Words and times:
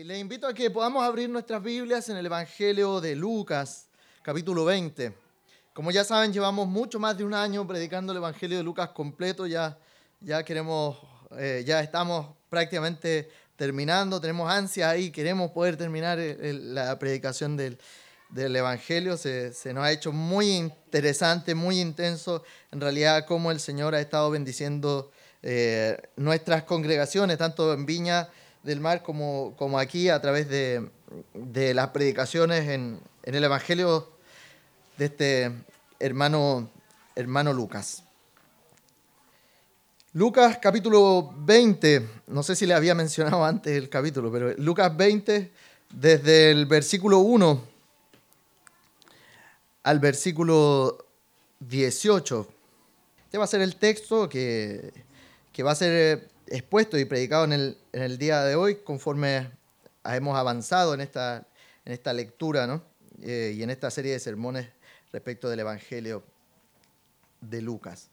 Y 0.00 0.04
le 0.04 0.18
invito 0.18 0.46
a 0.46 0.54
que 0.54 0.70
podamos 0.70 1.04
abrir 1.04 1.28
nuestras 1.28 1.62
Biblias 1.62 2.08
en 2.08 2.16
el 2.16 2.24
Evangelio 2.24 3.02
de 3.02 3.14
Lucas, 3.14 3.86
capítulo 4.22 4.64
20. 4.64 5.12
Como 5.74 5.90
ya 5.90 6.04
saben, 6.04 6.32
llevamos 6.32 6.66
mucho 6.68 6.98
más 6.98 7.18
de 7.18 7.24
un 7.24 7.34
año 7.34 7.66
predicando 7.66 8.12
el 8.12 8.16
Evangelio 8.16 8.56
de 8.56 8.64
Lucas 8.64 8.88
completo. 8.94 9.46
Ya, 9.46 9.76
ya 10.20 10.42
queremos, 10.42 10.96
eh, 11.36 11.64
ya 11.66 11.80
estamos 11.82 12.34
prácticamente 12.48 13.28
terminando, 13.56 14.22
tenemos 14.22 14.50
ansia 14.50 14.88
ahí, 14.88 15.10
queremos 15.10 15.50
poder 15.50 15.76
terminar 15.76 16.18
la 16.18 16.98
predicación 16.98 17.58
del, 17.58 17.78
del 18.30 18.56
Evangelio. 18.56 19.18
Se, 19.18 19.52
se, 19.52 19.74
nos 19.74 19.84
ha 19.84 19.92
hecho 19.92 20.12
muy 20.12 20.56
interesante, 20.56 21.54
muy 21.54 21.78
intenso, 21.78 22.42
en 22.72 22.80
realidad, 22.80 23.26
cómo 23.28 23.50
el 23.50 23.60
Señor 23.60 23.94
ha 23.94 24.00
estado 24.00 24.30
bendiciendo 24.30 25.10
eh, 25.42 25.98
nuestras 26.16 26.62
congregaciones, 26.62 27.36
tanto 27.36 27.74
en 27.74 27.84
Viña 27.84 28.30
del 28.62 28.80
Mar 28.80 29.02
como, 29.02 29.54
como 29.56 29.78
aquí, 29.78 30.08
a 30.08 30.20
través 30.20 30.48
de, 30.48 30.88
de 31.34 31.74
las 31.74 31.88
predicaciones 31.88 32.68
en, 32.68 33.00
en, 33.22 33.34
el 33.34 33.44
Evangelio 33.44 34.10
de 34.98 35.06
este 35.06 35.52
hermano, 35.98 36.70
hermano 37.14 37.52
Lucas. 37.52 38.02
Lucas 40.12 40.58
capítulo 40.60 41.32
20, 41.38 42.06
no 42.26 42.42
sé 42.42 42.56
si 42.56 42.66
le 42.66 42.74
había 42.74 42.94
mencionado 42.94 43.44
antes 43.44 43.76
el 43.76 43.88
capítulo, 43.88 44.30
pero 44.30 44.52
Lucas 44.58 44.94
20, 44.96 45.52
desde 45.90 46.50
el 46.50 46.66
versículo 46.66 47.18
1 47.18 47.62
al 49.84 49.98
versículo 50.00 51.06
18. 51.60 52.48
Este 53.24 53.38
va 53.38 53.44
a 53.44 53.48
ser 53.48 53.60
el 53.60 53.76
texto 53.76 54.28
que, 54.28 54.92
que 55.52 55.62
va 55.62 55.70
a 55.70 55.76
ser 55.76 56.28
expuesto 56.48 56.98
y 56.98 57.04
predicado 57.04 57.44
en 57.44 57.52
el, 57.52 57.78
en 57.92 58.02
el 58.02 58.18
día 58.18 58.42
de 58.42 58.54
hoy 58.54 58.76
conforme 58.76 59.50
hemos 60.04 60.36
avanzado 60.36 60.94
en 60.94 61.00
esta, 61.00 61.46
en 61.84 61.92
esta 61.92 62.12
lectura 62.12 62.66
¿no? 62.66 62.82
Eh, 63.22 63.54
y 63.56 63.62
en 63.62 63.70
esta 63.70 63.90
serie 63.90 64.12
de 64.12 64.20
sermones 64.20 64.68
respecto 65.12 65.48
del 65.48 65.60
Evangelio 65.60 66.22
de 67.40 67.60
Lucas. 67.60 68.08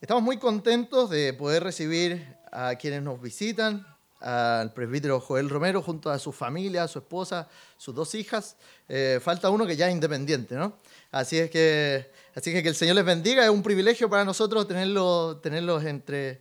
Estamos 0.00 0.22
muy 0.22 0.38
contentos 0.38 1.10
de 1.10 1.32
poder 1.32 1.62
recibir 1.62 2.26
a 2.52 2.74
quienes 2.76 3.02
nos 3.02 3.20
visitan, 3.20 3.86
al 4.20 4.72
presbítero 4.72 5.20
Joel 5.20 5.50
Romero 5.50 5.82
junto 5.82 6.10
a 6.10 6.18
su 6.18 6.32
familia, 6.32 6.88
su 6.88 6.98
esposa, 6.98 7.48
sus 7.76 7.94
dos 7.94 8.14
hijas. 8.14 8.56
Eh, 8.88 9.20
falta 9.22 9.50
uno 9.50 9.66
que 9.66 9.76
ya 9.76 9.88
es 9.88 9.92
independiente, 9.92 10.54
¿no? 10.54 10.78
Así 11.10 11.38
es 11.38 11.50
que, 11.50 12.10
así 12.34 12.52
que 12.52 12.62
que 12.62 12.70
el 12.70 12.74
Señor 12.74 12.96
les 12.96 13.04
bendiga. 13.04 13.44
Es 13.44 13.50
un 13.50 13.62
privilegio 13.62 14.08
para 14.08 14.24
nosotros 14.24 14.66
tenerlo, 14.66 15.36
tenerlos 15.42 15.84
entre, 15.84 16.40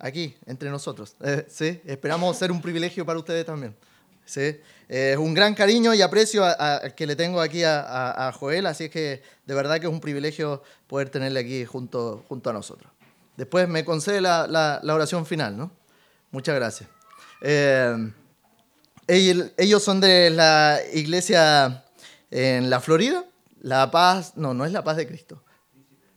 aquí, 0.00 0.36
entre 0.46 0.70
nosotros. 0.70 1.14
Eh, 1.20 1.46
¿sí? 1.48 1.80
Esperamos 1.84 2.36
ser 2.36 2.50
un 2.50 2.60
privilegio 2.60 3.06
para 3.06 3.18
ustedes 3.18 3.46
también. 3.46 3.76
¿sí? 4.24 4.58
Es 4.88 5.16
un 5.16 5.34
gran 5.34 5.54
cariño 5.54 5.94
y 5.94 6.02
aprecio 6.02 6.44
que 6.96 7.06
le 7.06 7.16
tengo 7.16 7.40
aquí 7.40 7.62
a, 7.62 8.28
a, 8.28 8.32
Joel, 8.32 8.66
así 8.66 8.84
es 8.84 8.90
que 8.90 9.22
de 9.46 9.54
verdad 9.54 9.78
que 9.78 9.86
es 9.86 9.92
un 9.92 10.00
privilegio 10.00 10.62
poder 10.86 11.10
tenerle 11.10 11.40
aquí 11.40 11.64
junto, 11.64 12.24
junto 12.28 12.50
a 12.50 12.52
nosotros. 12.52 12.90
Después 13.36 13.68
me 13.68 13.84
concede 13.84 14.20
la, 14.20 14.46
la, 14.46 14.80
la 14.82 14.94
oración 14.94 15.24
final, 15.24 15.56
¿no? 15.56 15.70
Muchas 16.30 16.54
gracias. 16.54 16.88
Eh, 17.40 18.12
ellos 19.06 19.82
son 19.82 20.00
de 20.00 20.30
la 20.30 20.78
iglesia 20.92 21.84
en 22.30 22.70
la 22.70 22.80
Florida. 22.80 23.24
La 23.62 23.90
paz, 23.90 24.36
no, 24.36 24.54
no 24.54 24.64
es 24.64 24.72
la 24.72 24.84
paz 24.84 24.96
de 24.96 25.06
Cristo. 25.06 25.42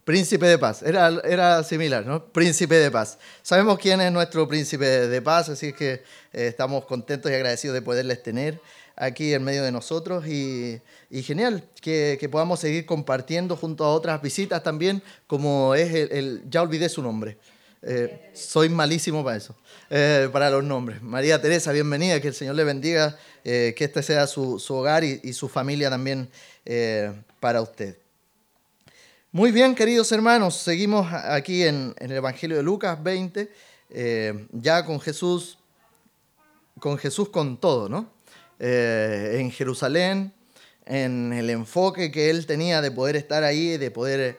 Príncipe 0.03 0.45
de 0.47 0.57
paz, 0.57 0.83
era, 0.83 1.21
era 1.23 1.63
similar, 1.63 2.05
¿no? 2.05 2.25
Príncipe 2.25 2.75
de 2.75 2.91
paz. 2.91 3.17
Sabemos 3.41 3.79
quién 3.79 4.01
es 4.01 4.11
nuestro 4.11 4.45
príncipe 4.49 4.85
de 4.85 5.21
paz, 5.21 5.47
así 5.47 5.71
que 5.71 6.03
eh, 6.33 6.47
estamos 6.47 6.83
contentos 6.83 7.31
y 7.31 7.35
agradecidos 7.35 7.73
de 7.73 7.81
poderles 7.81 8.21
tener 8.21 8.59
aquí 8.97 9.33
en 9.33 9.45
medio 9.45 9.63
de 9.63 9.71
nosotros 9.71 10.27
y, 10.27 10.81
y 11.09 11.23
genial 11.23 11.63
que, 11.79 12.27
podamos 12.29 12.59
seguir 12.59 12.85
compartiendo 12.85 13.55
junto 13.55 13.85
a 13.85 13.93
otras 13.93 14.21
visitas 14.21 14.61
también, 14.61 15.01
como 15.25 15.73
es 15.73 15.93
el, 15.93 16.43
ya 16.49 16.61
olvidé 16.61 16.89
su 16.89 17.01
nombre. 17.01 17.37
Eh, 17.81 18.29
soy 18.33 18.67
malísimo 18.67 19.23
para 19.23 19.37
eso, 19.37 19.55
eh, 19.89 20.27
para 20.33 20.49
los 20.49 20.65
nombres. 20.65 21.01
María 21.01 21.41
Teresa, 21.41 21.71
bienvenida, 21.71 22.19
que 22.19 22.27
el 22.27 22.33
Señor 22.33 22.55
le 22.55 22.65
bendiga, 22.65 23.17
que 23.41 23.75
este 23.77 24.03
sea 24.03 24.27
su, 24.27 24.59
su 24.59 24.75
hogar 24.75 25.05
y, 25.05 25.31
su 25.31 25.47
familia 25.47 25.89
también 25.89 26.29
para 27.39 27.61
usted. 27.61 28.02
Muy 29.35 29.51
bien, 29.51 29.73
queridos 29.73 30.11
hermanos, 30.11 30.57
seguimos 30.57 31.11
aquí 31.11 31.63
en, 31.63 31.95
el 31.97 32.11
Evangelio 32.11 32.55
de 32.55 32.61
Lucas 32.61 33.01
20, 33.01 33.51
eh, 33.89 34.47
ya 34.51 34.85
con 34.85 34.99
Jesús, 34.99 35.57
con 36.79 36.99
Jesús 36.99 37.29
con 37.29 37.57
todo, 37.57 37.89
¿no? 37.89 38.13
en 38.59 39.49
Jerusalén, 39.49 40.31
en 40.85 41.33
el 41.33 41.49
enfoque 41.49 42.11
que 42.11 42.29
él 42.29 42.45
tenía 42.45 42.79
de 42.79 42.91
poder 42.91 43.15
estar 43.15 43.43
ahí, 43.43 43.77
de 43.77 43.89
poder 43.89 44.37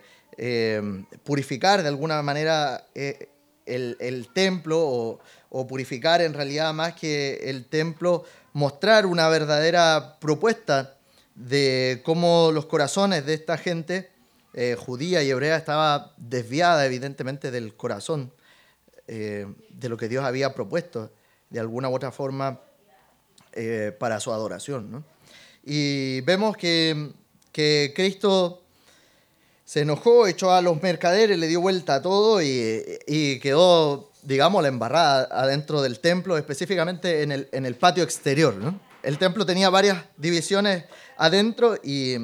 purificar 1.25 1.82
de 1.82 1.88
alguna 1.88 2.22
manera 2.22 2.87
el, 2.94 4.28
templo 4.32 5.19
o, 5.50 5.66
purificar 5.66 6.22
en 6.22 6.34
realidad 6.34 6.72
más 6.72 6.94
que 6.94 7.41
el 7.50 7.65
templo, 7.65 8.25
mostrar 8.53 9.06
una 9.06 9.28
verdadera 9.28 10.19
propuesta 10.21 10.97
de 11.34 12.00
cómo 12.05 12.53
los 12.53 12.66
corazones 12.66 13.26
de 13.26 13.34
esta 13.34 13.59
gente 13.59 14.14
eh, 14.57 14.77
judía 14.79 15.21
y 15.25 15.31
hebrea 15.31 15.57
estaba 15.57 16.13
desviada 16.17 16.87
evidentemente 16.87 17.51
del 17.51 17.75
corazón 17.75 18.33
eh, 19.09 19.53
de 19.69 19.89
lo 19.89 19.97
que 19.97 20.09
Dios 20.09 20.25
había 20.25 20.55
propuesto 20.55 21.11
de 21.51 21.59
alguna 21.59 21.89
u 21.89 21.95
otra 21.95 22.13
forma 22.13 22.61
eh, 23.53 23.91
para 23.99 24.21
su 24.21 24.33
adoración. 24.33 24.93
¿no? 24.93 25.05
Y 25.65 26.21
vemos 26.21 26.57
que, 26.57 27.11
que 27.51 27.93
Cristo 27.97 28.63
se 29.65 29.81
enojó, 29.81 30.29
echó 30.29 30.53
a 30.53 30.63
los 30.63 30.81
mercaderes, 30.81 31.37
le 31.37 31.49
dio 31.49 31.61
vuelta 31.61 31.97
a 31.97 32.03
todo 32.03 32.41
y, 32.41 32.81
y 33.09 33.41
quedó, 33.41 34.13
digamos, 34.23 34.63
la 34.63 34.69
embarrada 34.69 35.29
adentro 35.33 35.83
del 35.83 35.99
templo, 35.99 36.39
específicamente 36.39 37.23
en 37.23 37.33
el, 37.33 37.49
en 37.51 37.67
el 37.67 37.75
patio 37.75 38.05
exterior. 38.05 38.55
¿no? 38.55 38.79
El 39.03 39.19
templo 39.19 39.45
tenía 39.45 39.69
varias 39.69 40.05
divisiones 40.17 40.85
adentro 41.17 41.77
y 41.83 42.19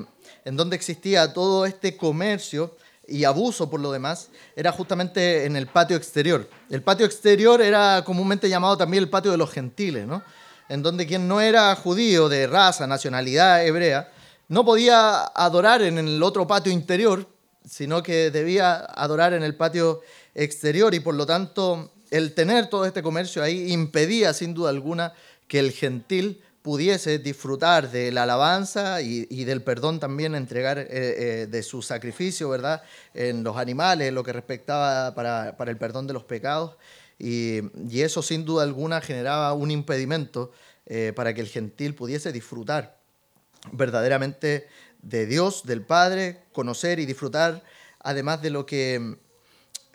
en 0.44 0.56
donde 0.56 0.76
existía 0.76 1.32
todo 1.32 1.66
este 1.66 1.96
comercio 1.96 2.76
y 3.06 3.24
abuso 3.24 3.68
por 3.68 3.80
lo 3.80 3.90
demás, 3.92 4.28
era 4.54 4.72
justamente 4.72 5.44
en 5.44 5.56
el 5.56 5.66
patio 5.66 5.96
exterior. 5.96 6.48
El 6.68 6.82
patio 6.82 7.06
exterior 7.06 7.60
era 7.60 8.02
comúnmente 8.04 8.48
llamado 8.48 8.76
también 8.76 9.02
el 9.02 9.10
patio 9.10 9.32
de 9.32 9.36
los 9.36 9.50
gentiles, 9.50 10.06
¿no? 10.06 10.22
en 10.70 10.82
donde 10.84 11.06
quien 11.06 11.26
no 11.26 11.40
era 11.40 11.74
judío 11.74 12.28
de 12.28 12.46
raza, 12.46 12.86
nacionalidad 12.86 13.66
hebrea, 13.66 14.12
no 14.46 14.64
podía 14.64 15.24
adorar 15.24 15.82
en 15.82 15.98
el 15.98 16.22
otro 16.22 16.46
patio 16.46 16.72
interior, 16.72 17.26
sino 17.68 18.04
que 18.04 18.30
debía 18.30 18.76
adorar 18.76 19.34
en 19.34 19.42
el 19.42 19.56
patio 19.56 20.00
exterior 20.34 20.94
y 20.94 21.00
por 21.00 21.16
lo 21.16 21.26
tanto 21.26 21.90
el 22.10 22.34
tener 22.34 22.68
todo 22.68 22.86
este 22.86 23.02
comercio 23.02 23.42
ahí 23.42 23.72
impedía 23.72 24.32
sin 24.32 24.54
duda 24.54 24.70
alguna 24.70 25.12
que 25.48 25.58
el 25.58 25.72
gentil 25.72 26.40
pudiese 26.62 27.18
disfrutar 27.18 27.90
de 27.90 28.12
la 28.12 28.24
alabanza 28.24 29.00
y, 29.00 29.44
del 29.44 29.62
perdón 29.62 29.98
también, 29.98 30.34
entregar 30.34 30.78
eh, 30.78 30.86
eh, 30.90 31.46
de 31.48 31.62
su 31.62 31.82
sacrificio, 31.82 32.50
¿verdad? 32.50 32.82
En 33.14 33.42
los 33.42 33.56
animales, 33.56 34.12
lo 34.12 34.22
que 34.22 34.32
respectaba 34.32 35.14
para, 35.14 35.56
el 35.70 35.76
perdón 35.78 36.06
de 36.06 36.12
los 36.12 36.24
pecados. 36.24 36.76
Y, 37.18 37.60
y, 37.88 38.02
eso 38.02 38.22
sin 38.22 38.44
duda 38.44 38.62
alguna 38.62 39.00
generaba 39.00 39.52
un 39.52 39.70
impedimento 39.70 40.52
eh, 40.86 41.12
para 41.14 41.34
que 41.34 41.40
el 41.40 41.48
gentil 41.48 41.94
pudiese 41.94 42.32
disfrutar 42.32 42.98
verdaderamente 43.72 44.68
de 45.02 45.26
Dios, 45.26 45.64
del 45.64 45.82
Padre, 45.82 46.42
conocer 46.52 46.98
y 46.98 47.06
disfrutar, 47.06 47.62
además 48.00 48.42
de 48.42 48.50
lo 48.50 48.66
que 48.66 49.18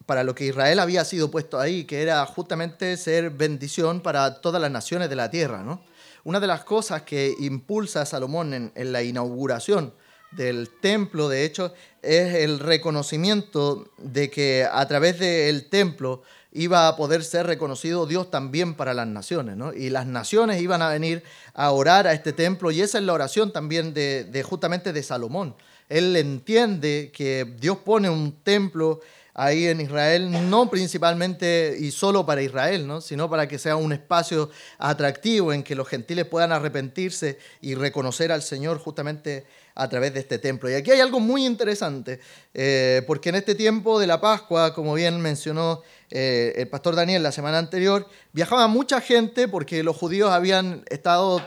para 0.05 0.23
lo 0.23 0.35
que 0.35 0.45
Israel 0.45 0.79
había 0.79 1.03
sido 1.03 1.31
puesto 1.31 1.59
ahí, 1.59 1.85
que 1.85 2.01
era 2.03 2.23
justamente 2.27 2.95
ser 2.95 3.31
bendición 3.31 4.01
para 4.01 4.39
todas 4.39 4.61
las 4.61 4.69
naciones 4.69 5.09
de 5.09 5.15
la 5.15 5.31
tierra. 5.31 5.63
¿no? 5.63 5.81
Una 6.25 6.39
de 6.39 6.47
las 6.47 6.63
cosas 6.63 7.03
que 7.03 7.35
impulsa 7.37 8.01
a 8.01 8.05
Salomón 8.07 8.71
en, 8.73 8.91
la 8.91 9.03
inauguración 9.03 9.93
del 10.31 10.69
templo, 10.81 11.29
de 11.29 11.45
hecho, 11.45 11.71
es 12.01 12.33
el 12.33 12.57
reconocimiento 12.57 13.91
de 13.99 14.31
que 14.31 14.67
a 14.69 14.87
través 14.87 15.19
del 15.19 15.69
templo 15.69 16.23
iba 16.51 16.87
a 16.87 16.95
poder 16.95 17.23
ser 17.23 17.45
reconocido 17.45 18.07
Dios 18.07 18.31
también 18.31 18.73
para 18.73 18.95
las 18.95 19.05
naciones, 19.05 19.55
¿no? 19.55 19.71
Y 19.71 19.91
las 19.91 20.07
naciones 20.07 20.59
iban 20.63 20.81
a 20.81 20.89
venir 20.89 21.21
a 21.53 21.69
orar 21.69 22.07
a 22.07 22.13
este 22.13 22.33
templo 22.33 22.71
y 22.71 22.81
esa 22.81 22.97
es 22.97 23.03
la 23.03 23.13
oración 23.13 23.53
también 23.53 23.93
de, 23.93 24.23
de 24.23 24.41
justamente 24.41 24.93
de 24.93 25.03
Salomón. 25.03 25.55
Él 25.89 26.15
entiende 26.15 27.11
que 27.13 27.45
Dios 27.59 27.77
pone 27.85 28.09
un 28.09 28.31
templo 28.41 28.99
ahí 29.35 29.67
en 29.67 29.81
Israel, 29.81 30.49
no 30.49 30.69
principalmente 30.69 31.75
y 31.77 31.91
solo 31.91 32.25
para 32.25 32.41
Israel, 32.41 32.87
¿no? 32.87 33.01
sino 33.01 33.29
para 33.29 33.47
que 33.49 33.59
sea 33.59 33.75
un 33.75 33.91
espacio 33.91 34.49
atractivo 34.79 35.51
en 35.51 35.61
que 35.61 35.75
los 35.75 35.89
gentiles 35.89 36.25
puedan 36.25 36.53
arrepentirse 36.53 37.37
y 37.59 37.75
reconocer 37.75 38.31
al 38.31 38.41
Señor 38.41 38.79
justamente 38.79 39.45
a 39.75 39.89
través 39.89 40.13
de 40.13 40.21
este 40.21 40.39
templo. 40.39 40.69
Y 40.69 40.75
aquí 40.75 40.89
hay 40.91 41.01
algo 41.01 41.19
muy 41.19 41.45
interesante, 41.45 42.21
eh, 42.53 43.03
porque 43.05 43.27
en 43.27 43.35
este 43.35 43.55
tiempo 43.55 43.99
de 43.99 44.07
la 44.07 44.21
Pascua, 44.21 44.73
como 44.73 44.93
bien 44.93 45.19
mencionó 45.19 45.81
eh, 46.09 46.53
el 46.55 46.69
pastor 46.69 46.95
Daniel 46.95 47.21
la 47.21 47.33
semana 47.33 47.59
anterior, 47.59 48.07
viajaba 48.31 48.69
mucha 48.69 49.01
gente 49.01 49.49
porque 49.49 49.83
los 49.83 49.97
judíos 49.97 50.31
habían 50.31 50.85
estado, 50.89 51.45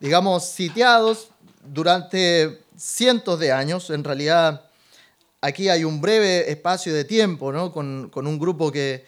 digamos, 0.00 0.46
sitiados 0.46 1.28
durante 1.62 2.58
cientos 2.74 3.38
de 3.38 3.52
años, 3.52 3.90
en 3.90 4.02
realidad 4.02 4.67
aquí 5.40 5.68
hay 5.68 5.84
un 5.84 6.00
breve 6.00 6.50
espacio 6.50 6.94
de 6.94 7.04
tiempo, 7.04 7.52
¿no? 7.52 7.72
con, 7.72 8.10
un 8.14 8.38
grupo 8.38 8.72
que, 8.72 9.04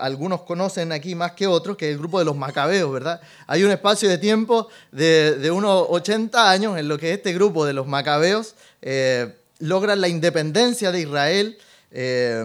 algunos 0.00 0.42
conocen 0.42 0.92
aquí 0.92 1.14
más 1.14 1.32
que 1.32 1.46
otros, 1.46 1.76
que 1.76 1.88
es 1.88 1.92
el 1.92 1.98
grupo 1.98 2.18
de 2.18 2.26
los 2.26 2.36
macabeos, 2.36 2.92
¿verdad? 2.92 3.20
Hay 3.46 3.64
un 3.64 3.70
espacio 3.70 4.10
de 4.10 4.18
tiempo 4.18 4.68
de, 4.92 5.50
unos 5.50 5.86
80 5.88 6.50
años 6.50 6.78
en 6.78 6.86
lo 6.86 6.98
que 6.98 7.14
este 7.14 7.32
grupo 7.32 7.64
de 7.64 7.72
los 7.72 7.86
macabeos 7.86 8.54
eh, 8.82 9.34
logran 9.60 10.02
la 10.02 10.08
independencia 10.08 10.92
de 10.92 11.00
Israel, 11.00 11.58
eh, 11.90 12.44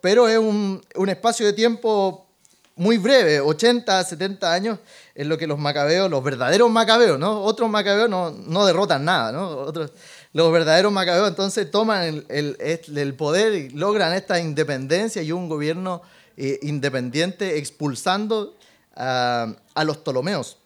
pero 0.00 0.28
es 0.28 0.38
un, 0.38 0.82
espacio 1.08 1.46
de 1.46 1.52
tiempo 1.52 2.28
muy 2.76 2.98
breve, 2.98 3.40
80, 3.40 4.04
70 4.04 4.52
años, 4.52 4.78
en 5.16 5.28
lo 5.28 5.38
que 5.38 5.48
los 5.48 5.58
macabeos, 5.58 6.08
los 6.08 6.22
verdaderos 6.22 6.70
macabeos, 6.70 7.18
¿no? 7.18 7.42
Otros 7.42 7.68
macabeos 7.68 8.08
no, 8.08 8.30
no 8.30 8.66
derrotan 8.66 9.04
nada, 9.04 9.32
¿no? 9.32 9.48
Otros, 9.48 9.90
los 10.36 10.52
verdaderos 10.52 10.92
macabeos 10.92 11.28
entonces 11.28 11.70
toman 11.70 12.26
el, 12.28 13.14
poder 13.16 13.54
y 13.54 13.68
logran 13.70 14.12
esta 14.12 14.38
independencia 14.38 15.22
y 15.22 15.32
un 15.32 15.48
gobierno 15.48 16.02
eh, 16.36 16.58
independiente 16.60 17.56
expulsando 17.56 18.54
a, 18.94 19.56
los 19.86 19.96
Ptolomeos, 19.96 20.58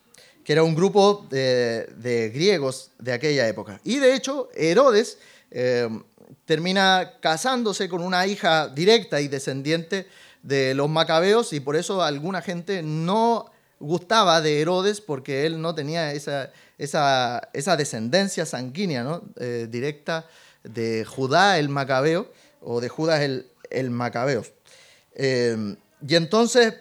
que 0.42 0.54
era 0.54 0.64
un 0.64 0.74
grupo 0.74 1.24
de, 1.30 2.32
griegos 2.34 2.90
de 2.98 3.12
aquella 3.12 3.46
época. 3.46 3.80
Y 3.84 3.98
de 3.98 4.16
hecho, 4.16 4.48
Herodes 4.54 5.18
eh, 5.52 5.88
termina 6.46 7.12
casándose 7.20 7.88
con 7.88 8.02
una 8.02 8.26
hija 8.26 8.66
directa 8.66 9.20
y 9.20 9.28
descendiente 9.28 10.08
de 10.42 10.74
los 10.74 10.88
macabeos 10.88 11.52
y 11.52 11.60
por 11.60 11.76
eso 11.76 12.02
alguna 12.02 12.42
gente 12.42 12.82
no 12.82 13.52
gustaba 13.78 14.40
de 14.40 14.60
Herodes 14.60 15.00
porque 15.00 15.46
él 15.46 15.60
no 15.60 15.76
tenía 15.76 16.12
esa, 16.12 16.50
esa, 16.80 17.76
descendencia 17.76 18.46
sanguínea 18.46 19.04
¿no? 19.04 19.22
Eh, 19.36 19.68
directa 19.70 20.26
de 20.64 21.04
Judá 21.04 21.58
el 21.58 21.68
Macabeo 21.68 22.32
o 22.62 22.80
de 22.80 22.88
Judas 22.88 23.20
el, 23.20 23.90
Macabeo. 23.90 24.44
Eh, 25.14 25.76
y 26.06 26.14
entonces, 26.14 26.74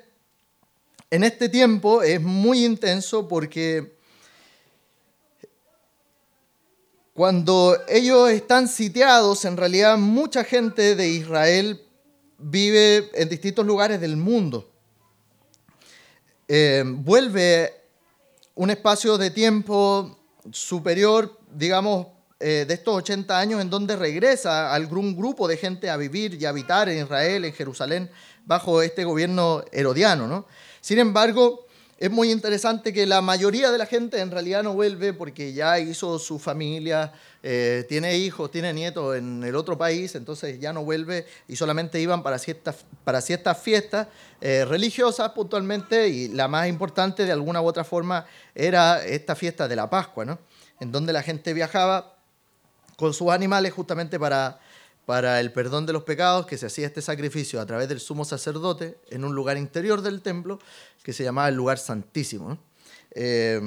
en 1.12 1.24
este 1.24 1.50
tiempo 1.50 2.02
es 2.02 2.22
muy 2.22 2.64
intenso 2.64 3.28
porque 3.28 3.98
cuando 7.14 7.78
ellos 7.90 8.30
están 8.30 8.70
sitiados, 8.70 9.44
en 9.44 9.58
realidad 9.58 9.98
mucha 9.98 10.46
gente 10.46 10.96
de 10.96 11.10
Israel 11.10 11.82
vive 12.38 13.10
en 13.14 13.28
distintos 13.28 13.66
lugares 13.66 14.00
del 14.00 14.16
mundo. 14.16 14.72
Eh, 16.48 16.84
vuelve 16.86 17.79
un 18.60 18.70
espacio 18.70 19.18
de 19.18 19.32
tiempo 19.32 20.20
superior, 20.52 21.40
digamos, 21.50 22.08
eh, 22.42 22.66
de 22.68 22.74
estos 22.74 22.94
80 22.94 23.40
años 23.40 23.62
en 23.62 23.70
donde 23.70 23.96
regresa 23.96 24.74
algún 24.74 25.16
grupo 25.16 25.48
de 25.48 25.56
gente 25.56 25.90
a 25.90 25.96
vivir 25.96 26.34
y 26.34 26.44
habitar 26.44 26.90
en 26.90 27.06
Israel, 27.06 27.46
en 27.46 27.54
Jerusalén, 27.54 28.12
bajo 28.44 28.82
este 28.82 29.06
gobierno 29.06 29.64
herodiano. 29.72 30.28
¿no? 30.28 30.46
Sin 30.82 31.00
embargo, 31.00 31.68
es 32.00 32.10
muy 32.10 32.32
interesante 32.32 32.94
que 32.94 33.06
la 33.06 33.22
mayoría 33.22 33.72
de 33.72 33.78
la 33.78 33.86
gente 33.86 34.22
en 34.22 34.32
realidad 34.32 34.64
no 34.64 34.74
vuelve 34.74 35.12
porque 35.12 35.52
ya 35.52 35.78
hizo 35.80 36.18
su 36.18 36.40
familia, 36.40 37.12
eh, 37.44 37.86
tiene 37.90 38.18
hijos, 38.18 38.50
tiene 38.52 38.72
nietos 38.72 39.18
en 39.18 39.44
el 39.44 39.54
otro 39.54 39.78
país, 39.78 40.16
entonces 40.16 40.62
ya 40.62 40.72
no 40.72 40.86
vuelve 40.86 41.26
y 41.50 41.58
solamente 41.58 42.00
iban 42.00 42.24
para 42.24 42.40
ciertas, 42.40 42.86
para 43.04 43.20
ciertas 43.20 43.62
fiestas 43.62 44.08
eh, 44.40 44.64
religiosas 44.64 45.32
puntualmente 45.32 46.08
y 46.08 46.30
la 46.30 46.48
más 46.48 46.70
importante 46.70 47.26
de 47.26 47.34
alguna 47.34 47.62
u 47.62 47.66
otra 47.66 47.84
forma 47.84 48.26
era 48.56 49.06
esta 49.06 49.36
fiesta 49.36 49.68
de 49.68 49.76
la 49.76 49.90
Pascua, 49.90 50.24
¿no? 50.24 50.40
en 50.80 50.94
donde 50.94 51.12
la 51.12 51.22
gente 51.22 51.54
viajaba 51.54 52.16
con 52.96 53.14
sus 53.14 53.30
animales 53.30 53.74
justamente 53.74 54.18
para, 54.18 54.58
para 55.10 55.40
el 55.40 55.52
perdón 55.52 55.88
de 55.88 55.94
los 55.94 56.04
pecados, 56.04 56.46
que 56.46 56.56
se 56.56 56.68
hacía 56.68 56.86
este 56.86 57.02
sacrificio 57.02 57.60
a 57.60 57.66
través 57.66 57.90
del 57.90 58.00
sumo 58.00 58.26
sacerdote 58.26 59.00
en 59.10 59.24
un 59.26 59.34
lugar 59.34 59.58
interior 59.58 60.04
del 60.04 60.22
templo 60.22 60.60
que 61.02 61.14
se 61.14 61.24
llamaba 61.24 61.50
el 61.50 61.56
lugar 61.56 61.80
santísimo. 61.80 62.60
Eh, 63.16 63.60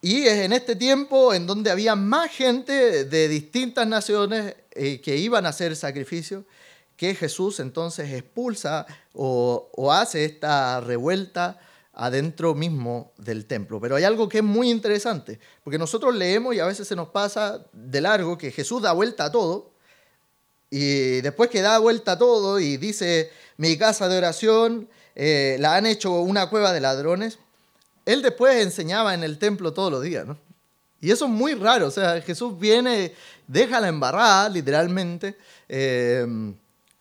y 0.00 0.22
es 0.22 0.32
en 0.32 0.54
este 0.54 0.74
tiempo 0.74 1.34
en 1.34 1.46
donde 1.46 1.70
había 1.70 1.94
más 1.94 2.30
gente 2.30 3.04
de 3.04 3.28
distintas 3.28 3.86
naciones 3.86 4.56
eh, 4.70 5.02
que 5.02 5.18
iban 5.18 5.44
a 5.44 5.50
hacer 5.50 5.76
sacrificios, 5.76 6.44
que 6.96 7.14
Jesús 7.14 7.60
entonces 7.60 8.10
expulsa 8.10 8.86
o, 9.12 9.92
hace 9.92 10.24
esta 10.24 10.80
revuelta 10.80 11.60
adentro 11.92 12.54
mismo 12.54 13.12
del 13.18 13.44
templo. 13.44 13.78
Pero 13.78 13.96
hay 13.96 14.04
algo 14.04 14.26
que 14.26 14.38
es 14.38 14.44
muy 14.44 14.70
interesante, 14.70 15.38
porque 15.62 15.76
nosotros 15.76 16.14
leemos 16.14 16.54
y 16.54 16.60
a 16.60 16.64
veces 16.64 16.88
se 16.88 16.96
nos 16.96 17.08
pasa 17.08 17.62
de 17.74 18.00
largo 18.00 18.38
que 18.38 18.50
Jesús 18.50 18.80
da 18.80 18.92
vuelta 18.92 19.26
a 19.26 19.30
todo, 19.30 19.75
y 20.76 21.22
después 21.22 21.48
que 21.48 21.62
da 21.62 21.78
vuelta 21.78 22.18
todo 22.18 22.60
y 22.60 22.76
dice, 22.76 23.30
mi 23.56 23.78
casa 23.78 24.10
de 24.10 24.18
oración 24.18 24.90
eh, 25.14 25.56
la 25.58 25.74
han 25.74 25.86
hecho 25.86 26.20
una 26.20 26.50
cueva 26.50 26.74
de 26.74 26.80
ladrones, 26.82 27.38
él 28.04 28.20
después 28.20 28.62
enseñaba 28.62 29.14
en 29.14 29.24
el 29.24 29.38
templo 29.38 29.72
todos 29.72 29.90
los 29.90 30.02
días, 30.02 30.26
¿no? 30.26 30.36
Y 31.00 31.10
eso 31.10 31.24
es 31.24 31.30
muy 31.30 31.54
raro, 31.54 31.86
o 31.86 31.90
sea, 31.90 32.20
Jesús 32.20 32.58
viene, 32.58 33.14
deja 33.46 33.80
la 33.80 33.88
embarrada, 33.88 34.50
literalmente, 34.50 35.38
eh, 35.66 36.26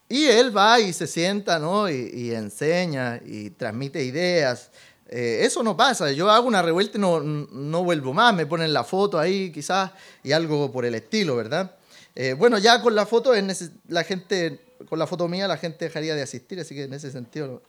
y 0.08 0.24
él 0.24 0.56
va 0.56 0.80
y 0.80 0.94
se 0.94 1.06
sienta, 1.06 1.60
¿no? 1.60 1.90
Y, 1.90 2.34
enseña 2.34 3.20
y 3.26 3.50
transmite 3.50 4.02
ideas. 4.04 4.72
Eh, 5.10 5.40
eso 5.42 5.64
no 5.64 5.76
pasa, 5.76 6.14
yo 6.14 6.32
hago 6.32 6.48
una 6.48 6.62
revuelta 6.62 6.98
y 6.98 7.02
no, 7.02 7.20
no 7.20 7.84
vuelvo 7.84 8.14
más, 8.14 8.34
me 8.34 8.46
ponen 8.46 8.72
la 8.72 8.86
foto 8.86 9.20
ahí 9.20 9.52
quizás 9.52 9.92
y 10.24 10.32
algo 10.32 10.72
por 10.72 10.86
el 10.86 10.96
estilo, 10.96 11.36
¿verdad? 11.36 11.75
Eh, 12.16 12.34
bueno, 12.34 12.58
ya 12.58 12.82
con 12.82 12.96
la 12.96 13.06
foto, 13.06 13.34
la 13.88 14.04
gente, 14.04 14.62
con 14.88 14.98
la 14.98 15.06
foto 15.06 15.28
mía 15.28 15.48
la 15.48 15.58
gente 15.58 15.86
dejaría 15.86 16.16
de 16.16 16.22
asistir, 16.22 16.60
así 16.60 16.74
que 16.74 16.84
en 16.84 16.94
ese 16.94 17.12
sentido 17.12 17.62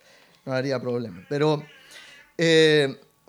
no, 0.45 0.53
haría 0.53 0.81
problema. 0.81 1.27
Pero 1.29 1.65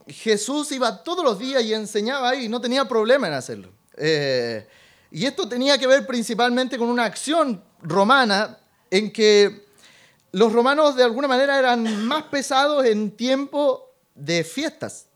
Jesús 0.07 0.71
iba 0.71 1.03
todos 1.03 1.23
los 1.23 1.39
días 1.39 1.63
y 1.63 1.73
enseñaba 1.73 2.29
ahí, 2.29 2.47
no 2.47 2.61
tenía 2.61 2.85
problema 2.85 3.27
en 3.27 3.33
hacerlo. 3.33 3.69
Eh, 3.97 4.67
y 5.11 5.25
esto 5.25 5.47
tenía 5.47 5.77
que 5.77 5.87
ver 5.87 6.05
principalmente 6.05 6.77
con 6.77 6.89
una 6.89 7.05
acción 7.05 7.63
romana 7.81 8.57
en 8.89 9.11
que 9.11 9.65
los 10.31 10.51
romanos 10.53 10.95
de 10.95 11.03
alguna 11.03 11.27
manera 11.27 11.57
eran 11.57 12.05
más 12.05 12.23
pesados 12.23 12.85
en 12.85 13.11
tiempo 13.11 13.91
de 14.15 14.43
fiestas, 14.43 15.07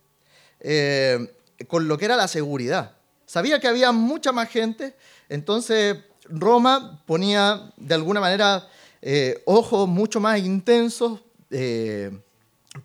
eh, 0.60 1.34
con 1.68 1.88
lo 1.88 1.98
que 1.98 2.06
era 2.06 2.16
la 2.16 2.28
seguridad. 2.28 2.96
Sabía 3.26 3.60
que 3.60 3.68
había 3.68 3.92
mucha 3.92 4.32
más 4.32 4.50
gente, 4.50 4.96
entonces 5.32 5.98
Roma 6.30 7.02
ponía 7.06 7.72
de 7.78 7.96
alguna 7.96 8.20
manera 8.20 8.68
eh, 9.02 9.42
ojos 9.46 9.88
mucho 9.88 10.20
más 10.20 10.40
intensos 10.40 11.20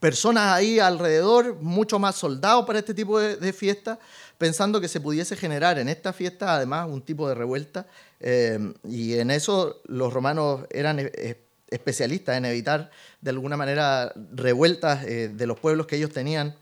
personas 0.00 0.52
ahí 0.52 0.78
alrededor, 0.78 1.56
mucho 1.60 1.98
más 1.98 2.16
soldados 2.16 2.66
para 2.66 2.80
este 2.80 2.94
tipo 2.94 3.20
de, 3.20 3.52
fiestas, 3.52 3.98
pensando 4.36 4.80
que 4.80 4.88
se 4.88 5.00
pudiese 5.00 5.36
generar 5.36 5.78
en 5.78 5.88
esta 5.88 6.12
fiesta 6.12 6.54
además 6.54 6.88
un 6.88 7.02
tipo 7.02 7.28
de 7.28 7.34
revuelta. 7.34 7.86
Eh, 8.20 8.58
y 8.84 9.14
en 9.14 9.30
eso 9.30 9.80
los 9.86 10.12
romanos 10.12 10.66
eran 10.70 10.98
eh, 11.00 11.40
especialistas 11.70 12.36
en 12.36 12.46
evitar 12.46 12.90
de 13.20 13.30
alguna 13.30 13.56
manera 13.56 14.12
revueltas 14.32 15.04
eh, 15.04 15.28
de 15.28 15.46
los 15.46 15.58
pueblos 15.58 15.86
que 15.86 15.96
ellos 15.96 16.10
tenían 16.10 16.54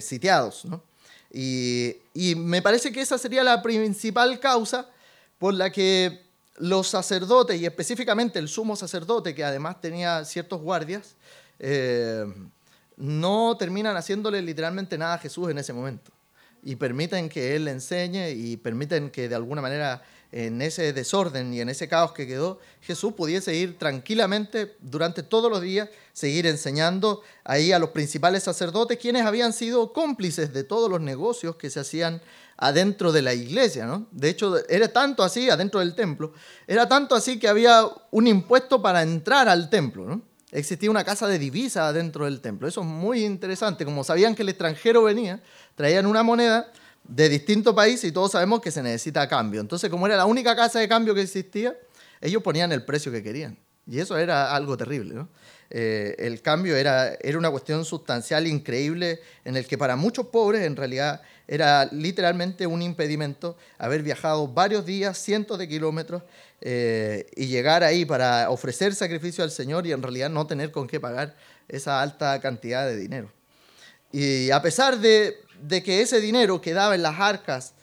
sitiados. 0.00 0.66
Y, 1.32 1.96
me 2.36 2.62
parece 2.62 2.90
que 2.90 3.00
esa 3.00 3.18
sería 3.18 3.44
la 3.44 3.62
principal 3.62 4.40
causa 4.40 4.88
por 5.38 5.54
la 5.54 5.70
que 5.70 6.22
los 6.56 6.88
sacerdotes, 6.88 7.60
y 7.60 7.66
específicamente 7.66 8.38
el 8.38 8.48
sumo 8.48 8.74
sacerdote, 8.74 9.34
que 9.34 9.44
además 9.44 9.80
tenía 9.80 10.24
ciertos 10.24 10.60
guardias, 10.60 11.14
eh, 11.58 12.24
no 12.96 13.56
terminan 13.56 13.96
haciéndole 13.96 14.42
literalmente 14.42 14.98
nada 14.98 15.14
a 15.14 15.18
Jesús 15.18 15.50
en 15.50 15.58
ese 15.58 15.72
momento. 15.72 16.10
Y 16.64 16.74
permiten 16.74 17.28
que 17.28 17.54
Él 17.54 17.68
enseñe 17.68 18.30
y 18.30 18.56
permiten 18.56 19.10
que 19.10 19.28
de 19.28 19.36
alguna 19.36 19.62
manera 19.62 20.02
en 20.30 20.60
ese 20.60 20.92
desorden 20.92 21.54
y 21.54 21.60
en 21.60 21.68
ese 21.68 21.88
caos 21.88 22.12
que 22.12 22.26
quedó, 22.26 22.58
Jesús 22.82 23.14
pudiese 23.14 23.54
ir 23.54 23.78
tranquilamente 23.78 24.76
durante 24.80 25.22
todos 25.22 25.50
los 25.50 25.62
días, 25.62 25.88
seguir 26.12 26.46
enseñando 26.46 27.22
ahí 27.44 27.72
a 27.72 27.78
los 27.78 27.90
principales 27.90 28.42
sacerdotes, 28.42 28.98
quienes 28.98 29.24
habían 29.24 29.52
sido 29.52 29.92
cómplices 29.92 30.52
de 30.52 30.64
todos 30.64 30.90
los 30.90 31.00
negocios 31.00 31.56
que 31.56 31.70
se 31.70 31.80
hacían 31.80 32.20
adentro 32.58 33.12
de 33.12 33.22
la 33.22 33.32
iglesia. 33.32 33.86
¿no? 33.86 34.06
De 34.10 34.28
hecho, 34.28 34.56
era 34.68 34.88
tanto 34.88 35.22
así, 35.22 35.48
adentro 35.48 35.80
del 35.80 35.94
templo, 35.94 36.34
era 36.66 36.86
tanto 36.86 37.14
así 37.14 37.38
que 37.38 37.48
había 37.48 37.84
un 38.10 38.26
impuesto 38.26 38.82
para 38.82 39.02
entrar 39.02 39.48
al 39.48 39.70
templo. 39.70 40.06
¿no? 40.06 40.22
Existía 40.50 40.90
una 40.90 41.04
casa 41.04 41.26
de 41.26 41.38
divisas 41.38 41.84
adentro 41.84 42.24
del 42.24 42.40
templo. 42.40 42.68
Eso 42.68 42.80
es 42.80 42.86
muy 42.86 43.24
interesante. 43.24 43.84
Como 43.84 44.04
sabían 44.04 44.34
que 44.34 44.42
el 44.42 44.48
extranjero 44.48 45.04
venía, 45.04 45.42
traían 45.74 46.06
una 46.06 46.22
moneda 46.22 46.70
de 47.08 47.28
distintos 47.28 47.74
países 47.74 48.04
y 48.04 48.12
todos 48.12 48.32
sabemos 48.32 48.60
que 48.60 48.70
se 48.70 48.82
necesita 48.82 49.26
cambio. 49.26 49.60
Entonces, 49.60 49.90
como 49.90 50.06
era 50.06 50.16
la 50.16 50.26
única 50.26 50.54
casa 50.54 50.78
de 50.78 50.88
cambio 50.88 51.14
que 51.14 51.22
existía, 51.22 51.76
ellos 52.20 52.42
ponían 52.42 52.70
el 52.70 52.84
precio 52.84 53.10
que 53.10 53.22
querían. 53.22 53.58
Y 53.86 53.98
eso 53.98 54.18
era 54.18 54.54
algo 54.54 54.76
terrible. 54.76 55.26
Eh, 55.70 56.14
el 56.18 56.42
cambio 56.42 56.76
era, 56.76 57.14
era 57.20 57.38
una 57.38 57.50
cuestión 57.50 57.84
sustancial 57.84 58.46
increíble 58.46 59.20
en 59.44 59.56
el 59.56 59.66
que 59.66 59.78
para 59.78 59.96
muchos 59.96 60.26
pobres 60.26 60.62
en 60.62 60.76
realidad 60.76 61.22
era 61.46 61.86
literalmente 61.86 62.66
un 62.66 62.82
impedimento 62.82 63.56
haber 63.78 64.02
viajado 64.02 64.46
varios 64.48 64.84
días, 64.84 65.16
cientos 65.16 65.58
de 65.58 65.66
kilómetros 65.66 66.22
eh, 66.60 67.26
y 67.34 67.46
llegar 67.46 67.82
ahí 67.82 68.04
para 68.04 68.50
ofrecer 68.50 68.94
sacrificio 68.94 69.42
al 69.42 69.50
Señor 69.50 69.86
y 69.86 69.92
en 69.92 70.02
realidad 70.02 70.28
no 70.28 70.46
tener 70.46 70.70
con 70.70 70.86
qué 70.86 71.00
pagar 71.00 71.34
esa 71.68 72.02
alta 72.02 72.38
cantidad 72.40 72.86
de 72.86 72.96
dinero. 72.96 73.30
Y 74.12 74.50
a 74.50 74.60
pesar 74.60 74.98
de, 74.98 75.36
de 75.62 75.82
que 75.82 76.00
ese 76.00 76.20
dinero 76.20 76.60
quedaba 76.60 76.94
en 76.94 77.02
las 77.02 77.18
arcas 77.18 77.74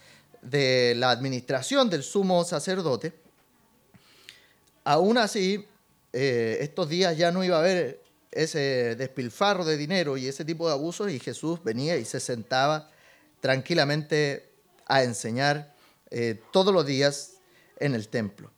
de 0.41 0.93
la 0.95 1.11
administración 1.11 1.89
del 1.89 2.03
sumo 2.03 2.43
sacerdote, 2.43 3.13
aún 4.83 5.17
así, 5.17 5.65
eh, 6.13 6.57
estos 6.61 6.89
días 6.89 7.17
ya 7.17 7.31
no 7.31 7.43
iba 7.43 7.57
a 7.57 7.59
haber 7.59 8.01
ese 8.31 8.95
despilfarro 8.95 9.65
de 9.65 9.77
dinero 9.77 10.17
y 10.17 10.27
ese 10.27 10.45
tipo 10.45 10.67
de 10.67 10.73
abusos 10.73 11.09
y 11.11 11.19
Jesús 11.19 11.63
venía 11.63 11.97
y 11.97 12.05
se 12.05 12.19
sentaba 12.19 12.89
tranquilamente 13.39 14.49
a 14.85 15.03
enseñar 15.03 15.73
eh, 16.11 16.39
todos 16.51 16.73
los 16.73 16.85
días 16.85 17.33
en 17.79 17.95
el 17.95 18.07
templo. 18.07 18.51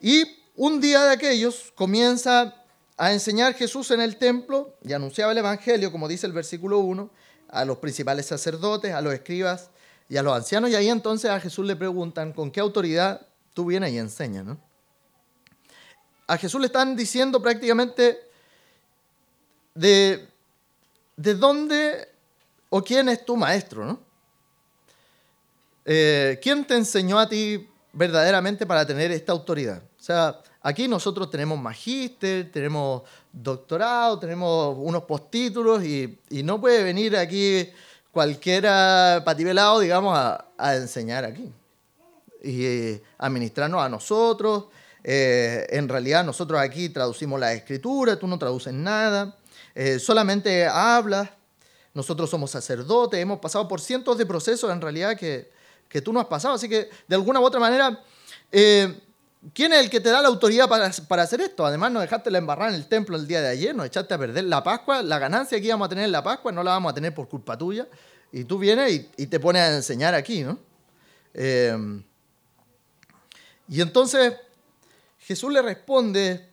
Y 0.00 0.24
un 0.56 0.80
día 0.80 1.04
de 1.04 1.12
aquellos 1.12 1.72
comienza 1.74 2.54
a 2.96 3.12
enseñar 3.12 3.54
Jesús 3.54 3.90
en 3.90 4.00
el 4.00 4.16
templo 4.16 4.76
y 4.84 4.92
anunciaba 4.92 5.32
el 5.32 5.38
Evangelio, 5.38 5.90
como 5.92 6.08
dice 6.08 6.26
el 6.26 6.32
versículo 6.32 6.78
1, 6.80 7.10
a 7.50 7.64
los 7.64 7.78
principales 7.78 8.26
sacerdotes, 8.26 8.92
a 8.92 9.00
los 9.00 9.12
escribas 9.12 9.70
y 10.08 10.16
a 10.16 10.22
los 10.22 10.34
ancianos. 10.34 10.70
Y 10.70 10.74
ahí 10.74 10.88
entonces 10.88 11.30
a 11.30 11.40
Jesús 11.40 11.66
le 11.66 11.76
preguntan, 11.76 12.32
¿con 12.32 12.50
qué 12.50 12.60
autoridad 12.60 13.26
tú 13.54 13.66
vienes 13.66 13.92
y 13.92 13.98
enseñas? 13.98 14.46
A 16.26 16.36
Jesús 16.36 16.60
le 16.60 16.66
están 16.66 16.96
diciendo 16.96 17.42
prácticamente 17.42 18.18
de, 19.74 20.28
de 21.16 21.34
dónde 21.34 22.08
o 22.68 22.82
quién 22.82 23.08
es 23.08 23.24
tu 23.24 23.36
maestro, 23.36 23.84
¿no? 23.84 24.10
Eh, 25.84 26.38
¿Quién 26.42 26.64
te 26.64 26.76
enseñó 26.76 27.18
a 27.18 27.28
ti 27.28 27.68
verdaderamente 27.92 28.66
para 28.66 28.86
tener 28.86 29.10
esta 29.10 29.32
autoridad? 29.32 29.82
O 29.98 30.02
sea, 30.02 30.40
aquí 30.62 30.88
nosotros 30.88 31.30
tenemos 31.30 31.58
magíster, 31.58 32.50
tenemos 32.50 33.02
doctorado, 33.32 34.18
tenemos 34.18 34.76
unos 34.78 35.04
postítulos 35.04 35.84
y, 35.84 36.18
no 36.30 36.60
puede 36.60 36.82
venir 36.82 37.16
aquí 37.16 37.68
cualquiera 38.12 39.22
patibelado, 39.24 39.80
digamos, 39.80 40.16
a, 40.16 40.76
enseñar 40.76 41.24
aquí 41.24 41.50
y 42.42 42.64
eh, 42.64 43.02
administrarnos 43.18 43.82
a 43.82 43.88
nosotros. 43.88 44.66
Eh, 45.02 45.66
en 45.70 45.88
realidad 45.88 46.24
nosotros 46.24 46.60
aquí 46.60 46.90
traducimos 46.90 47.40
la 47.40 47.54
escritura, 47.54 48.18
tú 48.18 48.26
no 48.26 48.38
traduces 48.38 48.72
nada, 48.72 49.36
eh, 49.74 49.98
solamente 49.98 50.66
hablas. 50.66 51.30
Nosotros 51.92 52.30
somos 52.30 52.52
sacerdotes, 52.52 53.18
hemos 53.18 53.40
pasado 53.40 53.66
por 53.66 53.80
cientos 53.80 54.16
de 54.16 54.24
procesos 54.24 54.70
en 54.70 54.80
realidad 54.80 55.16
que, 55.16 55.50
que 55.88 56.00
tú 56.00 56.12
no 56.12 56.20
has 56.20 56.26
pasado. 56.26 56.54
Así 56.54 56.68
que 56.68 56.88
de 57.08 57.16
alguna 57.16 57.40
u 57.40 57.44
otra 57.44 57.58
manera 57.58 58.00
¿Quién 59.54 59.72
es 59.72 59.80
el 59.80 59.90
que 59.90 60.00
te 60.00 60.10
da 60.10 60.20
la 60.20 60.28
autoridad 60.28 60.68
para, 60.68 60.90
para, 61.08 61.22
hacer 61.22 61.40
esto? 61.40 61.64
Además, 61.64 61.90
nos 61.92 62.02
dejaste 62.02 62.30
la 62.30 62.38
embarrada 62.38 62.70
en 62.70 62.76
el 62.76 62.86
templo 62.86 63.16
el 63.16 63.26
día 63.26 63.40
de 63.40 63.48
ayer, 63.48 63.74
nos 63.74 63.86
echaste 63.86 64.12
a 64.12 64.18
perder 64.18 64.44
la 64.44 64.62
Pascua, 64.62 65.02
la 65.02 65.18
ganancia 65.18 65.58
que 65.58 65.66
íbamos 65.66 65.86
a 65.86 65.88
tener 65.88 66.04
en 66.04 66.12
la 66.12 66.22
Pascua 66.22 66.52
no 66.52 66.62
la 66.62 66.72
vamos 66.72 66.92
a 66.92 66.94
tener 66.94 67.14
por 67.14 67.28
culpa 67.28 67.56
tuya. 67.56 67.88
Y 68.32 68.44
tú 68.44 68.58
vienes 68.58 69.08
y, 69.16 69.26
te 69.26 69.40
pones 69.40 69.62
a 69.62 69.74
enseñar 69.74 70.14
aquí, 70.14 70.42
¿no? 70.42 70.58
Eh, 71.32 72.02
y 73.68 73.80
entonces 73.80 74.34
Jesús 75.20 75.52
le 75.52 75.62
responde 75.62 76.48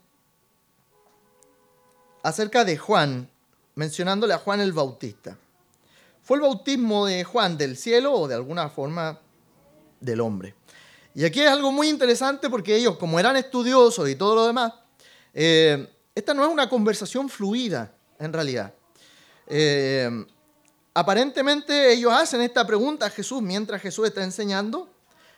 acerca 2.24 2.64
de 2.64 2.78
Juan, 2.78 3.30
mencionándole 3.76 4.34
a 4.34 4.38
Juan 4.38 4.62
el 4.62 4.72
Bautista. 4.72 5.38
¿Fue 6.22 6.38
el 6.38 6.42
bautismo 6.42 7.06
de 7.06 7.24
Juan 7.24 7.58
del 7.58 7.76
cielo 7.76 8.14
o 8.14 8.28
de 8.28 8.36
alguna 8.36 8.70
forma 8.70 9.20
del 10.00 10.22
hombre? 10.22 10.56
Y 11.18 11.26
aquí 11.26 11.42
es 11.42 11.50
algo 11.50 11.72
muy 11.72 11.90
interesante 11.90 12.48
porque 12.48 12.76
ellos, 12.76 12.96
como 12.98 13.20
eran 13.20 13.36
estudiosos 13.38 14.08
y 14.08 14.16
todo 14.16 14.36
lo 14.36 14.46
demás, 14.46 14.72
eh, 15.34 15.92
esta 16.14 16.36
no 16.36 16.46
es 16.46 16.52
una 16.52 16.70
conversación 16.70 17.28
fluida, 17.28 17.92
en 18.20 18.32
realidad. 18.32 18.72
Eh, 19.48 20.12
aparentemente 20.94 21.92
ellos 21.92 22.14
hacen 22.14 22.42
esta 22.42 22.68
pregunta 22.68 23.08
a 23.08 23.10
Jesús 23.10 23.42
mientras 23.42 23.82
Jesús 23.82 24.06
está 24.06 24.24
enseñando. 24.24 24.94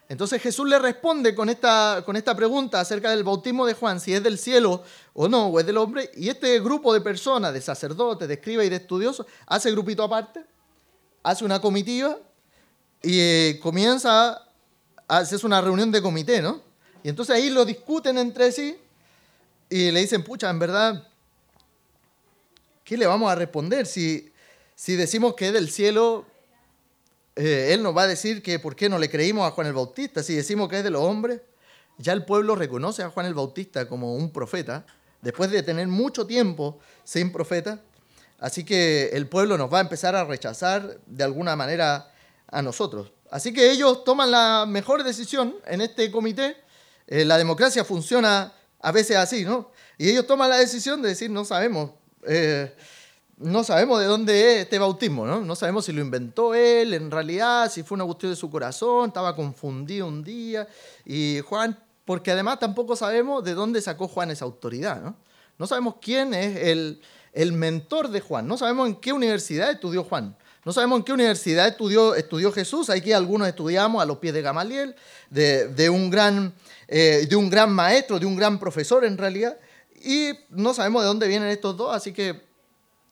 Entonces 0.10 0.42
Jesús 0.42 0.68
le 0.68 0.80
responde 0.80 1.34
con 1.34 1.48
esta, 1.48 2.04
con 2.06 2.18
esta 2.18 2.36
pregunta 2.36 2.82
acerca 2.82 3.12
del 3.12 3.24
bautismo 3.24 3.66
de 3.66 3.74
Juan, 3.74 4.02
si 4.02 4.14
es 4.14 4.22
del 4.22 4.38
cielo 4.38 4.84
o 5.14 5.30
no, 5.30 5.48
o 5.48 5.62
es 5.62 5.66
del 5.66 5.78
hombre. 5.78 6.12
Y 6.18 6.28
este 6.28 6.60
grupo 6.60 6.94
de 6.94 7.00
personas, 7.00 7.54
de 7.54 7.62
sacerdotes, 7.62 8.28
de 8.28 8.34
escribas 8.34 8.66
y 8.66 8.70
de 8.70 8.76
estudiosos, 8.76 9.26
hace 9.48 9.72
grupito 9.72 10.04
aparte, 10.04 10.44
hace 11.24 11.46
una 11.46 11.62
comitiva 11.62 12.18
y 13.02 13.18
eh, 13.18 13.60
comienza 13.64 14.49
haces 15.10 15.44
una 15.44 15.60
reunión 15.60 15.92
de 15.92 16.02
comité, 16.02 16.42
¿no? 16.42 16.62
Y 17.04 17.10
entonces 17.10 17.36
ahí 17.36 17.50
lo 17.50 17.66
discuten 17.66 18.18
entre 18.18 18.52
sí 18.52 18.78
y 19.70 19.92
le 19.92 20.02
dicen, 20.02 20.24
pucha, 20.24 20.50
en 20.50 20.60
verdad, 20.60 21.08
¿qué 22.84 22.96
le 22.96 23.08
vamos 23.08 23.30
a 23.32 23.36
responder? 23.36 23.86
Si, 23.86 24.32
si 24.76 24.96
decimos 24.96 25.34
que 25.34 25.48
es 25.48 25.54
del 25.54 25.70
cielo, 25.70 26.26
eh, 27.36 27.74
él 27.74 27.82
nos 27.82 27.96
va 27.96 28.04
a 28.04 28.08
decir 28.08 28.44
que 28.44 28.60
por 28.60 28.76
qué 28.76 28.88
no 28.88 29.00
le 29.00 29.10
creímos 29.10 29.48
a 29.48 29.52
Juan 29.52 29.68
el 29.68 29.74
Bautista. 29.74 30.22
Si 30.22 30.36
decimos 30.36 30.70
que 30.70 30.78
es 30.78 30.84
de 30.84 30.92
los 30.92 31.02
hombres, 31.02 31.42
ya 31.98 32.14
el 32.14 32.24
pueblo 32.24 32.56
reconoce 32.56 33.02
a 33.02 33.10
Juan 33.10 33.26
el 33.26 33.34
Bautista 33.34 33.88
como 33.88 34.16
un 34.16 34.32
profeta, 34.32 34.86
después 35.22 35.50
de 35.50 35.64
tener 35.64 35.88
mucho 35.88 36.28
tiempo 36.28 36.80
sin 37.04 37.32
profeta. 37.32 37.82
Así 38.40 38.64
que 38.64 39.10
el 39.14 39.28
pueblo 39.28 39.58
nos 39.58 39.74
va 39.74 39.80
a 39.80 39.82
empezar 39.82 40.16
a 40.16 40.24
rechazar 40.24 41.00
de 41.06 41.24
alguna 41.24 41.56
manera 41.56 42.12
a 42.48 42.62
nosotros. 42.62 43.12
Así 43.32 43.54
que 43.54 43.72
ellos 43.72 44.04
toman 44.04 44.32
la 44.32 44.66
mejor 44.68 45.04
decisión 45.04 45.56
en 45.66 45.82
este 45.82 46.10
comité. 46.12 46.58
Eh, 47.08 47.26
la 47.26 47.38
democracia 47.38 47.84
funciona 47.84 48.54
a 48.80 48.92
veces 48.92 49.18
así, 49.18 49.46
¿no? 49.46 49.72
Y 49.98 50.10
ellos 50.10 50.26
toman 50.26 50.50
la 50.50 50.58
decisión 50.58 51.02
de 51.02 51.10
decir, 51.10 51.30
no 51.30 51.46
sabemos, 51.46 51.92
eh, 52.26 52.76
no 53.38 53.64
sabemos 53.64 54.00
de 54.00 54.06
dónde 54.06 54.54
es 54.54 54.64
este 54.64 54.80
bautismo, 54.80 55.26
¿no? 55.26 55.42
No 55.42 55.56
sabemos 55.56 55.86
si 55.86 55.92
lo 55.92 56.02
inventó 56.02 56.56
él, 56.56 56.94
en 56.94 57.12
realidad, 57.12 57.72
si 57.72 57.84
fue 57.84 57.96
una 57.96 58.06
cuestión 58.06 58.32
de 58.32 58.36
su 58.36 58.50
corazón, 58.50 59.10
estaba 59.10 59.36
confundido 59.36 60.08
un 60.08 60.24
día. 60.24 60.68
Y 61.06 61.40
Juan, 61.42 61.78
porque 62.06 62.32
además 62.32 62.60
tampoco 62.60 62.96
sabemos 62.96 63.44
de 63.44 63.54
dónde 63.54 63.82
sacó 63.82 64.08
Juan 64.08 64.32
esa 64.32 64.46
autoridad, 64.46 65.02
¿no? 65.02 65.16
No 65.58 65.68
sabemos 65.68 65.96
quién 66.02 66.34
es 66.34 66.56
el, 66.56 67.02
el 67.34 67.52
mentor 67.52 68.10
de 68.10 68.22
Juan, 68.22 68.48
no 68.48 68.58
sabemos 68.58 68.88
en 68.88 68.96
qué 68.96 69.14
universidad 69.14 69.70
estudió 69.72 70.04
Juan. 70.04 70.36
No 70.66 70.74
sabemos 70.74 71.00
en 71.00 71.06
qué 71.06 71.14
universidad 71.14 71.68
estudió, 71.68 72.16
estudió 72.16 72.52
Jesús. 72.52 72.90
Aquí 72.90 73.14
algunos 73.14 73.48
estudiamos 73.48 74.02
a 74.02 74.06
los 74.06 74.18
pies 74.18 74.34
de 74.34 74.42
Gamaliel, 74.42 74.96
de, 75.30 75.90
un 75.90 76.10
gran, 76.10 76.54
eh, 76.88 77.26
de 77.30 77.36
un 77.36 77.50
gran 77.50 77.72
maestro, 77.72 78.20
de 78.20 78.26
un 78.26 78.36
gran 78.36 78.60
profesor 78.60 79.06
en 79.06 79.18
realidad. 79.18 79.58
Y 80.04 80.32
no 80.50 80.74
sabemos 80.74 81.02
de 81.02 81.08
dónde 81.08 81.28
vienen 81.28 81.50
estos 81.50 81.78
dos, 81.78 81.96
así 81.96 82.14
que 82.14 82.42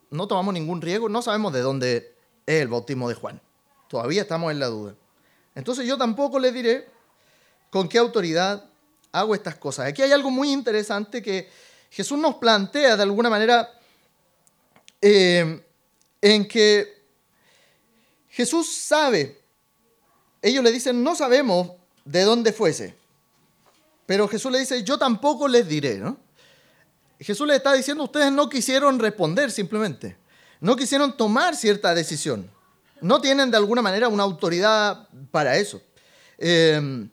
no 0.10 0.28
tomamos 0.28 0.54
ningún 0.54 0.82
riesgo. 0.82 1.08
No 1.08 1.22
sabemos 1.22 1.54
de 1.54 1.62
dónde 1.62 2.16
es 2.46 2.62
el 2.62 2.68
bautismo 2.68 3.08
de 3.08 3.16
Juan. 3.16 3.42
Todavía 3.88 4.22
estamos 4.24 4.52
en 4.52 4.60
la 4.60 4.68
duda. 4.68 4.96
Entonces 5.56 5.88
yo 5.88 5.98
tampoco 5.98 6.40
les 6.40 6.54
diré 6.54 6.88
con 7.70 7.88
qué 7.88 7.98
autoridad 7.98 8.66
hago 9.12 9.34
estas 9.34 9.56
cosas. 9.56 9.88
Aquí 9.88 10.02
hay 10.02 10.12
algo 10.12 10.30
muy 10.30 10.52
interesante 10.52 11.22
que 11.22 11.50
Jesús 11.90 12.18
nos 12.20 12.36
plantea 12.36 12.98
de 12.98 13.04
alguna 13.04 13.30
manera 13.30 13.70
eh, 15.02 15.64
en 16.22 16.48
que 16.48 16.97
Jesús 18.38 18.72
sabe. 18.72 19.42
Ellos 20.44 20.64
le 20.64 20.72
dicen, 20.72 21.02
no 21.04 21.16
sabemos 21.16 21.72
de 22.06 22.22
dónde 22.22 22.54
fuese. 22.54 22.96
Pero 24.06 24.28
Jesús 24.28 24.52
le 24.52 24.60
dice, 24.60 24.84
yo 24.84 25.00
tampoco 25.00 25.48
les 25.48 25.68
diré. 25.68 25.98
¿no? 25.98 26.18
Jesús 27.20 27.48
le 27.48 27.56
está 27.56 27.74
diciendo, 27.74 28.04
ustedes 28.04 28.32
no 28.32 28.48
quisieron 28.48 29.00
responder 29.00 29.50
simplemente. 29.50 30.18
No 30.60 30.76
quisieron 30.76 31.18
tomar 31.18 31.56
cierta 31.56 31.96
decisión. 31.96 32.48
No 33.02 33.20
tienen 33.20 33.50
de 33.50 33.58
alguna 33.58 33.82
manera 33.82 34.08
una 34.08 34.22
autoridad 34.22 35.08
para 35.32 35.58
eso. 35.58 35.82
Em, 36.38 37.10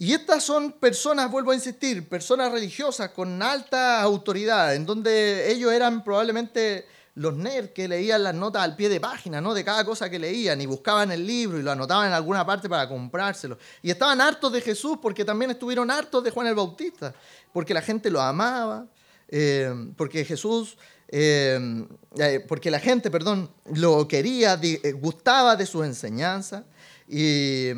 Y 0.00 0.12
estas 0.12 0.42
son 0.42 0.72
personas, 0.72 1.30
vuelvo 1.30 1.52
a 1.52 1.54
insistir, 1.54 2.08
personas 2.08 2.50
religiosas 2.50 3.10
con 3.10 3.42
alta 3.42 4.00
autoridad, 4.00 4.74
en 4.74 4.86
donde 4.86 5.52
ellos 5.52 5.72
eran 5.72 6.02
probablemente 6.02 6.86
los 7.18 7.34
nerds 7.34 7.72
que 7.72 7.88
leían 7.88 8.22
las 8.22 8.34
notas 8.34 8.62
al 8.62 8.76
pie 8.76 8.88
de 8.88 9.00
página, 9.00 9.40
¿no? 9.40 9.52
De 9.52 9.64
cada 9.64 9.84
cosa 9.84 10.08
que 10.08 10.20
leían 10.20 10.60
y 10.60 10.66
buscaban 10.66 11.10
el 11.10 11.26
libro 11.26 11.58
y 11.58 11.62
lo 11.62 11.72
anotaban 11.72 12.06
en 12.06 12.12
alguna 12.12 12.46
parte 12.46 12.68
para 12.68 12.88
comprárselo. 12.88 13.58
Y 13.82 13.90
estaban 13.90 14.20
hartos 14.20 14.52
de 14.52 14.60
Jesús 14.60 14.98
porque 15.02 15.24
también 15.24 15.50
estuvieron 15.50 15.90
hartos 15.90 16.22
de 16.22 16.30
Juan 16.30 16.46
el 16.46 16.54
Bautista, 16.54 17.12
porque 17.52 17.74
la 17.74 17.82
gente 17.82 18.08
lo 18.08 18.20
amaba, 18.20 18.86
eh, 19.26 19.92
porque 19.96 20.24
Jesús, 20.24 20.78
eh, 21.08 21.86
eh, 22.18 22.44
porque 22.46 22.70
la 22.70 22.78
gente, 22.78 23.10
perdón, 23.10 23.50
lo 23.74 24.06
quería, 24.06 24.58
gustaba 24.94 25.56
de 25.56 25.66
sus 25.66 25.84
enseñanzas 25.84 26.62
y, 27.08 27.70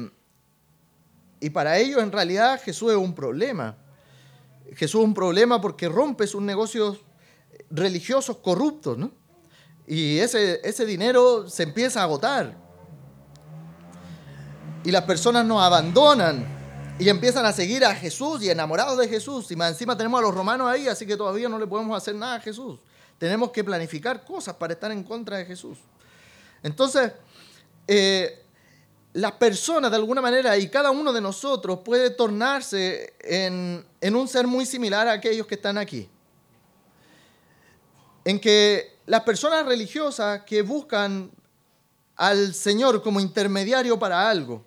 y 1.40 1.48
para 1.50 1.78
ellos 1.78 2.02
en 2.02 2.12
realidad 2.12 2.60
Jesús 2.62 2.90
es 2.90 2.98
un 2.98 3.14
problema. 3.14 3.78
Jesús 4.76 5.00
es 5.00 5.06
un 5.06 5.14
problema 5.14 5.62
porque 5.62 5.88
rompe 5.88 6.26
sus 6.26 6.42
negocios 6.42 6.98
religiosos 7.70 8.36
corruptos, 8.36 8.98
¿no? 8.98 9.19
Y 9.90 10.20
ese, 10.20 10.60
ese 10.62 10.86
dinero 10.86 11.50
se 11.50 11.64
empieza 11.64 12.00
a 12.00 12.04
agotar. 12.04 12.54
Y 14.84 14.92
las 14.92 15.02
personas 15.02 15.44
nos 15.44 15.60
abandonan 15.60 16.46
y 16.96 17.08
empiezan 17.08 17.44
a 17.44 17.52
seguir 17.52 17.84
a 17.84 17.92
Jesús 17.92 18.40
y 18.40 18.50
enamorados 18.50 18.96
de 18.98 19.08
Jesús. 19.08 19.50
Y 19.50 19.56
más 19.56 19.72
encima 19.72 19.96
tenemos 19.96 20.20
a 20.20 20.22
los 20.22 20.32
romanos 20.32 20.68
ahí, 20.68 20.86
así 20.86 21.04
que 21.04 21.16
todavía 21.16 21.48
no 21.48 21.58
le 21.58 21.66
podemos 21.66 21.96
hacer 21.96 22.14
nada 22.14 22.36
a 22.36 22.40
Jesús. 22.40 22.78
Tenemos 23.18 23.50
que 23.50 23.64
planificar 23.64 24.24
cosas 24.24 24.54
para 24.54 24.74
estar 24.74 24.92
en 24.92 25.02
contra 25.02 25.38
de 25.38 25.44
Jesús. 25.44 25.78
Entonces, 26.62 27.10
eh, 27.88 28.44
las 29.12 29.32
personas 29.32 29.90
de 29.90 29.96
alguna 29.96 30.20
manera 30.20 30.56
y 30.56 30.68
cada 30.68 30.92
uno 30.92 31.12
de 31.12 31.20
nosotros 31.20 31.80
puede 31.84 32.10
tornarse 32.10 33.14
en, 33.18 33.84
en 34.00 34.14
un 34.14 34.28
ser 34.28 34.46
muy 34.46 34.66
similar 34.66 35.08
a 35.08 35.14
aquellos 35.14 35.48
que 35.48 35.56
están 35.56 35.78
aquí. 35.78 36.08
En 38.24 38.38
que 38.38 38.99
las 39.10 39.22
personas 39.22 39.66
religiosas 39.66 40.42
que 40.44 40.62
buscan 40.62 41.32
al 42.14 42.54
Señor 42.54 43.02
como 43.02 43.18
intermediario 43.18 43.98
para 43.98 44.30
algo, 44.30 44.64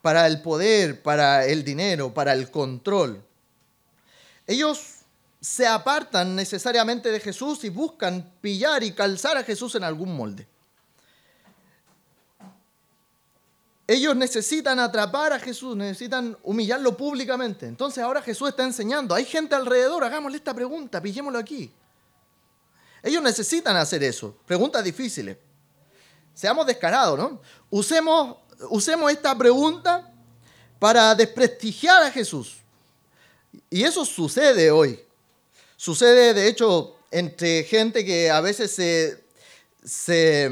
para 0.00 0.28
el 0.28 0.40
poder, 0.42 1.02
para 1.02 1.44
el 1.44 1.64
dinero, 1.64 2.14
para 2.14 2.32
el 2.32 2.52
control, 2.52 3.20
ellos 4.46 4.98
se 5.40 5.66
apartan 5.66 6.36
necesariamente 6.36 7.10
de 7.10 7.18
Jesús 7.18 7.64
y 7.64 7.68
buscan 7.68 8.32
pillar 8.40 8.84
y 8.84 8.92
calzar 8.92 9.36
a 9.36 9.42
Jesús 9.42 9.74
en 9.74 9.82
algún 9.82 10.14
molde. 10.16 10.46
Ellos 13.88 14.14
necesitan 14.14 14.78
atrapar 14.78 15.32
a 15.32 15.40
Jesús, 15.40 15.76
necesitan 15.76 16.38
humillarlo 16.44 16.96
públicamente. 16.96 17.66
Entonces 17.66 18.04
ahora 18.04 18.22
Jesús 18.22 18.50
está 18.50 18.62
enseñando. 18.62 19.16
Hay 19.16 19.24
gente 19.24 19.56
alrededor, 19.56 20.04
hagámosle 20.04 20.38
esta 20.38 20.54
pregunta, 20.54 21.02
pillémoslo 21.02 21.40
aquí. 21.40 21.72
Ellos 23.02 23.22
necesitan 23.22 23.76
hacer 23.76 24.02
eso. 24.02 24.36
Preguntas 24.46 24.84
difíciles. 24.84 25.36
Seamos 26.34 26.66
descarados, 26.66 27.18
¿no? 27.18 27.40
Usemos, 27.70 28.36
usemos 28.70 29.10
esta 29.10 29.36
pregunta 29.36 30.10
para 30.78 31.14
desprestigiar 31.14 32.02
a 32.02 32.10
Jesús. 32.10 32.58
Y 33.68 33.82
eso 33.82 34.04
sucede 34.04 34.70
hoy. 34.70 35.00
Sucede, 35.76 36.32
de 36.32 36.48
hecho, 36.48 36.96
entre 37.10 37.64
gente 37.64 38.04
que 38.04 38.30
a 38.30 38.40
veces 38.40 38.74
se, 38.74 39.24
se, 39.84 40.50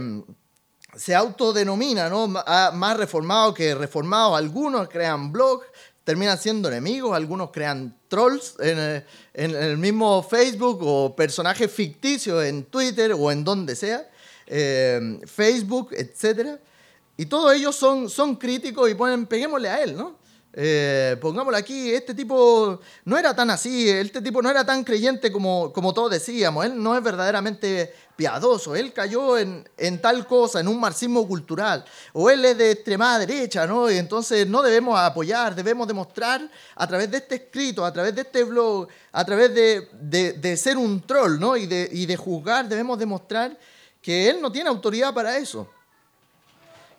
se 0.96 1.14
autodenomina 1.14 2.08
¿no? 2.08 2.26
más 2.28 2.96
reformado 2.96 3.54
que 3.54 3.74
reformado. 3.74 4.36
Algunos 4.36 4.88
crean 4.88 5.32
blogs, 5.32 5.66
terminan 6.04 6.38
siendo 6.38 6.68
enemigos, 6.68 7.14
algunos 7.14 7.50
crean 7.50 7.96
trolls 8.08 8.54
en 8.58 9.04
el, 9.34 9.78
mismo 9.78 10.22
Facebook 10.22 10.80
o 10.82 11.14
personajes 11.14 11.70
ficticios 11.70 12.44
en 12.44 12.64
Twitter 12.64 13.12
o 13.12 13.30
en 13.30 13.44
donde 13.44 13.76
sea, 13.76 14.08
eh, 14.46 15.20
Facebook, 15.26 15.90
etc. 15.92 16.58
Y 17.16 17.26
todos 17.26 17.52
ellos 17.54 17.76
son, 17.76 18.08
son 18.08 18.36
críticos 18.36 18.90
y 18.90 18.94
ponen, 18.94 19.26
peguémosle 19.26 19.68
a 19.68 19.82
él, 19.82 19.96
¿no? 19.96 20.19
Eh, 20.52 21.16
pongámoslo 21.20 21.56
aquí, 21.56 21.92
este 21.94 22.12
tipo 22.12 22.80
no 23.04 23.16
era 23.16 23.36
tan 23.36 23.50
así, 23.50 23.88
este 23.88 24.20
tipo 24.20 24.42
no 24.42 24.50
era 24.50 24.64
tan 24.64 24.82
creyente 24.82 25.30
como, 25.30 25.72
como 25.72 25.94
todos 25.94 26.10
decíamos, 26.10 26.64
él 26.66 26.82
no 26.82 26.96
es 26.96 27.04
verdaderamente 27.04 27.94
piadoso, 28.16 28.74
él 28.74 28.92
cayó 28.92 29.38
en, 29.38 29.68
en, 29.78 30.00
tal 30.00 30.26
cosa, 30.26 30.58
en 30.58 30.66
un 30.66 30.80
marxismo 30.80 31.26
cultural, 31.28 31.84
o 32.12 32.28
él 32.28 32.44
es 32.44 32.58
de 32.58 32.72
extremada 32.72 33.20
derecha, 33.20 33.64
¿no? 33.64 33.88
Y 33.88 33.96
entonces 33.96 34.44
no 34.48 34.60
debemos 34.60 34.98
apoyar, 34.98 35.54
debemos 35.54 35.86
demostrar 35.86 36.50
a 36.74 36.86
través 36.88 37.08
de 37.12 37.18
este 37.18 37.36
escrito, 37.36 37.84
a 37.84 37.92
través 37.92 38.12
de 38.16 38.22
este 38.22 38.42
blog, 38.42 38.88
a 39.12 39.24
través 39.24 39.54
de, 39.54 39.88
de, 40.00 40.32
de 40.32 40.56
ser 40.56 40.76
un 40.76 41.00
troll, 41.02 41.38
¿no? 41.38 41.56
Y 41.56 41.66
de, 41.66 41.88
y 41.92 42.06
de 42.06 42.16
juzgar, 42.16 42.68
debemos 42.68 42.98
demostrar 42.98 43.56
que 44.02 44.28
él 44.28 44.42
no 44.42 44.50
tiene 44.50 44.68
autoridad 44.68 45.14
para 45.14 45.36
eso, 45.38 45.68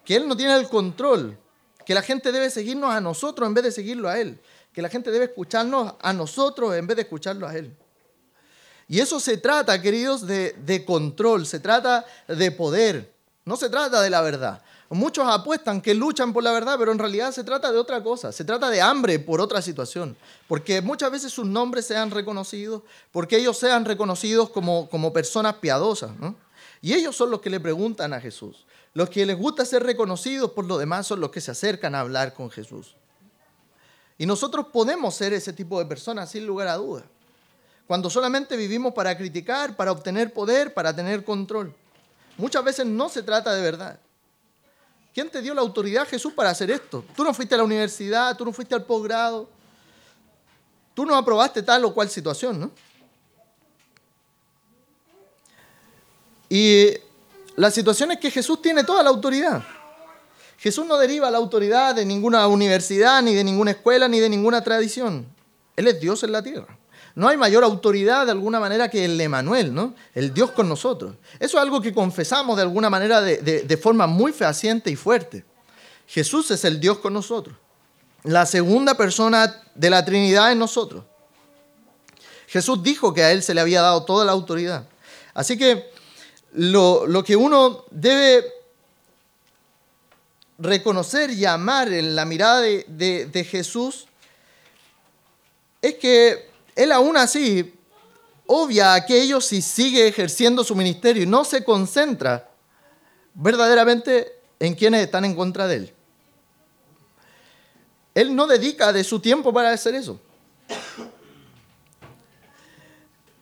que 0.06 0.16
él 0.16 0.26
no 0.26 0.38
tiene 0.38 0.56
el 0.56 0.70
control 0.70 1.38
que 1.92 1.96
la 1.96 2.02
gente 2.02 2.32
debe 2.32 2.50
seguirnos 2.50 2.90
a 2.90 3.02
nosotros 3.02 3.46
en 3.46 3.54
vez 3.54 3.66
de 3.66 3.72
seguirlo 3.74 4.08
a 4.08 4.18
Él, 4.18 4.40
que 4.72 4.82
la 4.82 4.88
gente 4.88 5.12
debe 5.12 5.26
escucharnos 5.26 5.96
a 6.00 6.14
nosotros 6.14 6.74
en 6.74 6.88
vez 6.88 6.96
de 6.96 7.02
escucharlo 7.02 7.46
a 7.46 7.54
Él. 7.54 7.76
Y 8.88 9.02
eso 9.02 9.20
se 9.20 9.36
trata, 9.36 9.82
queridos, 9.82 10.26
de, 10.26 10.56
de 10.66 10.86
control, 10.86 11.46
se 11.46 11.60
trata 11.60 12.06
de 12.30 12.50
poder, 12.50 13.14
no 13.44 13.58
se 13.58 13.68
trata 13.68 14.02
de 14.02 14.10
la 14.10 14.22
verdad. 14.22 14.62
Muchos 14.90 15.28
apuestan 15.28 15.82
que 15.82 15.94
luchan 15.94 16.32
por 16.32 16.44
la 16.44 16.54
verdad, 16.54 16.78
pero 16.80 16.94
en 16.94 17.00
realidad 17.00 17.34
se 17.34 17.44
trata 17.44 17.74
de 17.74 17.78
otra 17.78 18.02
cosa. 18.02 18.32
Se 18.32 18.46
trata 18.46 18.70
de 18.70 18.80
hambre 18.80 19.20
por 19.20 19.42
otra 19.42 19.62
situación. 19.62 20.16
Porque 20.48 20.80
muchas 20.80 21.12
veces 21.12 21.34
sus 21.34 21.46
nombres 21.46 21.88
sean 21.88 22.10
reconocidos, 22.10 22.84
porque 23.12 23.36
ellos 23.36 23.58
sean 23.58 23.84
reconocidos 23.84 24.50
como, 24.50 24.90
como 24.90 25.12
personas 25.12 25.56
piadosas. 25.56 26.12
Y 26.82 26.94
ellos 26.94 27.18
son 27.18 27.32
los 27.32 27.42
que 27.42 27.50
le 27.50 27.60
preguntan 27.60 28.14
a 28.14 28.22
Jesús. 28.22 28.66
Los 28.94 29.10
que 29.10 29.26
les 29.26 29.38
gusta 29.38 29.66
ser 29.66 29.84
reconocidos 29.84 30.52
por 30.52 30.66
los 30.66 30.80
demás 30.80 31.08
son 31.08 31.22
los 31.22 31.32
que 31.32 31.42
se 31.42 31.52
acercan 31.52 31.96
a 31.96 32.02
hablar 32.02 32.34
con 32.34 32.50
Jesús. 32.50 32.96
Y 34.18 34.26
nosotros 34.26 34.68
podemos 34.72 35.16
ser 35.16 35.34
ese 35.34 35.54
tipo 35.54 35.80
de 35.80 35.86
personas 35.86 36.30
sin 36.30 36.46
lugar 36.46 36.68
a 36.68 36.76
dudas. 36.76 37.06
Cuando 37.88 38.10
solamente 38.10 38.56
vivimos 38.56 38.94
para 38.94 39.18
criticar, 39.18 39.76
para 39.76 39.92
obtener 39.92 40.34
poder, 40.34 40.74
para 40.74 40.96
tener 40.96 41.24
control. 41.24 41.74
Muchas 42.38 42.64
veces 42.64 42.86
no 42.86 43.10
se 43.10 43.24
trata 43.24 43.54
de 43.54 43.62
verdad. 43.62 44.00
¿Quién 45.14 45.30
te 45.30 45.42
dio 45.42 45.54
la 45.54 45.62
autoridad, 45.62 46.08
Jesús, 46.08 46.34
para 46.34 46.50
hacer 46.50 46.72
esto? 46.72 47.04
Tú 47.16 47.24
no 47.24 47.34
fuiste 47.34 47.56
a 47.56 47.58
la 47.58 47.64
universidad, 47.64 48.38
tú 48.38 48.46
no 48.46 48.54
fuiste 48.54 48.76
al 48.76 48.86
posgrado, 48.86 49.50
tú 50.94 51.06
no 51.06 51.16
aprobaste 51.16 51.64
tal 51.64 51.84
o 51.84 51.94
cual 51.94 52.10
situación, 52.10 52.60
¿no? 52.60 52.72
Y 56.48 56.98
la 57.56 57.72
situación 57.72 58.12
es 58.12 58.20
que 58.20 58.32
Jesús 58.32 58.62
tiene 58.62 58.84
toda 58.84 59.04
la 59.04 59.10
autoridad. 59.10 59.64
Jesús 60.58 60.86
no 60.86 60.98
deriva 60.98 61.32
la 61.32 61.40
autoridad 61.40 61.96
de 61.96 62.06
ninguna 62.06 62.48
universidad, 62.48 63.22
ni 63.22 63.34
de 63.34 63.44
ninguna 63.44 63.72
escuela, 63.72 64.08
ni 64.08 64.20
de 64.20 64.30
ninguna 64.30 64.64
tradición. 64.64 65.26
Él 65.76 65.88
es 65.88 66.00
Dios 66.00 66.24
en 66.24 66.32
la 66.32 66.44
tierra. 66.44 66.78
No 67.16 67.28
hay 67.28 67.36
mayor 67.36 67.64
autoridad 67.64 68.26
de 68.26 68.32
alguna 68.32 68.60
manera 68.60 68.90
que 68.90 69.04
el 69.04 69.20
Emanuel, 69.20 69.74
¿no? 69.74 69.96
El 70.14 70.34
Dios 70.34 70.52
con 70.52 70.70
nosotros. 70.70 71.16
Eso 71.40 71.58
es 71.58 71.64
algo 71.64 71.82
que 71.82 71.94
confesamos 71.94 72.56
de 72.56 72.62
alguna 72.62 72.90
manera 72.90 73.22
de, 73.22 73.38
de 73.42 73.78
forma 73.78 74.08
muy 74.08 74.32
fehaciente 74.32 74.90
y 74.90 74.96
fuerte. 74.96 75.44
Jesús 76.08 76.52
es 76.52 76.64
el 76.64 76.80
Dios 76.80 77.00
con 77.00 77.14
nosotros. 77.14 77.56
La 78.24 78.46
segunda 78.46 78.96
persona 78.96 79.62
de 79.74 79.90
la 79.90 80.06
Trinidad 80.06 80.52
en 80.52 80.60
nosotros. 80.60 81.04
Jesús 82.48 82.84
dijo 82.84 83.14
que 83.14 83.24
a 83.24 83.32
Él 83.32 83.42
se 83.44 83.54
le 83.54 83.62
había 83.62 83.82
dado 83.82 84.04
toda 84.04 84.26
la 84.26 84.32
autoridad. 84.32 84.88
Así 85.34 85.58
que 85.58 85.91
lo, 86.54 87.24
que 87.24 87.36
uno 87.36 87.86
debe 87.92 88.46
reconocer 90.58 91.32
y 91.32 91.46
amar 91.46 91.92
en 91.92 92.16
la 92.16 92.26
mirada 92.26 92.62
de, 92.62 93.48
Jesús 93.50 94.06
es 95.82 95.96
que 95.96 96.50
él 96.76 96.92
aún 96.92 97.18
así 97.18 97.74
obvia 98.46 98.92
a 98.92 98.96
aquellos 98.96 99.46
si 99.46 99.62
sigue 99.62 100.08
ejerciendo 100.08 100.64
su 100.64 100.76
ministerio 100.76 101.24
y 101.24 101.26
no 101.26 101.44
se 101.44 101.64
concentra 101.64 102.50
verdaderamente 103.34 104.40
en 104.60 104.76
quienes 104.76 105.04
están 105.04 105.26
en 105.26 105.36
contra 105.36 105.68
de 105.68 105.76
él. 105.78 105.94
Él 108.14 108.36
no 108.36 108.46
dedica 108.46 108.92
de 108.92 109.04
su 109.04 109.20
tiempo 109.20 109.54
para 109.54 109.72
hacer 109.72 109.96
eso. 109.96 110.20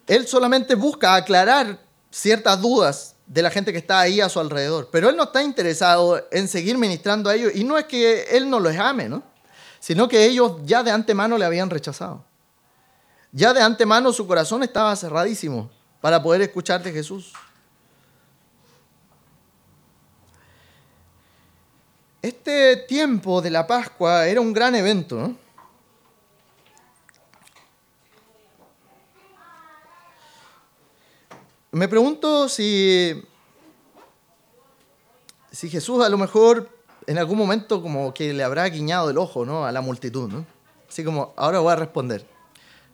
Él 0.06 0.28
solamente 0.28 0.76
busca 0.76 1.16
aclarar 1.16 1.89
ciertas 2.12 2.62
dudas 2.62 3.16
de 3.26 3.42
la 3.42 3.52
gente 3.52 3.72
que 3.72 3.78
está 3.78 4.00
ahí 4.00 4.22
a 4.22 4.30
su 4.30 4.40
alrededor. 4.40 4.90
Pero 4.92 5.10
él 5.10 5.16
no 5.16 5.24
está 5.24 5.44
interesado 5.44 6.28
en 6.32 6.48
seguir 6.48 6.78
ministrando 6.78 7.30
a 7.30 7.36
ellos. 7.36 7.52
Y 7.56 7.64
no 7.64 7.78
es 7.78 7.86
que 7.86 8.24
él 8.32 8.50
no 8.50 8.60
los 8.60 8.76
ame, 8.76 9.08
¿no? 9.08 9.24
Sino 9.80 10.08
que 10.08 10.26
ellos 10.26 10.54
ya 10.66 10.84
de 10.84 10.92
antemano 10.92 11.38
le 11.38 11.46
habían 11.46 11.70
rechazado. 11.70 12.26
Ya 13.32 13.54
de 13.54 13.62
antemano 13.62 14.12
su 14.12 14.26
corazón 14.26 14.64
estaba 14.64 14.96
cerradísimo 14.96 15.70
para 16.02 16.22
poder 16.22 16.42
escuchar 16.42 16.82
de 16.82 16.92
Jesús. 16.92 17.34
Este 22.22 22.76
tiempo 22.76 23.42
de 23.42 23.52
la 23.52 23.66
Pascua 23.66 24.28
era 24.28 24.42
un 24.42 24.52
gran 24.52 24.76
evento. 24.76 25.16
¿no? 25.16 25.49
Me 31.80 31.88
pregunto 31.88 32.50
si, 32.50 33.24
si 35.50 35.70
Jesús 35.70 36.04
a 36.04 36.10
lo 36.10 36.18
mejor 36.18 36.70
en 37.08 37.18
algún 37.18 37.38
momento 37.38 37.82
como 37.82 38.14
que 38.14 38.34
le 38.34 38.44
habrá 38.44 38.68
guiñado 38.68 39.10
el 39.10 39.18
ojo 39.18 39.46
¿no? 39.46 39.66
a 39.66 39.72
la 39.72 39.80
multitud. 39.80 40.30
¿no? 40.30 40.46
Así 40.90 41.06
como, 41.06 41.32
ahora 41.38 41.60
voy 41.60 41.72
a 41.72 41.78
responder. 41.78 42.28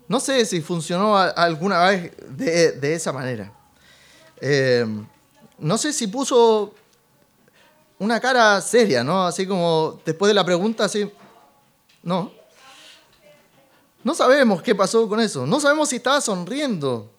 No 0.08 0.20
sé 0.20 0.46
si 0.46 0.62
funcionó 0.62 1.18
alguna 1.18 1.84
vez 1.88 2.12
de, 2.30 2.94
esa 2.94 3.12
manera. 3.12 3.52
Eh, 4.40 4.86
no 5.58 5.80
sé 5.80 5.92
si 5.92 6.06
puso 6.06 6.76
una 7.98 8.20
cara 8.20 8.62
seria, 8.62 9.04
¿no? 9.04 9.26
Así 9.26 9.48
como 9.48 10.00
después 10.06 10.28
de 10.28 10.36
la 10.36 10.46
pregunta, 10.46 10.86
así, 10.86 11.12
no. 12.04 12.32
No 14.04 14.14
sabemos 14.14 14.62
qué 14.62 14.76
pasó 14.76 15.10
con 15.10 15.22
eso. 15.22 15.48
No 15.48 15.60
sabemos 15.60 15.90
si 15.90 15.96
estaba 15.96 16.22
sonriendo. 16.22 17.15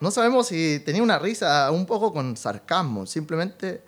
No 0.00 0.10
sabemos 0.10 0.48
si 0.48 0.80
tenía 0.80 1.02
una 1.02 1.18
risa 1.18 1.70
un 1.70 1.86
poco 1.86 2.12
con 2.12 2.36
sarcasmo. 2.36 3.06
Simplemente, 3.06 3.82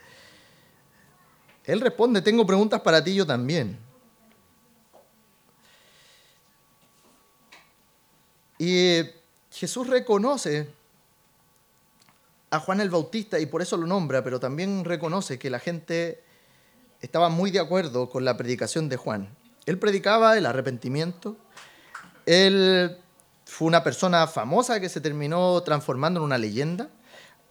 él 1.65 1.81
responde, 1.81 2.23
tengo 2.23 2.47
preguntas 2.47 2.81
para 2.81 3.03
ti 3.03 3.15
yo 3.15 3.27
también. 3.27 3.79
Y 8.59 9.03
Jesús 9.51 9.87
reconoce 9.87 10.69
a 12.51 12.61
Juan 12.61 12.81
el 12.81 12.91
Bautista 12.91 13.39
y 13.39 13.47
por 13.47 13.61
eso 13.61 13.77
lo 13.77 13.87
nombra, 13.87 14.23
pero 14.23 14.41
también 14.41 14.85
reconoce 14.85 15.39
que 15.39 15.51
la 15.51 15.59
gente 15.59 16.23
estaba 17.01 17.29
muy 17.29 17.51
de 17.51 17.61
acuerdo 17.61 18.09
con 18.09 18.25
la 18.25 18.37
predicación 18.37 18.89
de 18.89 18.97
Juan. 18.97 19.29
Él 19.67 19.79
predicaba 19.79 20.39
el 20.39 20.47
arrepentimiento. 20.47 21.37
Él 22.25 22.97
fue 23.57 23.69
una 23.69 23.83
persona 23.83 24.27
famosa 24.27 24.81
que 24.81 24.91
se 24.91 25.01
terminó 25.01 25.63
transformando 25.63 26.21
en 26.21 26.25
una 26.25 26.37
leyenda. 26.37 26.91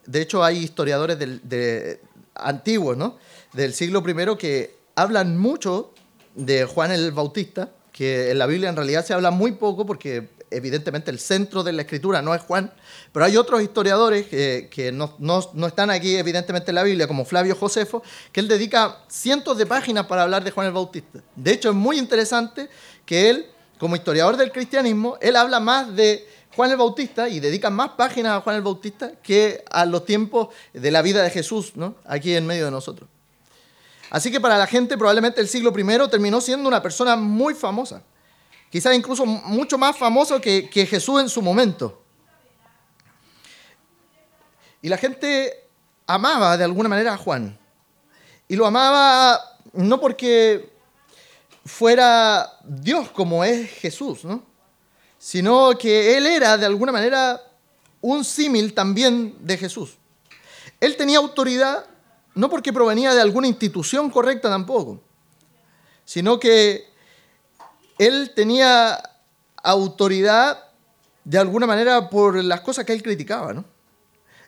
De 0.05 0.21
hecho, 0.21 0.43
hay 0.43 0.59
historiadores 0.59 1.17
de, 1.17 1.99
antiguos, 2.35 2.95
¿no? 2.95 3.17
del 3.53 3.73
siglo 3.73 4.03
I, 4.07 4.37
que 4.37 4.77
hablan 4.93 5.35
mucho 5.35 5.95
de 6.35 6.65
Juan 6.65 6.91
el 6.91 7.11
Bautista, 7.11 7.71
que 7.91 8.29
en 8.29 8.37
la 8.37 8.45
Biblia 8.45 8.69
en 8.69 8.75
realidad 8.75 9.03
se 9.03 9.15
habla 9.15 9.31
muy 9.31 9.53
poco 9.53 9.87
porque 9.87 10.29
evidentemente 10.51 11.09
el 11.09 11.17
centro 11.17 11.63
de 11.63 11.73
la 11.73 11.81
escritura 11.81 12.21
no 12.21 12.35
es 12.35 12.43
Juan, 12.43 12.71
pero 13.11 13.25
hay 13.25 13.35
otros 13.35 13.63
historiadores 13.63 14.27
que, 14.27 14.91
no, 14.93 15.67
están 15.67 15.89
aquí 15.89 16.17
evidentemente 16.17 16.69
en 16.69 16.75
la 16.75 16.83
Biblia, 16.83 17.07
como 17.07 17.25
Flavio 17.25 17.55
Josefo, 17.55 18.03
que 18.31 18.41
él 18.41 18.47
dedica 18.47 18.99
cientos 19.07 19.57
de 19.57 19.65
páginas 19.65 20.05
para 20.05 20.21
hablar 20.21 20.43
de 20.43 20.51
Juan 20.51 20.67
el 20.67 20.73
Bautista. 20.73 21.23
De 21.35 21.51
hecho, 21.51 21.69
es 21.69 21.75
muy 21.75 21.97
interesante 21.97 22.69
que 23.07 23.31
él, 23.31 23.47
como 23.79 23.95
historiador 23.95 24.38
del 24.38 24.51
cristianismo, 24.51 25.17
él 25.21 25.35
habla 25.35 25.59
más 25.59 25.95
de 25.95 26.27
Juan 26.55 26.71
el 26.71 26.77
Bautista 26.77 27.27
y 27.27 27.39
dedica 27.39 27.69
más 27.69 27.89
páginas 27.91 28.38
a 28.38 28.41
Juan 28.41 28.55
el 28.55 28.61
Bautista 28.61 29.11
que 29.21 29.63
a 29.69 29.85
los 29.85 30.05
tiempos 30.05 30.49
de 30.73 30.91
la 30.91 31.01
vida 31.01 31.21
de 31.23 31.29
Jesús, 31.29 31.73
aquí 32.05 32.35
en 32.35 32.45
medio 32.45 32.65
de 32.65 32.71
nosotros. 32.71 33.09
Así 34.09 34.31
que 34.31 34.39
para 34.39 34.57
la 34.57 34.67
gente 34.67 34.97
probablemente 34.97 35.41
el 35.41 35.47
siglo 35.47 35.73
I 35.77 36.09
terminó 36.09 36.39
siendo 36.39 36.67
una 36.67 36.81
persona 36.81 37.15
muy 37.15 37.53
famosa 37.53 38.01
quizás 38.75 38.93
incluso 38.93 39.25
mucho 39.25 39.77
más 39.77 39.97
famoso 39.97 40.41
que, 40.41 40.67
Jesús 40.69 41.21
en 41.21 41.29
su 41.29 41.41
momento. 41.41 42.01
Y 44.81 44.89
la 44.89 44.97
gente 44.97 45.65
amaba 46.05 46.57
de 46.57 46.65
alguna 46.65 46.89
manera 46.89 47.13
a 47.13 47.17
Juan. 47.17 47.57
Y 48.49 48.57
lo 48.57 48.65
amaba 48.65 49.39
no 49.71 50.01
porque 50.01 50.74
fuera 51.65 52.60
Dios 52.63 53.10
como 53.10 53.43
es 53.43 53.69
Jesús, 53.71 54.23
¿no? 54.23 54.43
sino 55.17 55.75
que 55.78 56.17
él 56.17 56.28
era 56.28 56.58
de 56.58 56.65
alguna 56.65 56.91
manera 56.91 57.41
un 57.99 58.23
símil 58.23 58.73
también 58.75 59.36
de 59.39 59.58
Jesús. 59.58 59.97
Él 60.80 60.95
tenía 60.95 61.17
autoridad 61.17 61.86
no 62.36 62.49
porque 62.49 62.71
provenía 62.71 63.13
de 63.13 63.21
alguna 63.21 63.47
institución 63.47 64.12
correcta 64.12 64.49
tampoco, 64.49 65.01
sino 66.04 66.39
que 66.39 66.86
él 67.97 68.34
tenía 68.36 69.01
autoridad 69.63 70.65
de 71.23 71.39
alguna 71.39 71.65
manera 71.65 72.10
por 72.10 72.36
las 72.43 72.62
cosas 72.62 72.86
que 72.86 72.93
él 72.93 73.01
criticaba, 73.01 73.54
¿no? 73.54 73.65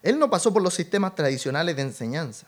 Él 0.04 0.20
no 0.20 0.30
pasó 0.30 0.54
por 0.54 0.62
los 0.62 0.74
sistemas 0.74 1.16
tradicionales 1.16 1.76
de 1.76 1.82
enseñanza. 1.82 2.46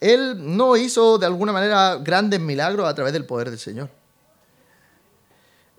Él 0.00 0.56
no 0.56 0.76
hizo 0.76 1.18
de 1.18 1.26
alguna 1.26 1.52
manera 1.52 1.96
grandes 1.96 2.40
milagros 2.40 2.88
a 2.88 2.94
través 2.94 3.12
del 3.12 3.26
poder 3.26 3.50
del 3.50 3.58
Señor. 3.58 3.90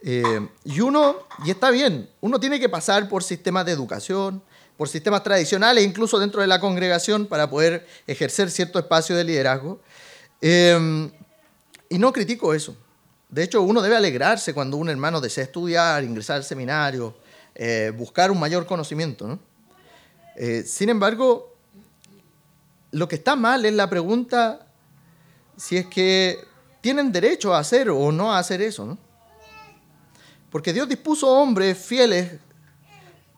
Eh, 0.04 0.48
y 0.64 0.80
uno, 0.80 1.16
y 1.46 1.52
está 1.52 1.70
bien, 1.72 2.10
uno 2.22 2.40
tiene 2.40 2.60
que 2.60 2.70
pasar 2.70 3.10
por 3.10 3.24
sistemas 3.24 3.66
de 3.66 3.72
educación, 3.72 4.42
por 4.78 4.90
sistemas 4.90 5.24
tradicionales, 5.24 5.84
incluso 5.84 6.20
dentro 6.20 6.42
de 6.42 6.48
la 6.48 6.60
congregación, 6.60 7.26
para 7.26 7.50
poder 7.50 7.88
ejercer 8.06 8.52
cierto 8.52 8.80
espacio 8.80 9.16
de 9.16 9.24
liderazgo. 9.24 9.80
Eh, 10.42 11.10
y 11.90 11.98
no 11.98 12.12
critico 12.12 12.54
eso. 12.54 12.76
De 13.30 13.44
hecho, 13.44 13.62
uno 13.62 13.82
debe 13.82 13.96
alegrarse 13.96 14.54
cuando 14.54 14.78
un 14.78 14.90
hermano 14.90 15.20
desea 15.20 15.44
estudiar, 15.44 16.04
ingresar 16.04 16.38
al 16.38 16.44
seminario, 16.44 17.16
eh, 17.56 17.92
buscar 17.96 18.32
un 18.32 18.40
mayor 18.40 18.66
conocimiento. 18.66 19.40
Eh, 20.36 20.64
sin 20.66 20.90
embargo, 20.90 21.56
lo 22.92 23.08
que 23.08 23.16
está 23.16 23.36
mal 23.36 23.66
es 23.66 23.74
la 23.74 23.90
pregunta 23.90 24.68
si 25.58 25.76
es 25.78 25.88
que 25.88 26.40
tienen 26.80 27.12
derecho 27.12 27.54
a 27.54 27.60
hacer 27.60 27.90
o 27.90 28.12
no 28.12 28.34
a 28.34 28.40
hacer 28.40 28.62
eso. 28.62 28.98
Porque 30.58 30.74
Dios 30.74 30.90
dispuso 30.90 31.28
hombres 31.28 31.78
fieles, 31.78 32.32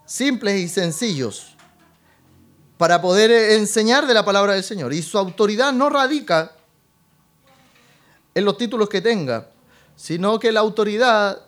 simples 0.06 0.58
y 0.62 0.70
sencillos 0.70 1.54
para 2.78 3.02
poder 3.02 3.30
enseñar 3.60 4.08
de 4.08 4.14
la 4.14 4.24
palabra 4.24 4.54
del 4.54 4.64
Señor. 4.64 4.94
Y 4.94 5.02
su 5.02 5.18
autoridad 5.18 5.74
no 5.74 5.90
radica 5.90 6.54
en 8.34 8.46
los 8.46 8.58
títulos 8.58 8.88
que 8.88 9.02
tenga, 9.02 9.50
sino 9.98 10.40
que 10.40 10.54
la 10.54 10.62
autoridad 10.62 11.42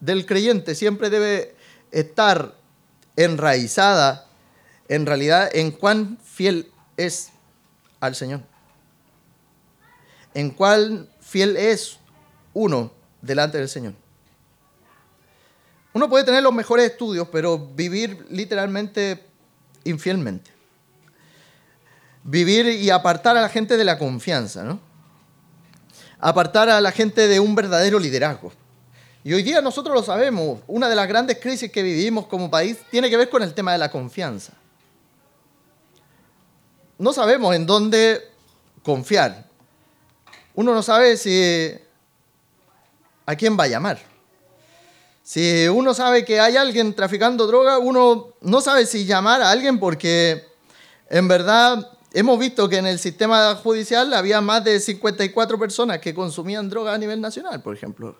del 0.00 0.26
creyente 0.26 0.74
siempre 0.74 1.08
debe 1.08 1.54
estar 1.92 2.56
enraizada 3.14 4.26
en 4.88 5.06
realidad 5.06 5.48
en 5.52 5.70
cuán 5.70 6.18
fiel 6.24 6.72
es 6.96 7.30
al 8.00 8.16
Señor. 8.16 8.40
En 10.34 10.50
cuán 10.50 11.08
fiel 11.20 11.56
es 11.56 11.98
uno 12.54 12.90
delante 13.22 13.58
del 13.58 13.68
Señor. 13.68 13.94
Uno 15.96 16.10
puede 16.10 16.24
tener 16.24 16.42
los 16.42 16.52
mejores 16.52 16.90
estudios, 16.90 17.26
pero 17.32 17.56
vivir 17.56 18.26
literalmente 18.28 19.24
infielmente. 19.84 20.50
Vivir 22.22 22.66
y 22.66 22.90
apartar 22.90 23.34
a 23.38 23.40
la 23.40 23.48
gente 23.48 23.78
de 23.78 23.84
la 23.84 23.98
confianza, 23.98 24.62
¿no? 24.62 24.78
apartar 26.18 26.68
a 26.68 26.82
la 26.82 26.92
gente 26.92 27.28
de 27.28 27.40
un 27.40 27.54
verdadero 27.54 27.98
liderazgo. 27.98 28.52
Y 29.24 29.32
hoy 29.32 29.42
día 29.42 29.62
nosotros 29.62 29.94
lo 29.94 30.02
sabemos, 30.02 30.60
una 30.66 30.90
de 30.90 30.96
las 30.96 31.08
grandes 31.08 31.38
crisis 31.40 31.72
que 31.72 31.82
vivimos 31.82 32.26
como 32.26 32.50
país 32.50 32.76
tiene 32.90 33.08
que 33.08 33.16
ver 33.16 33.30
con 33.30 33.42
el 33.42 33.54
tema 33.54 33.72
de 33.72 33.78
la 33.78 33.90
confianza. 33.90 34.52
No 36.98 37.14
sabemos 37.14 37.56
en 37.56 37.64
dónde 37.64 38.20
confiar. 38.82 39.46
Uno 40.54 40.74
no 40.74 40.82
sabe 40.82 41.16
si 41.16 41.72
a 43.24 43.34
quién 43.34 43.58
va 43.58 43.64
a 43.64 43.68
llamar. 43.68 44.15
Si 45.26 45.66
uno 45.66 45.92
sabe 45.92 46.24
que 46.24 46.38
hay 46.38 46.56
alguien 46.56 46.94
traficando 46.94 47.48
droga, 47.48 47.78
uno 47.78 48.34
no 48.42 48.60
sabe 48.60 48.86
si 48.86 49.06
llamar 49.06 49.42
a 49.42 49.50
alguien 49.50 49.80
porque 49.80 50.46
en 51.10 51.26
verdad 51.26 51.96
Hemos 52.16 52.38
visto 52.38 52.66
que 52.66 52.78
en 52.78 52.86
el 52.86 52.98
sistema 52.98 53.54
judicial 53.56 54.14
había 54.14 54.40
más 54.40 54.64
de 54.64 54.80
54 54.80 55.58
personas 55.58 55.98
que 55.98 56.14
consumían 56.14 56.70
droga 56.70 56.94
a 56.94 56.96
nivel 56.96 57.20
nacional, 57.20 57.62
por 57.62 57.76
ejemplo. 57.76 58.16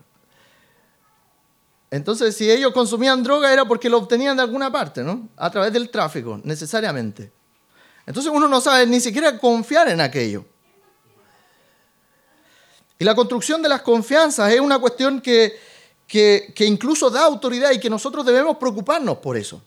Entonces, 1.90 2.36
si 2.36 2.50
ellos 2.50 2.74
consumían 2.74 3.22
droga 3.22 3.50
era 3.50 3.64
porque 3.64 3.88
lo 3.88 3.96
obtenían 3.96 4.36
de 4.36 4.42
alguna 4.42 4.70
parte, 4.70 5.02
¿no? 5.02 5.30
A 5.38 5.50
través 5.50 5.72
del 5.72 5.88
tráfico, 5.88 6.38
necesariamente. 6.44 7.32
Entonces 8.04 8.30
uno 8.30 8.46
no 8.48 8.60
sabe 8.60 8.86
ni 8.86 9.00
siquiera 9.00 9.38
confiar 9.38 9.88
en 9.88 10.02
aquello. 10.02 10.44
Y 12.98 13.04
la 13.06 13.14
construcción 13.14 13.62
de 13.62 13.70
las 13.70 13.80
confianzas 13.80 14.52
es 14.52 14.60
una 14.60 14.78
cuestión 14.78 15.22
que, 15.22 15.58
que, 16.06 16.54
incluso 16.60 17.10
da 17.10 17.24
autoridad 17.24 17.72
y 17.72 17.80
que 17.80 17.90
nosotros 17.90 18.24
debemos 18.24 18.56
preocuparnos 18.56 19.18
por 19.18 19.36
eso. 19.36 19.60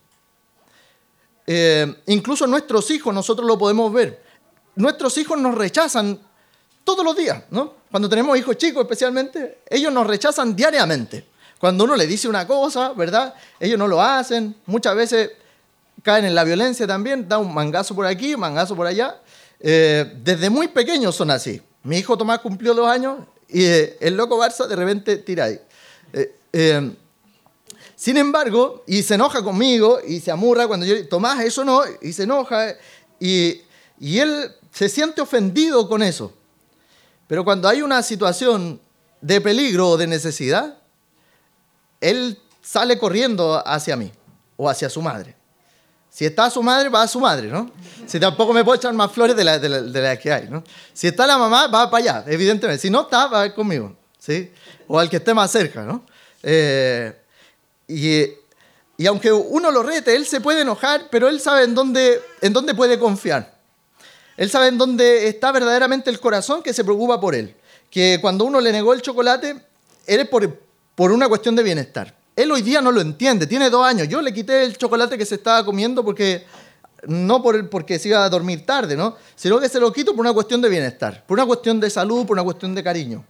Eh, 1.45 2.01
incluso 2.07 2.47
nuestros 2.47 2.89
hijos, 2.91 3.13
nosotros 3.13 3.47
lo 3.47 3.57
podemos 3.57 3.91
ver. 3.91 4.23
Nuestros 4.75 5.17
hijos 5.17 5.39
nos 5.39 5.55
rechazan 5.55 6.19
todos 6.83 7.03
los 7.03 7.15
días, 7.15 7.43
¿no? 7.49 7.73
Cuando 7.91 8.07
tenemos 8.07 8.37
hijos 8.37 8.57
chicos 8.57 8.83
especialmente, 8.83 9.59
ellos 9.69 9.91
nos 9.91 10.07
rechazan 10.07 10.55
diariamente. 10.55 11.25
Cuando 11.59 11.83
uno 11.83 11.95
le 11.95 12.07
dice 12.07 12.27
una 12.27 12.47
cosa, 12.47 12.93
¿verdad? 12.93 13.33
Ellos 13.59 13.77
no 13.77 13.87
lo 13.87 14.01
hacen. 14.01 14.55
Muchas 14.65 14.95
veces 14.95 15.31
caen 16.01 16.25
en 16.25 16.33
la 16.33 16.43
violencia 16.43 16.87
también, 16.87 17.27
da 17.27 17.37
un 17.37 17.53
mangazo 17.53 17.93
por 17.93 18.05
aquí, 18.05 18.33
un 18.33 18.39
mangazo 18.39 18.75
por 18.75 18.87
allá. 18.87 19.19
Eh, 19.59 20.13
desde 20.23 20.49
muy 20.49 20.69
pequeños 20.69 21.15
son 21.15 21.31
así. 21.31 21.61
Mi 21.83 21.97
hijo 21.97 22.17
Tomás 22.17 22.39
cumplió 22.39 22.73
dos 22.73 22.87
años 22.87 23.19
y 23.49 23.65
eh, 23.65 23.97
el 23.99 24.15
loco 24.15 24.37
Barça 24.37 24.67
de 24.67 24.75
repente 24.75 25.17
tira 25.17 25.45
ahí. 25.45 25.59
Eh, 26.53 26.95
sin 27.95 28.17
embargo, 28.17 28.83
y 28.87 29.03
se 29.03 29.15
enoja 29.15 29.43
conmigo 29.43 29.99
y 30.07 30.21
se 30.21 30.31
amurra 30.31 30.67
cuando 30.67 30.85
yo, 30.85 31.07
Tomás, 31.07 31.41
eso 31.41 31.65
no, 31.65 31.81
y 32.01 32.13
se 32.13 32.23
enoja 32.23 32.75
y, 33.19 33.61
y 33.99 34.19
él 34.19 34.55
se 34.71 34.87
siente 34.87 35.19
ofendido 35.19 35.87
con 35.89 36.01
eso. 36.01 36.33
Pero 37.27 37.43
cuando 37.43 37.67
hay 37.67 37.81
una 37.81 38.01
situación 38.01 38.79
de 39.21 39.41
peligro 39.41 39.89
o 39.89 39.97
de 39.97 40.07
necesidad, 40.07 40.77
él 41.99 42.39
sale 42.61 42.97
corriendo 42.97 43.61
hacia 43.67 43.95
mí 43.95 44.11
o 44.55 44.69
hacia 44.69 44.89
su 44.89 45.01
madre. 45.01 45.35
Si 46.09 46.25
está 46.25 46.49
su 46.49 46.63
madre, 46.63 46.89
va 46.89 47.03
a 47.03 47.07
su 47.07 47.19
madre, 47.19 47.49
¿no? 47.49 47.69
Si 48.07 48.19
tampoco 48.19 48.51
me 48.51 48.63
puedo 48.63 48.77
echar 48.77 48.93
más 48.93 49.11
flores 49.11 49.35
de 49.35 49.43
las 49.43 49.61
de 49.61 50.19
que 50.21 50.31
hay, 50.31 50.47
¿no? 50.49 50.63
Si 50.93 51.07
está 51.07 51.27
la 51.27 51.37
mamá, 51.37 51.67
va 51.67 51.89
para 51.91 52.03
allá, 52.03 52.23
evidentemente. 52.27 52.81
Si 52.81 52.89
no 52.89 53.01
está, 53.01 53.27
va 53.27 53.41
a 53.41 53.45
ir 53.45 53.53
conmigo, 53.53 53.95
¿sí? 54.17 54.51
O 54.87 54.97
al 54.97 55.09
que 55.09 55.17
esté 55.17 55.33
más 55.33 55.51
cerca, 55.51 55.83
¿no? 55.83 56.03
Eh, 56.43 57.13
y, 57.87 58.23
y, 58.97 59.07
aunque 59.07 59.31
uno 59.31 59.71
lo 59.71 59.83
rete, 59.83 60.15
él 60.15 60.25
se 60.25 60.41
puede 60.41 60.61
enojar, 60.61 61.07
pero 61.09 61.27
él 61.27 61.39
sabe 61.39 61.63
en 61.63 61.75
dónde, 61.75 62.21
en 62.41 62.53
dónde 62.53 62.73
puede 62.73 62.99
confiar. 62.99 63.57
Él 64.37 64.49
sabe 64.49 64.67
en 64.67 64.77
dónde 64.77 65.27
está 65.27 65.51
verdaderamente 65.51 66.09
el 66.09 66.19
corazón 66.19 66.63
que 66.63 66.73
se 66.73 66.83
preocupa 66.83 67.19
por 67.19 67.35
él. 67.35 67.55
Que 67.89 68.19
cuando 68.21 68.45
uno 68.45 68.61
le 68.61 68.71
negó 68.71 68.93
el 68.93 69.01
chocolate, 69.01 69.55
es 70.05 70.27
por, 70.29 70.59
por 70.95 71.11
una 71.11 71.27
cuestión 71.27 71.55
de 71.55 71.63
bienestar. 71.63 72.15
Él 72.35 72.51
hoy 72.51 72.61
día 72.61 72.81
no 72.81 72.91
lo 72.91 73.01
entiende, 73.01 73.47
tiene 73.47 73.69
dos 73.69 73.85
años. 73.85 74.07
Yo 74.07 74.21
le 74.21 74.33
quité 74.33 74.63
el 74.63 74.77
chocolate 74.77 75.17
que 75.17 75.25
se 75.25 75.35
estaba 75.35 75.65
comiendo 75.65 76.05
porque 76.05 76.45
no 77.07 77.41
por, 77.41 77.69
porque 77.69 77.99
se 77.99 78.09
iba 78.09 78.23
a 78.23 78.29
dormir 78.29 78.65
tarde, 78.65 78.95
¿no? 78.95 79.17
Sino 79.35 79.59
que 79.59 79.69
se 79.69 79.79
lo 79.79 79.91
quito 79.91 80.11
por 80.11 80.21
una 80.21 80.33
cuestión 80.33 80.61
de 80.61 80.69
bienestar, 80.69 81.25
por 81.25 81.37
una 81.37 81.45
cuestión 81.45 81.79
de 81.79 81.89
salud, 81.89 82.25
por 82.25 82.35
una 82.35 82.43
cuestión 82.43 82.73
de 82.73 82.83
cariño. 82.83 83.25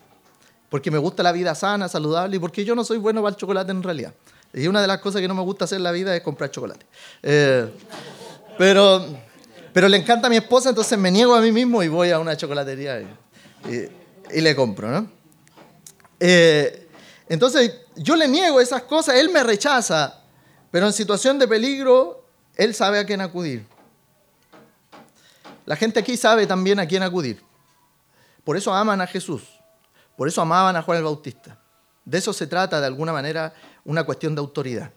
Porque 0.69 0.91
me 0.91 0.97
gusta 0.97 1.23
la 1.23 1.32
vida 1.32 1.55
sana, 1.55 1.89
saludable 1.89 2.36
y 2.38 2.39
porque 2.39 2.63
yo 2.63 2.75
no 2.75 2.84
soy 2.84 2.97
bueno 2.97 3.21
para 3.21 3.32
el 3.32 3.38
chocolate 3.38 3.71
en 3.71 3.82
realidad. 3.84 4.13
Y 4.53 4.67
una 4.67 4.82
de 4.82 4.88
las 4.88 4.99
cosas 4.99 5.21
que 5.21 5.27
no 5.27 5.36
me 5.36 5.41
gusta 5.41 5.65
hacer 5.65 5.77
en 5.77 5.84
la 5.84 5.91
vida 5.91 6.15
es 6.15 6.21
comprar 6.21 6.51
chocolate. 6.51 6.86
Eh, 7.23 7.69
pero, 8.58 9.05
pero 9.73 9.88
le 9.88 9.97
encanta 9.97 10.27
a 10.27 10.29
mi 10.29 10.38
esposa, 10.38 10.69
entonces 10.69 10.97
me 10.97 11.12
niego 11.12 11.36
a 11.36 11.41
mí 11.41 11.51
mismo 11.51 11.82
y 11.84 11.88
voy 11.88 12.12
a 12.12 12.19
una 12.19 12.36
chocolatería 12.36 13.01
y, 13.01 14.41
le 14.41 14.55
compro, 14.55 14.89
¿no? 14.89 15.12
Eh, 16.19 16.88
entonces, 17.27 17.82
yo 17.95 18.15
le 18.15 18.27
niego 18.27 18.60
esas 18.60 18.84
cosas, 18.84 19.15
él 19.15 19.29
me 19.29 19.43
rechaza, 19.43 20.21
pero 20.71 20.88
en 20.88 20.93
situación 20.93 21.39
de 21.39 21.47
peligro, 21.47 22.25
él 22.55 22.73
sabe 22.75 22.99
a 22.99 23.05
quién 23.05 23.21
acudir. 23.21 23.65
La 25.65 25.75
gente 25.75 25.99
aquí 25.99 26.17
sabe 26.17 26.47
también 26.47 26.79
a 26.79 26.88
quién 26.88 27.03
acudir. 27.03 27.41
Por 28.43 28.58
eso 28.58 28.73
aman 28.73 29.01
a 29.01 29.08
Jesús, 29.08 29.43
por 30.19 30.27
eso 30.27 30.41
amaban 30.41 30.75
a 30.75 30.82
Juan 30.82 30.97
el 30.97 31.05
Bautista. 31.05 31.58
De 32.03 32.17
eso 32.17 32.34
se 32.34 32.45
trata, 32.45 32.82
de 32.82 32.88
alguna 32.88 33.13
manera, 33.13 33.53
una 33.86 34.03
cuestión 34.03 34.36
de 34.36 34.39
autoridad. 34.41 34.91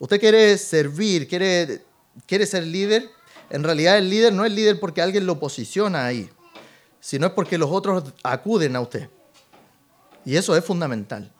Usted 0.00 0.18
quiere 0.18 0.58
servir, 0.58 1.28
quiere, 1.28 1.84
quiere 2.26 2.44
ser 2.44 2.64
líder. 2.64 3.08
En 3.48 3.62
realidad 3.62 3.96
el 3.96 4.10
líder 4.10 4.32
no 4.32 4.44
es 4.44 4.50
líder 4.50 4.80
porque 4.80 5.00
alguien 5.00 5.24
lo 5.24 5.38
posiciona 5.38 6.04
ahí, 6.04 6.28
sino 6.98 7.28
es 7.28 7.32
porque 7.32 7.56
los 7.56 7.70
otros 7.70 8.12
acuden 8.24 8.74
a 8.74 8.80
usted. 8.80 9.08
Y 10.24 10.34
eso 10.34 10.56
es 10.56 10.64
fundamental. 10.64 11.30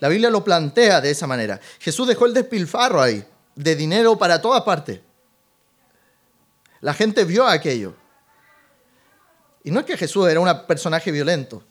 La 0.00 0.08
Biblia 0.08 0.30
lo 0.30 0.42
plantea 0.42 1.02
de 1.02 1.10
esa 1.10 1.26
manera. 1.26 1.60
Jesús 1.78 2.08
dejó 2.08 2.24
el 2.24 2.32
despilfarro 2.32 3.02
ahí, 3.02 3.22
de 3.54 3.76
dinero 3.76 4.16
para 4.16 4.40
todas 4.40 4.62
partes. 4.62 4.98
La 6.80 6.94
gente 6.94 7.24
vio 7.24 7.46
aquello. 7.46 8.07
Y 9.64 9.70
no 9.70 9.80
es 9.80 9.86
que 9.86 9.96
Jesús 9.96 10.28
era 10.28 10.40
un 10.40 10.66
personaje 10.66 11.10
violento 11.10 11.62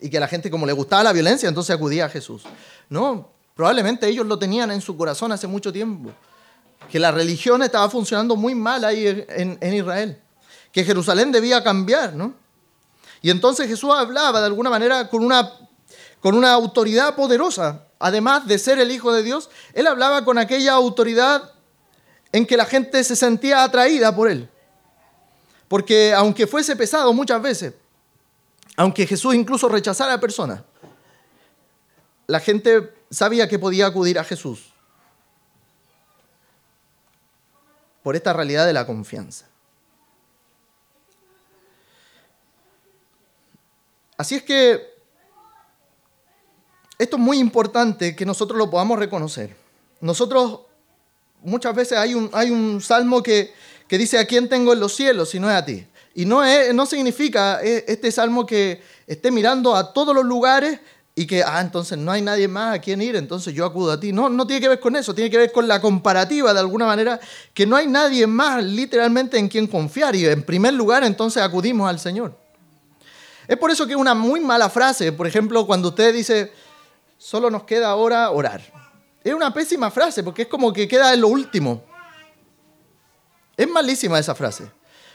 y 0.00 0.10
que 0.10 0.16
a 0.16 0.20
la 0.20 0.28
gente 0.28 0.50
como 0.50 0.66
le 0.66 0.72
gustaba 0.72 1.04
la 1.04 1.12
violencia, 1.12 1.48
entonces 1.48 1.74
acudía 1.74 2.06
a 2.06 2.08
Jesús. 2.08 2.42
No, 2.88 3.30
probablemente 3.54 4.08
ellos 4.08 4.26
lo 4.26 4.38
tenían 4.38 4.70
en 4.70 4.80
su 4.80 4.96
corazón 4.96 5.32
hace 5.32 5.46
mucho 5.46 5.72
tiempo. 5.72 6.10
Que 6.90 6.98
la 6.98 7.10
religión 7.10 7.62
estaba 7.62 7.90
funcionando 7.90 8.36
muy 8.36 8.54
mal 8.54 8.84
ahí 8.84 9.24
en, 9.28 9.74
Israel. 9.74 10.20
Que 10.72 10.84
Jerusalén 10.84 11.32
debía 11.32 11.62
cambiar, 11.62 12.14
¿no? 12.14 12.34
Y 13.20 13.30
entonces 13.30 13.66
Jesús 13.66 13.90
hablaba 13.92 14.40
de 14.40 14.46
alguna 14.46 14.70
manera 14.70 15.08
con 15.08 15.24
una 15.24 15.52
con 16.20 16.34
una 16.34 16.52
autoridad 16.52 17.14
poderosa. 17.14 17.84
Además 17.98 18.46
de 18.46 18.58
ser 18.58 18.78
el 18.78 18.90
Hijo 18.90 19.12
de 19.12 19.22
Dios, 19.22 19.50
él 19.74 19.86
hablaba 19.86 20.24
con 20.24 20.38
aquella 20.38 20.72
autoridad 20.72 21.52
en 22.32 22.46
que 22.46 22.56
la 22.56 22.64
gente 22.64 23.02
se 23.02 23.16
sentía 23.16 23.64
atraída 23.64 24.14
por 24.14 24.30
él. 24.30 24.48
Porque 25.68 26.12
aunque 26.14 26.46
fuese 26.46 26.74
pesado 26.74 27.12
muchas 27.12 27.40
veces, 27.40 27.74
aunque 28.76 29.06
Jesús 29.06 29.34
incluso 29.34 29.68
rechazara 29.68 30.14
a 30.14 30.20
personas, 30.20 30.62
la 32.26 32.40
gente 32.40 32.94
sabía 33.10 33.48
que 33.48 33.58
podía 33.58 33.86
acudir 33.86 34.18
a 34.18 34.24
Jesús 34.24 34.72
por 38.02 38.16
esta 38.16 38.32
realidad 38.32 38.66
de 38.66 38.72
la 38.72 38.86
confianza. 38.86 39.46
Así 44.16 44.34
es 44.34 44.42
que 44.42 44.98
esto 46.98 47.16
es 47.16 47.22
muy 47.22 47.38
importante 47.38 48.16
que 48.16 48.26
nosotros 48.26 48.58
lo 48.58 48.68
podamos 48.68 48.98
reconocer. 48.98 49.56
Nosotros, 50.00 50.60
muchas 51.42 51.74
veces 51.74 51.98
hay 51.98 52.14
un, 52.14 52.28
hay 52.32 52.50
un 52.50 52.80
salmo 52.80 53.22
que, 53.22 53.54
dice, 53.96 54.18
¿a 54.18 54.26
quién 54.26 54.48
tengo 54.48 54.72
en 54.74 54.80
los 54.80 54.94
cielos 54.94 55.30
si 55.30 55.40
no 55.40 55.48
es 55.48 55.56
a 55.56 55.64
ti? 55.64 55.86
Y 56.14 56.24
no, 56.26 56.44
es, 56.44 56.74
no 56.74 56.84
significa 56.84 57.60
eh, 57.62 57.84
este 57.88 58.10
salmo 58.10 58.44
que 58.44 58.82
esté 59.06 59.30
mirando 59.30 59.74
a 59.76 59.92
todos 59.92 60.14
los 60.14 60.24
lugares 60.24 60.80
y 61.14 61.26
que, 61.26 61.42
ah, 61.42 61.60
entonces 61.60 61.98
no 61.98 62.12
hay 62.12 62.22
nadie 62.22 62.46
más 62.46 62.76
a 62.76 62.80
quien 62.80 63.02
ir, 63.02 63.16
entonces 63.16 63.52
yo 63.54 63.64
acudo 63.64 63.92
a 63.92 63.98
ti. 63.98 64.12
No, 64.12 64.28
no 64.28 64.46
tiene 64.46 64.60
que 64.60 64.68
ver 64.68 64.78
con 64.78 64.94
eso, 64.94 65.14
tiene 65.14 65.30
que 65.30 65.38
ver 65.38 65.50
con 65.50 65.66
la 65.66 65.80
comparativa 65.80 66.52
de 66.52 66.60
alguna 66.60 66.86
manera, 66.86 67.18
que 67.54 67.66
no 67.66 67.74
hay 67.76 67.86
nadie 67.86 68.26
más 68.26 68.62
literalmente 68.62 69.38
en 69.38 69.48
quien 69.48 69.66
confiar 69.66 70.14
y 70.14 70.26
en 70.26 70.42
primer 70.42 70.74
lugar 70.74 71.02
entonces 71.02 71.42
acudimos 71.42 71.88
al 71.88 71.98
Señor. 71.98 72.36
Es 73.48 73.56
por 73.56 73.70
eso 73.70 73.86
que 73.86 73.94
es 73.94 73.98
una 73.98 74.14
muy 74.14 74.40
mala 74.40 74.68
frase, 74.68 75.10
por 75.10 75.26
ejemplo, 75.26 75.66
cuando 75.66 75.88
usted 75.88 76.14
dice, 76.14 76.52
solo 77.16 77.50
nos 77.50 77.64
queda 77.64 77.88
ahora 77.88 78.30
orar. 78.30 78.60
Es 79.24 79.34
una 79.34 79.52
pésima 79.52 79.90
frase 79.90 80.22
porque 80.22 80.42
es 80.42 80.48
como 80.48 80.72
que 80.72 80.86
queda 80.86 81.14
en 81.14 81.22
lo 81.22 81.28
último. 81.28 81.82
Es 83.58 83.68
malísima 83.68 84.20
esa 84.20 84.36
frase. 84.36 84.70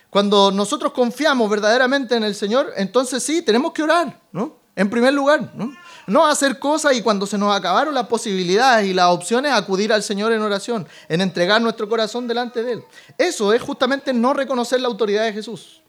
Cuando 0.10 0.52
nosotros 0.52 0.92
confiamos 0.92 1.50
verdaderamente 1.50 2.16
en 2.16 2.24
el 2.24 2.36
Señor, 2.36 2.74
entonces 2.76 3.24
sí, 3.24 3.42
tenemos 3.42 3.72
que 3.72 3.82
orar, 3.82 4.20
¿no? 4.34 4.58
En 4.76 4.90
primer 4.90 5.14
lugar, 5.14 5.54
¿no? 5.56 5.74
No 6.08 6.28
hacer 6.28 6.60
cosas 6.60 6.96
y 6.96 7.02
cuando 7.02 7.26
se 7.26 7.38
nos 7.38 7.56
acabaron 7.56 7.94
las 7.94 8.08
posibilidades 8.08 8.86
y 8.88 8.94
las 8.94 9.08
opciones, 9.08 9.54
acudir 9.54 9.94
al 9.94 10.04
Señor 10.04 10.34
en 10.34 10.42
oración, 10.42 10.86
en 11.08 11.22
entregar 11.22 11.62
nuestro 11.62 11.88
corazón 11.88 12.28
delante 12.28 12.64
de 12.64 12.74
Él. 12.74 12.84
Eso 13.18 13.54
es 13.54 13.62
justamente 13.62 14.12
no 14.12 14.34
reconocer 14.34 14.82
la 14.82 14.90
autoridad 14.90 15.24
de 15.24 15.34
Jesús 15.34 15.82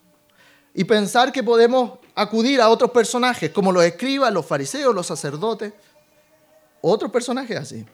y 0.73 0.85
pensar 0.85 1.33
que 1.33 1.43
podemos 1.43 1.99
acudir 2.15 2.61
a 2.61 2.69
otros 2.69 2.93
personajes 2.93 3.51
como 3.51 3.73
los 3.73 3.83
escribas, 3.83 4.33
los 4.33 4.47
fariseos, 4.47 4.95
los 4.95 5.09
sacerdotes, 5.09 5.73
otro 6.81 7.11
personaje 7.11 7.57
así. 7.57 7.85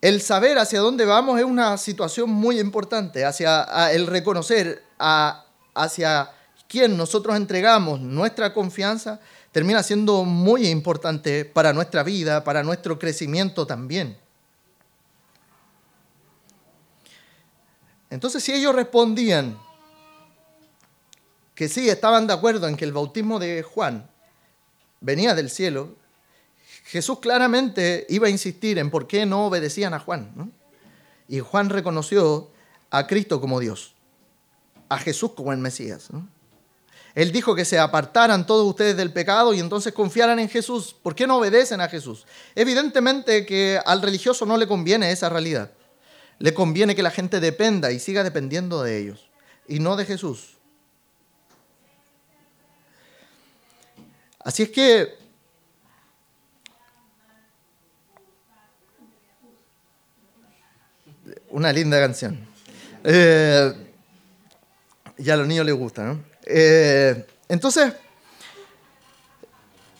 El 0.00 0.22
saber 0.22 0.58
hacia 0.58 0.80
dónde 0.80 1.04
vamos 1.04 1.38
es 1.38 1.44
una 1.44 1.76
situación 1.76 2.30
muy 2.30 2.58
importante, 2.58 3.24
hacia 3.24 3.92
el 3.92 4.06
reconocer 4.06 4.82
hacia 4.98 6.30
quién 6.68 6.96
nosotros 6.96 7.36
entregamos 7.36 8.00
nuestra 8.00 8.54
confianza, 8.54 9.20
termina 9.52 9.82
siendo 9.82 10.24
muy 10.24 10.68
importante 10.68 11.44
para 11.44 11.72
nuestra 11.72 12.02
vida, 12.02 12.44
para 12.44 12.62
nuestro 12.62 12.98
crecimiento 12.98 13.66
también. 13.66 14.16
Entonces, 18.08 18.42
si 18.42 18.52
ellos 18.52 18.74
respondían 18.74 19.58
que 21.54 21.68
sí, 21.68 21.90
estaban 21.90 22.26
de 22.26 22.32
acuerdo 22.32 22.68
en 22.68 22.76
que 22.76 22.86
el 22.86 22.92
bautismo 22.92 23.38
de 23.38 23.62
Juan 23.62 24.08
venía 25.00 25.34
del 25.34 25.50
cielo, 25.50 25.94
Jesús 26.90 27.20
claramente 27.20 28.04
iba 28.08 28.26
a 28.26 28.30
insistir 28.30 28.76
en 28.76 28.90
por 28.90 29.06
qué 29.06 29.24
no 29.24 29.46
obedecían 29.46 29.94
a 29.94 30.00
Juan. 30.00 30.52
Y 31.28 31.38
Juan 31.38 31.70
reconoció 31.70 32.50
a 32.90 33.06
Cristo 33.06 33.40
como 33.40 33.60
Dios, 33.60 33.94
a 34.88 34.98
Jesús 34.98 35.30
como 35.36 35.52
el 35.52 35.58
Mesías. 35.58 36.08
Él 37.14 37.30
dijo 37.30 37.54
que 37.54 37.64
se 37.64 37.78
apartaran 37.78 38.44
todos 38.44 38.66
ustedes 38.66 38.96
del 38.96 39.12
pecado 39.12 39.54
y 39.54 39.60
entonces 39.60 39.92
confiaran 39.92 40.40
en 40.40 40.48
Jesús. 40.48 40.96
¿Por 41.00 41.14
qué 41.14 41.28
no 41.28 41.36
obedecen 41.36 41.80
a 41.80 41.88
Jesús? 41.88 42.26
Evidentemente 42.56 43.46
que 43.46 43.78
al 43.86 44.02
religioso 44.02 44.44
no 44.44 44.56
le 44.56 44.66
conviene 44.66 45.12
esa 45.12 45.28
realidad. 45.28 45.70
Le 46.40 46.52
conviene 46.54 46.96
que 46.96 47.04
la 47.04 47.12
gente 47.12 47.38
dependa 47.38 47.92
y 47.92 48.00
siga 48.00 48.24
dependiendo 48.24 48.82
de 48.82 48.98
ellos 48.98 49.30
y 49.68 49.78
no 49.78 49.94
de 49.94 50.06
Jesús. 50.06 50.56
Así 54.40 54.64
es 54.64 54.70
que 54.70 55.19
una 61.60 61.72
linda 61.72 62.00
canción. 62.00 62.38
Eh, 63.04 63.72
Y 65.18 65.28
a 65.28 65.36
los 65.36 65.46
niños 65.46 65.66
les 65.66 65.74
gusta, 65.74 66.02
¿no? 66.04 66.24
Eh, 66.46 67.26
entonces, 67.48 67.92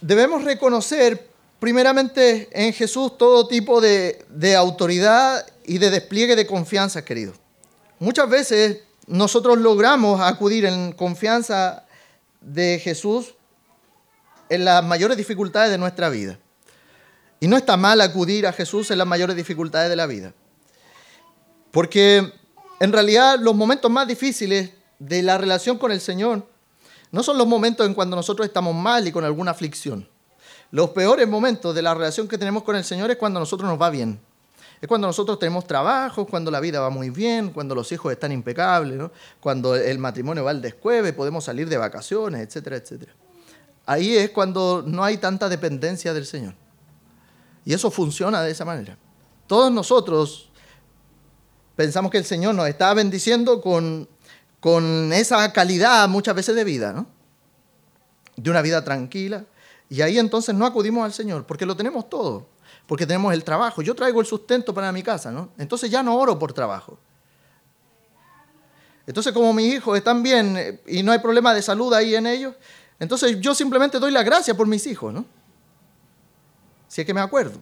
debemos 0.01 0.43
reconocer 0.43 1.29
primeramente 1.59 2.49
en 2.53 2.73
Jesús 2.73 3.19
todo 3.19 3.47
tipo 3.47 3.83
de, 3.83 4.25
de 4.31 4.57
autoridad 4.57 5.47
y 5.67 5.77
de 5.77 5.91
despliegue 5.91 6.35
de 6.35 6.47
confianza, 6.47 7.05
queridos. 7.05 7.37
Muchas 7.99 8.31
veces 8.31 8.79
nosotros 9.07 9.59
logramos 9.59 10.23
acudir 10.23 10.65
en 10.65 10.93
confianza 10.93 11.85
de 12.41 12.79
Jesús 12.83 13.35
en 14.49 14.65
las 14.65 14.83
mayores 14.83 15.19
dificultades 15.19 15.71
de 15.71 15.77
nuestra 15.77 16.09
vida. 16.09 16.39
Y 17.39 17.49
no 17.49 17.59
está 17.59 17.77
mal 17.77 18.01
acudir 18.01 18.47
a 18.47 18.53
Jesús 18.55 18.91
en 18.91 18.97
las 18.97 19.07
mayores 19.07 19.37
dificultades 19.37 19.91
de 19.91 19.97
la 19.97 20.07
vida. 20.07 20.33
Porque 21.71 22.33
en 22.81 22.93
realidad 22.93 23.39
los 23.41 23.55
momentos 23.55 23.91
más 23.91 24.09
difíciles 24.09 24.71
de 24.99 25.23
la 25.23 25.39
relación 25.39 25.79
con 25.79 25.93
el 25.93 26.01
Señor 26.01 26.47
no 27.13 27.23
son 27.23 27.39
los 27.39 27.47
momentos 27.47 27.87
en 27.87 27.95
cuando 27.95 28.17
nosotros 28.17 28.47
estamos 28.47 28.75
mal 28.75 29.07
y 29.07 29.13
con 29.13 29.25
alguna 29.25 29.51
aflicción. 29.51 30.09
Los 30.71 30.91
peores 30.91 31.29
momentos 31.29 31.75
de 31.75 31.83
la 31.83 31.95
relación 31.95 32.29
que 32.29 32.39
tenemos 32.39 32.63
con 32.63 32.77
el 32.77 32.85
Señor 32.85 33.11
es 33.11 33.17
cuando 33.17 33.39
a 33.39 33.43
nosotros 33.43 33.69
nos 33.69 33.81
va 33.81 33.91
bien. 33.91 34.21
Es 34.81 34.89
cuando 34.89 35.09
nosotros 35.09 35.39
tenemos 35.39 35.67
trabajo, 35.67 36.27
cuando 36.27 36.51
la 36.51 36.61
vida 36.61 36.81
va 36.81 36.89
muy 36.89 37.11
bien, 37.11 37.51
cuando 37.51 37.75
los 37.75 37.91
hijos 37.93 38.13
están 38.13 38.33
impecables, 38.33 39.11
cuando 39.41 39.75
el 39.75 39.99
matrimonio 39.99 40.45
va 40.45 40.53
al 40.53 40.63
descueve, 40.63 41.13
podemos 41.13 41.45
salir 41.45 41.69
de 41.69 41.77
vacaciones, 41.77 42.41
etcétera, 42.47 42.77
etcétera. 42.77 43.13
Ahí 43.85 44.17
es 44.17 44.31
cuando 44.31 44.83
no 44.87 45.05
hay 45.05 45.19
tanta 45.19 45.49
dependencia 45.49 46.15
del 46.15 46.25
Señor. 46.25 46.55
Y 47.65 47.75
eso 47.75 47.91
funciona 47.91 48.41
de 48.43 48.53
esa 48.53 48.65
manera. 48.65 48.97
Todos 49.47 49.71
nosotros 49.71 50.50
pensamos 51.81 52.13
que 52.13 52.19
el 52.19 52.27
Señor 52.27 52.55
nos 52.55 52.69
está 52.69 52.93
bendiciendo 52.93 53.63
con, 53.63 54.07
con 54.61 55.15
esa 55.15 55.51
calidad 55.51 56.07
muchas 56.11 56.35
veces 56.35 56.55
de 56.55 56.63
vida, 56.63 56.93
¿no? 56.93 57.07
De 58.37 58.51
una 58.51 58.61
vida 58.61 58.85
tranquila. 58.85 59.47
Y 59.89 60.03
ahí 60.03 60.19
entonces 60.19 60.55
no 60.55 60.67
acudimos 60.67 61.07
al 61.07 61.15
Señor, 61.15 61.47
porque 61.47 61.65
lo 61.65 61.75
tenemos 61.75 62.11
todo, 62.11 62.47
porque 62.87 63.07
tenemos 63.07 63.33
el 63.33 63.45
trabajo. 63.45 63.81
Yo 63.81 63.95
traigo 63.95 64.21
el 64.21 64.27
sustento 64.27 64.75
para 64.75 64.93
mi 64.93 65.03
casa, 65.03 65.33
¿no? 65.33 65.53
Entonces 65.57 65.91
ya 65.91 66.03
no 66.03 66.19
oro 66.19 66.39
por 66.39 66.53
trabajo. 66.53 66.99
Entonces 69.07 69.33
como 69.33 69.55
mis 69.55 69.77
hijos 69.77 69.97
están 69.97 70.23
bien 70.23 70.59
eh, 70.59 70.83
y 70.87 71.03
no 71.03 71.13
hay 71.13 71.19
problema 71.21 71.55
de 71.55 71.63
salud 71.63 71.95
ahí 71.95 72.15
en 72.15 72.27
ellos, 72.27 72.57
entonces 72.99 73.41
yo 73.41 73.55
simplemente 73.55 73.99
doy 73.99 74.11
la 74.11 74.23
gracia 74.23 74.55
por 74.55 74.67
mis 74.67 74.87
hijos, 74.87 75.15
¿no? 75.15 75.25
Si 76.89 77.01
es 77.01 77.07
que 77.07 77.15
me 77.15 77.23
acuerdo. 77.23 77.59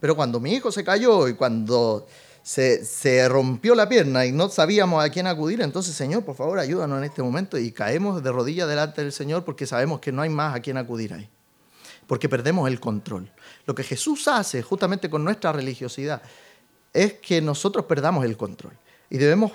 Pero 0.00 0.16
cuando 0.16 0.40
mi 0.40 0.54
hijo 0.54 0.72
se 0.72 0.82
cayó 0.82 1.28
y 1.28 1.34
cuando 1.34 2.06
se, 2.42 3.28
rompió 3.28 3.74
la 3.74 3.88
pierna 3.88 4.26
y 4.26 4.32
no 4.32 4.48
sabíamos 4.48 5.04
a 5.04 5.10
quién 5.10 5.26
acudir, 5.26 5.60
entonces, 5.60 5.94
Señor, 5.94 6.24
por 6.24 6.34
favor, 6.34 6.58
ayúdanos 6.58 6.98
en 6.98 7.04
este 7.04 7.22
momento 7.22 7.56
y 7.56 7.70
caemos 7.70 8.22
de 8.22 8.32
rodillas 8.32 8.68
delante 8.68 9.02
del 9.02 9.12
Señor 9.12 9.44
porque 9.44 9.66
sabemos 9.66 10.00
que 10.00 10.12
no 10.12 10.22
hay 10.22 10.28
más 10.28 10.56
a 10.56 10.60
quién 10.60 10.76
acudir 10.76 11.14
ahí. 11.14 11.28
Porque 12.06 12.28
perdemos 12.28 12.68
el 12.68 12.80
control. 12.80 13.30
Lo 13.64 13.74
que 13.74 13.84
Jesús 13.84 14.26
hace 14.26 14.60
justamente 14.62 15.08
con 15.08 15.24
nuestra 15.24 15.52
religiosidad 15.52 16.20
es 16.92 17.14
que 17.14 17.40
nosotros 17.40 17.86
perdamos 17.86 18.24
el 18.24 18.36
control. 18.36 18.72
Y 19.08 19.18
debemos 19.18 19.52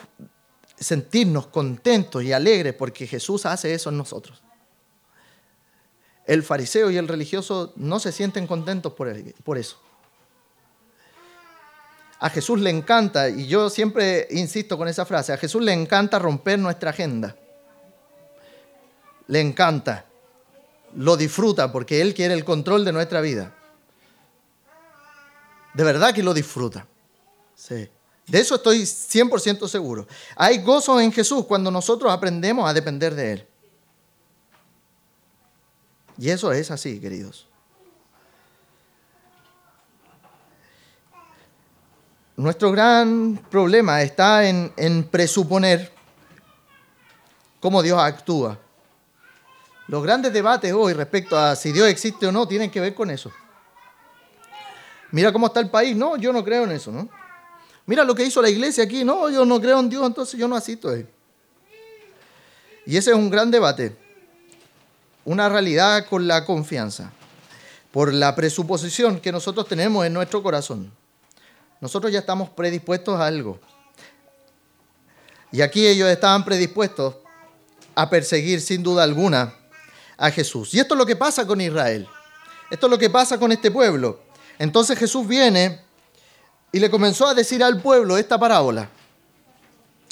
sentirnos 0.80 1.48
contentos 1.48 2.24
y 2.24 2.32
alegres 2.32 2.74
porque 2.74 3.06
Jesús 3.06 3.46
hace 3.46 3.74
eso 3.74 3.90
en 3.90 3.98
nosotros. 3.98 4.42
El 6.26 6.44
fariseo 6.44 6.90
y 6.90 6.98
el 6.98 7.08
religioso 7.08 7.74
no 7.76 8.00
se 8.00 8.12
sienten 8.12 8.48
contentos 8.48 8.94
por, 8.94 9.14
por 9.44 9.58
eso. 9.58 9.80
A 12.20 12.30
Jesús 12.30 12.60
le 12.60 12.72
encanta, 12.72 13.30
y 13.30 13.48
yo 13.48 13.70
siempre 13.70 14.28
insisto 14.32 14.78
con 14.78 14.88
esa 14.88 15.06
frase, 15.06 15.34
a 15.34 15.38
Jesús 15.38 15.62
le 15.62 15.74
encanta 15.74 16.18
romper 16.18 16.58
nuestra 16.58 16.90
agenda. 16.90 17.36
Le 19.28 19.40
encanta. 19.40 20.06
Lo 20.96 21.16
disfruta 21.16 21.72
porque 21.72 22.02
Él 22.02 22.14
quiere 22.14 22.34
el 22.34 22.44
control 22.44 22.84
de 22.86 22.92
nuestra 22.92 23.22
vida. 23.22 23.54
De 25.74 25.84
verdad 25.84 26.14
que 26.14 26.24
lo 26.24 26.34
disfruta. 26.34 26.88
Sí. 27.56 27.88
De 28.26 28.40
eso 28.40 28.56
estoy 28.56 28.82
100% 28.82 29.68
seguro. 29.68 30.08
Hay 30.36 30.64
gozo 30.64 31.00
en 31.00 31.12
Jesús 31.12 31.46
cuando 31.46 31.70
nosotros 31.70 32.12
aprendemos 32.12 32.68
a 32.68 32.74
depender 32.74 33.14
de 33.14 33.32
Él. 33.34 33.48
Y 36.18 36.30
eso 36.30 36.52
es 36.52 36.72
así, 36.72 37.00
queridos. 37.00 37.48
Nuestro 42.38 42.72
gran 42.72 43.44
problema 43.50 44.04
está 44.04 44.48
en, 44.48 45.04
presuponer 45.10 45.92
cómo 47.60 47.82
Dios 47.82 48.00
actúa. 48.00 48.60
Los 49.88 50.04
grandes 50.04 50.32
debates 50.32 50.72
hoy 50.72 50.94
respecto 50.94 51.36
a 51.36 51.56
si 51.56 51.72
Dios 51.72 51.88
existe 51.88 52.28
o 52.28 52.32
no 52.32 52.48
tienen 52.48 52.70
que 52.70 52.80
ver 52.80 52.94
con 52.94 53.10
eso. 53.10 53.32
Mira 55.10 55.34
cómo 55.34 55.48
está 55.48 55.62
el 55.62 55.72
país. 55.72 55.96
No, 55.96 56.16
yo 56.16 56.32
no 56.32 56.44
creo 56.44 56.66
en 56.66 56.74
eso, 56.74 56.92
¿no? 56.92 57.10
Mira 57.88 58.04
lo 58.04 58.14
que 58.14 58.24
hizo 58.24 58.40
la 58.40 58.52
iglesia 58.52 58.84
aquí. 58.84 59.04
No, 59.04 59.32
yo 59.32 59.44
no 59.44 59.60
creo 59.60 59.80
en 59.80 59.90
Dios, 59.90 60.06
entonces 60.06 60.40
yo 60.40 60.48
no 60.48 60.56
asisto 60.56 60.90
a. 60.90 60.98
Y 62.86 62.98
ese 62.98 63.10
es 63.10 63.18
un 63.18 63.32
gran 63.32 63.50
debate. 63.50 63.98
Una 65.26 65.50
realidad 65.50 66.06
con 66.08 66.28
la 66.28 66.46
confianza. 66.46 67.12
Por 67.92 68.14
la 68.14 68.36
presuposición 68.36 69.20
que 69.20 69.32
nosotros 69.32 69.68
tenemos 69.68 70.06
en 70.06 70.14
nuestro 70.14 70.44
corazón. 70.44 70.92
Nosotros 71.80 72.12
ya 72.12 72.20
estamos 72.20 72.50
predispuestos 72.50 73.20
a 73.20 73.26
algo. 73.28 73.60
Y 75.52 75.62
aquí 75.62 75.86
ellos 75.86 76.10
estaban 76.10 76.44
predispuestos 76.44 77.16
a 77.96 78.10
perseguir 78.10 78.62
sin 78.62 78.84
duda 78.84 79.04
alguna 79.04 79.54
a 80.18 80.30
Jesús. 80.32 80.74
Y 80.74 80.80
esto 80.80 80.96
es 80.96 80.98
lo 80.98 81.06
que 81.06 81.16
pasa 81.16 81.46
con 81.46 81.62
Israel. 81.62 82.08
Esto 82.70 82.88
es 82.88 82.92
lo 82.92 82.98
que 82.98 83.10
pasa 83.10 83.40
con 83.40 83.52
este 83.52 83.72
pueblo. 83.72 84.20
Entonces 84.60 84.98
Jesús 84.98 85.28
viene 85.28 85.82
y 86.72 86.80
le 86.80 86.90
comenzó 86.90 87.28
a 87.28 87.34
decir 87.34 87.64
al 87.64 87.82
pueblo 87.82 88.18
esta 88.18 88.38
parábola. 88.38 88.90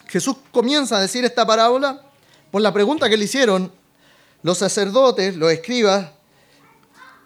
Jesús 0.07 0.37
comienza 0.51 0.97
a 0.97 1.01
decir 1.01 1.25
esta 1.25 1.45
parábola 1.45 2.01
por 2.51 2.61
la 2.61 2.71
pregunta 2.71 3.09
que 3.09 3.17
le 3.17 3.25
hicieron 3.25 3.71
los 4.43 4.59
sacerdotes, 4.59 5.35
los 5.35 5.51
escribas 5.51 6.11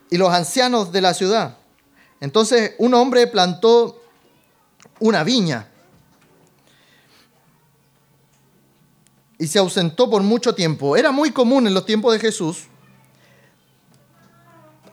y 0.09 0.17
los 0.17 0.33
ancianos 0.33 0.91
de 0.91 1.01
la 1.01 1.13
ciudad. 1.13 1.57
Entonces 2.21 2.73
un 2.79 2.93
hombre 2.93 3.27
plantó 3.27 3.98
una 4.99 5.23
viña. 5.23 5.67
Y 9.37 9.47
se 9.47 9.59
ausentó 9.59 10.09
por 10.09 10.21
mucho 10.21 10.53
tiempo. 10.53 10.97
Era 10.97 11.11
muy 11.11 11.31
común 11.31 11.65
en 11.67 11.73
los 11.73 11.85
tiempos 11.85 12.13
de 12.13 12.19
Jesús, 12.19 12.67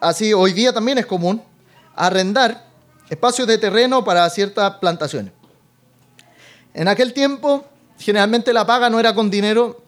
así 0.01 0.33
hoy 0.33 0.53
día 0.53 0.73
también 0.73 0.99
es 0.99 1.07
común, 1.07 1.43
arrendar 1.95 2.67
espacios 3.09 3.49
de 3.49 3.59
terreno 3.59 4.05
para 4.05 4.29
ciertas 4.31 4.77
plantaciones. 4.77 5.33
En 6.75 6.89
aquel 6.89 7.13
tiempo, 7.13 7.65
generalmente 7.99 8.53
la 8.53 8.67
paga 8.67 8.91
no 8.91 9.01
era 9.01 9.15
con 9.15 9.31
dinero, 9.31 9.83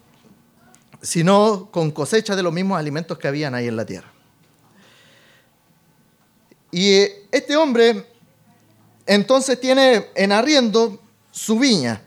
sino 1.02 1.68
con 1.70 1.90
cosecha 1.90 2.34
de 2.34 2.42
los 2.42 2.52
mismos 2.52 2.78
alimentos 2.78 3.18
que 3.18 3.28
habían 3.28 3.54
ahí 3.54 3.68
en 3.68 3.76
la 3.76 3.84
tierra. 3.84 4.12
Y 6.70 7.00
este 7.30 7.56
hombre 7.56 8.06
entonces 9.08 9.58
tiene 9.58 10.10
en 10.14 10.32
arriendo 10.32 11.00
su 11.30 11.58
viña. 11.58 12.02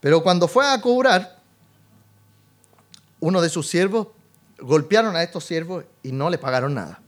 Pero 0.00 0.22
cuando 0.22 0.48
fue 0.48 0.66
a 0.66 0.80
cobrar, 0.80 1.42
uno 3.20 3.42
de 3.42 3.50
sus 3.50 3.68
siervos 3.68 4.08
golpearon 4.58 5.14
a 5.14 5.22
estos 5.22 5.44
siervos 5.44 5.84
y 6.02 6.10
no 6.10 6.30
le 6.30 6.38
pagaron 6.38 6.72
nada. 6.72 7.02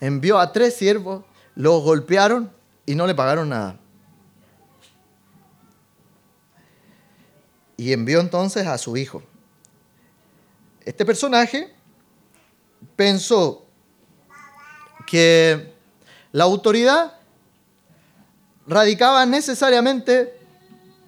Envió 0.00 0.38
a 0.38 0.52
tres 0.52 0.76
siervos, 0.76 1.24
los 1.54 1.82
golpearon 1.82 2.52
y 2.84 2.94
no 2.94 3.06
le 3.06 3.14
pagaron 3.14 3.48
nada. 3.48 3.80
Y 7.78 7.94
envió 7.94 8.20
entonces 8.20 8.66
a 8.66 8.76
su 8.76 8.98
hijo. 8.98 9.22
Este 10.84 11.06
personaje 11.06 11.74
pensó 12.96 13.64
que 15.06 15.73
la 16.34 16.42
autoridad 16.42 17.12
radicaba 18.66 19.24
necesariamente 19.24 20.36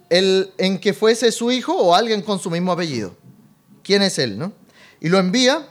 el, 0.08 0.52
en 0.56 0.78
que 0.78 0.94
fuese 0.94 1.32
su 1.32 1.50
hijo 1.50 1.76
o 1.76 1.96
alguien 1.96 2.22
con 2.22 2.38
su 2.38 2.48
mismo 2.48 2.70
apellido. 2.70 3.16
¿Quién 3.82 4.02
es 4.02 4.20
él? 4.20 4.38
No? 4.38 4.52
Y 5.00 5.08
lo 5.08 5.18
envía 5.18 5.66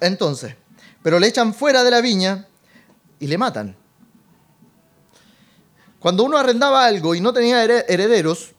entonces, 0.00 0.54
pero 1.02 1.18
le 1.18 1.26
echan 1.26 1.52
fuera 1.52 1.84
de 1.84 1.90
la 1.90 2.00
viña 2.00 2.46
y 3.20 3.26
le 3.26 3.36
matan. 3.36 3.76
Cuando 5.98 6.24
uno 6.24 6.38
arrendaba 6.38 6.86
algo 6.86 7.14
y 7.14 7.20
no 7.20 7.34
tenía 7.34 7.62
herederos, 7.64 8.52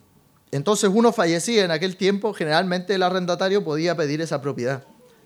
entonces 0.51 0.91
uno 0.93 1.11
fallecía 1.11 1.65
en 1.65 1.71
aquel 1.71 1.97
tiempo, 1.97 2.31
generalmente 2.31 2.93
el 2.93 3.01
arrendatario 3.01 3.63
podía 3.63 3.97
pedir 3.97 4.21
esa 4.21 4.39
propiedad 4.39 4.83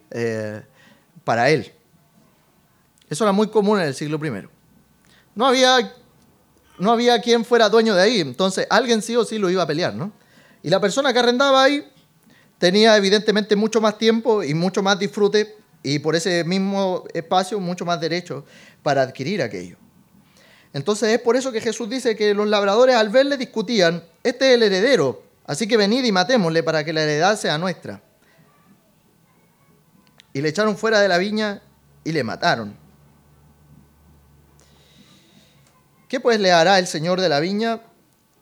eh, 0.09 0.63
para 1.25 1.49
él. 1.49 1.73
Eso 3.09 3.25
era 3.25 3.33
muy 3.33 3.49
común 3.49 3.81
en 3.81 3.87
el 3.87 3.93
siglo 3.93 4.17
I. 4.25 4.60
No 5.35 5.47
había, 5.47 5.93
no 6.77 6.91
había 6.91 7.21
quien 7.21 7.45
fuera 7.45 7.69
dueño 7.69 7.95
de 7.95 8.01
ahí, 8.01 8.19
entonces 8.19 8.67
alguien 8.69 9.01
sí 9.01 9.15
o 9.15 9.23
sí 9.23 9.37
lo 9.37 9.49
iba 9.49 9.63
a 9.63 9.67
pelear, 9.67 9.95
¿no? 9.95 10.11
Y 10.63 10.69
la 10.69 10.79
persona 10.79 11.13
que 11.13 11.19
arrendaba 11.19 11.63
ahí 11.63 11.87
tenía 12.57 12.95
evidentemente 12.97 13.55
mucho 13.55 13.81
más 13.81 13.97
tiempo 13.97 14.43
y 14.43 14.53
mucho 14.53 14.83
más 14.83 14.99
disfrute 14.99 15.57
y 15.83 15.99
por 15.99 16.15
ese 16.15 16.43
mismo 16.43 17.05
espacio 17.13 17.59
mucho 17.59 17.85
más 17.85 17.99
derecho 17.99 18.45
para 18.83 19.01
adquirir 19.01 19.41
aquello. 19.41 19.77
Entonces 20.73 21.09
es 21.09 21.19
por 21.19 21.35
eso 21.35 21.51
que 21.51 21.59
Jesús 21.59 21.89
dice 21.89 22.15
que 22.15 22.33
los 22.33 22.47
labradores 22.47 22.95
al 22.95 23.09
verle 23.09 23.37
discutían, 23.37 24.03
este 24.23 24.49
es 24.49 24.55
el 24.55 24.63
heredero, 24.63 25.23
así 25.45 25.67
que 25.67 25.75
venid 25.75 26.03
y 26.03 26.11
matémosle 26.11 26.63
para 26.63 26.83
que 26.83 26.93
la 26.93 27.01
heredad 27.01 27.37
sea 27.37 27.57
nuestra. 27.57 28.01
Y 30.33 30.41
le 30.41 30.49
echaron 30.49 30.77
fuera 30.77 31.01
de 31.01 31.09
la 31.09 31.17
viña 31.17 31.61
y 32.03 32.11
le 32.13 32.23
mataron. 32.23 32.77
¿Qué 36.11 36.19
pues 36.19 36.41
le 36.41 36.51
hará 36.51 36.77
el 36.77 36.87
Señor 36.87 37.21
de 37.21 37.29
la 37.29 37.39
viña? 37.39 37.79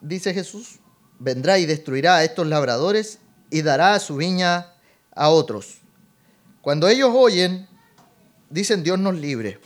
Dice 0.01 0.33
Jesús. 0.33 0.79
Vendrá 1.19 1.59
y 1.59 1.67
destruirá 1.67 2.15
a 2.15 2.23
estos 2.23 2.47
labradores 2.47 3.19
y 3.51 3.61
dará 3.61 3.99
su 3.99 4.15
viña 4.15 4.73
a 5.13 5.29
otros. 5.29 5.77
Cuando 6.63 6.87
ellos 6.87 7.11
oyen, 7.13 7.67
dicen 8.49 8.81
Dios 8.81 8.97
nos 8.97 9.13
libre. 9.13 9.59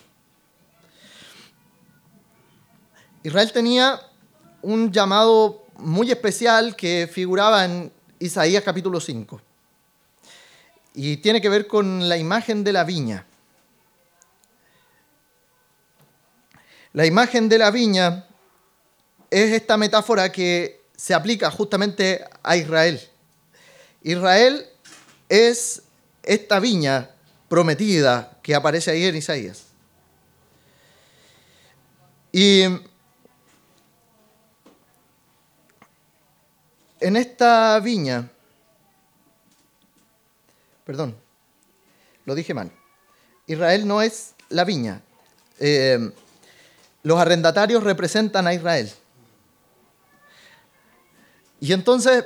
Israel 3.23 3.53
tenía 3.53 4.01
un 4.61 4.91
llamado 4.91 5.65
muy 5.77 6.11
especial 6.11 6.75
que 6.75 7.09
figuraba 7.09 7.63
en 7.63 7.89
Isaías 8.19 8.65
capítulo 8.65 8.99
5. 8.99 9.41
Y 10.95 11.15
tiene 11.17 11.39
que 11.39 11.47
ver 11.47 11.67
con 11.67 12.09
la 12.09 12.17
imagen 12.17 12.65
de 12.65 12.73
la 12.73 12.83
viña. 12.83 13.25
La 16.93 17.07
imagen 17.07 17.49
de 17.49 17.57
la 17.57 17.71
viña 17.71 18.27
es 19.31 19.51
esta 19.51 19.77
metáfora 19.77 20.31
que 20.31 20.83
se 20.95 21.15
aplica 21.15 21.49
justamente 21.49 22.23
a 22.43 22.55
Israel. 22.55 23.01
Israel 24.03 24.67
es 25.27 25.81
esta 26.21 26.59
viña 26.59 27.09
prometida 27.49 28.37
que 28.43 28.53
aparece 28.53 28.91
ahí 28.91 29.05
en 29.05 29.15
Isaías. 29.15 29.63
Y 32.31 32.61
en 36.99 37.15
esta 37.15 37.79
viña, 37.79 38.29
perdón, 40.85 41.17
lo 42.25 42.35
dije 42.35 42.53
mal, 42.53 42.71
Israel 43.47 43.87
no 43.87 44.03
es 44.03 44.35
la 44.49 44.63
viña. 44.63 45.01
Eh, 45.59 46.11
los 47.03 47.19
arrendatarios 47.19 47.83
representan 47.83 48.47
a 48.47 48.53
Israel. 48.53 48.91
Y 51.59 51.73
entonces 51.73 52.25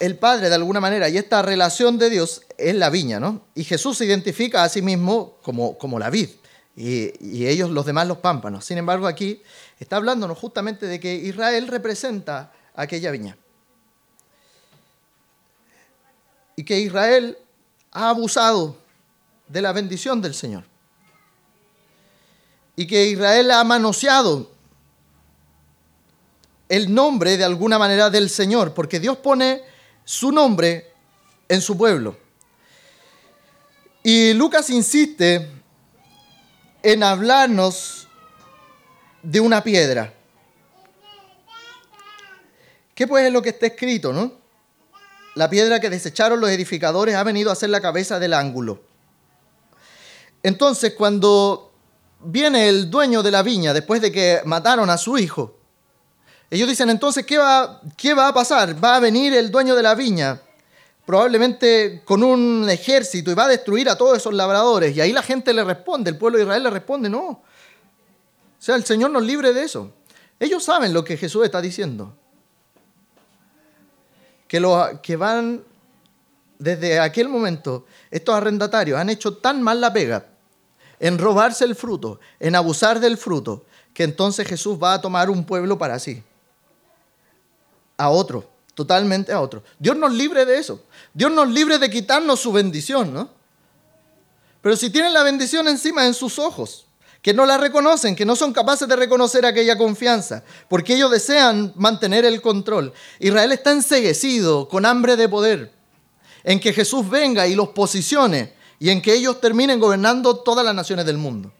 el 0.00 0.18
Padre, 0.18 0.48
de 0.48 0.54
alguna 0.54 0.80
manera, 0.80 1.08
y 1.08 1.16
esta 1.16 1.42
relación 1.42 1.98
de 1.98 2.10
Dios 2.10 2.42
es 2.58 2.74
la 2.74 2.90
viña, 2.90 3.20
¿no? 3.20 3.42
Y 3.54 3.64
Jesús 3.64 3.98
se 3.98 4.06
identifica 4.06 4.64
a 4.64 4.68
sí 4.68 4.82
mismo 4.82 5.38
como, 5.42 5.78
como 5.78 5.98
la 5.98 6.10
vid, 6.10 6.30
y, 6.76 7.12
y 7.20 7.46
ellos 7.46 7.70
los 7.70 7.86
demás 7.86 8.08
los 8.08 8.18
pámpanos. 8.18 8.64
Sin 8.64 8.78
embargo, 8.78 9.06
aquí 9.06 9.42
está 9.78 9.96
hablándonos 9.96 10.36
justamente 10.38 10.86
de 10.86 10.98
que 10.98 11.14
Israel 11.14 11.68
representa 11.68 12.52
aquella 12.74 13.10
viña. 13.10 13.36
Y 16.56 16.64
que 16.64 16.80
Israel 16.80 17.38
ha 17.92 18.10
abusado 18.10 18.76
de 19.48 19.62
la 19.62 19.72
bendición 19.72 20.20
del 20.20 20.34
Señor 20.34 20.64
y 22.76 22.86
que 22.86 23.06
Israel 23.06 23.50
ha 23.50 23.64
manoseado 23.64 24.50
el 26.68 26.92
nombre 26.92 27.36
de 27.36 27.44
alguna 27.44 27.78
manera 27.78 28.10
del 28.10 28.28
Señor, 28.30 28.74
porque 28.74 28.98
Dios 28.98 29.18
pone 29.18 29.62
su 30.04 30.32
nombre 30.32 30.92
en 31.48 31.60
su 31.60 31.76
pueblo. 31.76 32.16
Y 34.02 34.32
Lucas 34.34 34.70
insiste 34.70 35.48
en 36.82 37.02
hablarnos 37.02 38.08
de 39.22 39.40
una 39.40 39.62
piedra. 39.62 40.12
¿Qué 42.94 43.06
pues 43.06 43.26
es 43.26 43.32
lo 43.32 43.42
que 43.42 43.48
está 43.50 43.66
escrito, 43.66 44.12
no? 44.12 44.32
La 45.34 45.50
piedra 45.50 45.80
que 45.80 45.90
desecharon 45.90 46.40
los 46.40 46.50
edificadores 46.50 47.14
ha 47.16 47.24
venido 47.24 47.50
a 47.50 47.56
ser 47.56 47.70
la 47.70 47.80
cabeza 47.80 48.18
del 48.18 48.34
ángulo. 48.34 48.82
Entonces, 50.42 50.94
cuando 50.94 51.73
viene 52.24 52.68
el 52.68 52.90
dueño 52.90 53.22
de 53.22 53.30
la 53.30 53.42
viña 53.42 53.72
después 53.72 54.00
de 54.00 54.10
que 54.10 54.40
mataron 54.44 54.90
a 54.90 54.98
su 54.98 55.18
hijo. 55.18 55.56
Ellos 56.50 56.68
dicen 56.68 56.90
entonces, 56.90 57.24
¿qué 57.26 57.38
va, 57.38 57.80
¿qué 57.96 58.14
va 58.14 58.28
a 58.28 58.34
pasar? 58.34 58.82
Va 58.82 58.96
a 58.96 59.00
venir 59.00 59.34
el 59.34 59.50
dueño 59.50 59.74
de 59.74 59.82
la 59.82 59.94
viña, 59.94 60.40
probablemente 61.04 62.02
con 62.04 62.22
un 62.22 62.68
ejército, 62.68 63.30
y 63.30 63.34
va 63.34 63.44
a 63.44 63.48
destruir 63.48 63.88
a 63.88 63.96
todos 63.96 64.16
esos 64.16 64.32
labradores. 64.34 64.96
Y 64.96 65.00
ahí 65.00 65.12
la 65.12 65.22
gente 65.22 65.52
le 65.52 65.64
responde, 65.64 66.10
el 66.10 66.18
pueblo 66.18 66.38
de 66.38 66.44
Israel 66.44 66.62
le 66.62 66.70
responde, 66.70 67.08
no. 67.08 67.26
O 67.26 67.42
sea, 68.58 68.76
el 68.76 68.84
Señor 68.84 69.10
nos 69.10 69.22
libre 69.22 69.52
de 69.52 69.62
eso. 69.62 69.92
Ellos 70.38 70.62
saben 70.64 70.92
lo 70.92 71.04
que 71.04 71.16
Jesús 71.16 71.44
está 71.44 71.60
diciendo. 71.60 72.16
Que, 74.46 74.60
los, 74.60 75.00
que 75.00 75.16
van, 75.16 75.64
desde 76.58 77.00
aquel 77.00 77.28
momento, 77.28 77.86
estos 78.10 78.34
arrendatarios 78.34 78.98
han 78.98 79.10
hecho 79.10 79.38
tan 79.38 79.62
mal 79.62 79.80
la 79.80 79.92
pega 79.92 80.33
en 81.04 81.18
robarse 81.18 81.66
el 81.66 81.74
fruto, 81.74 82.18
en 82.40 82.54
abusar 82.54 82.98
del 82.98 83.18
fruto, 83.18 83.66
que 83.92 84.04
entonces 84.04 84.48
Jesús 84.48 84.78
va 84.82 84.94
a 84.94 85.02
tomar 85.02 85.28
un 85.28 85.44
pueblo 85.44 85.76
para 85.76 85.98
sí. 85.98 86.22
A 87.98 88.08
otro, 88.08 88.48
totalmente 88.74 89.30
a 89.30 89.42
otro. 89.42 89.62
Dios 89.78 89.98
nos 89.98 90.14
libre 90.14 90.46
de 90.46 90.56
eso. 90.56 90.82
Dios 91.12 91.30
nos 91.30 91.50
libre 91.50 91.76
de 91.76 91.90
quitarnos 91.90 92.40
su 92.40 92.52
bendición, 92.52 93.12
¿no? 93.12 93.28
Pero 94.62 94.76
si 94.76 94.88
tienen 94.88 95.12
la 95.12 95.22
bendición 95.22 95.68
encima 95.68 96.06
en 96.06 96.14
sus 96.14 96.38
ojos, 96.38 96.86
que 97.20 97.34
no 97.34 97.44
la 97.44 97.58
reconocen, 97.58 98.16
que 98.16 98.24
no 98.24 98.34
son 98.34 98.54
capaces 98.54 98.88
de 98.88 98.96
reconocer 98.96 99.44
aquella 99.44 99.76
confianza, 99.76 100.42
porque 100.70 100.94
ellos 100.94 101.10
desean 101.10 101.74
mantener 101.76 102.24
el 102.24 102.40
control. 102.40 102.94
Israel 103.18 103.52
está 103.52 103.72
enseguecido, 103.72 104.70
con 104.70 104.86
hambre 104.86 105.16
de 105.16 105.28
poder, 105.28 105.70
en 106.44 106.60
que 106.60 106.72
Jesús 106.72 107.10
venga 107.10 107.46
y 107.46 107.54
los 107.54 107.68
posicione 107.68 108.53
y 108.78 108.90
en 108.90 109.00
que 109.00 109.14
ellos 109.14 109.40
terminen 109.40 109.80
gobernando 109.80 110.36
todas 110.36 110.64
las 110.64 110.74
naciones 110.74 111.06
del 111.06 111.18
mundo. 111.18 111.52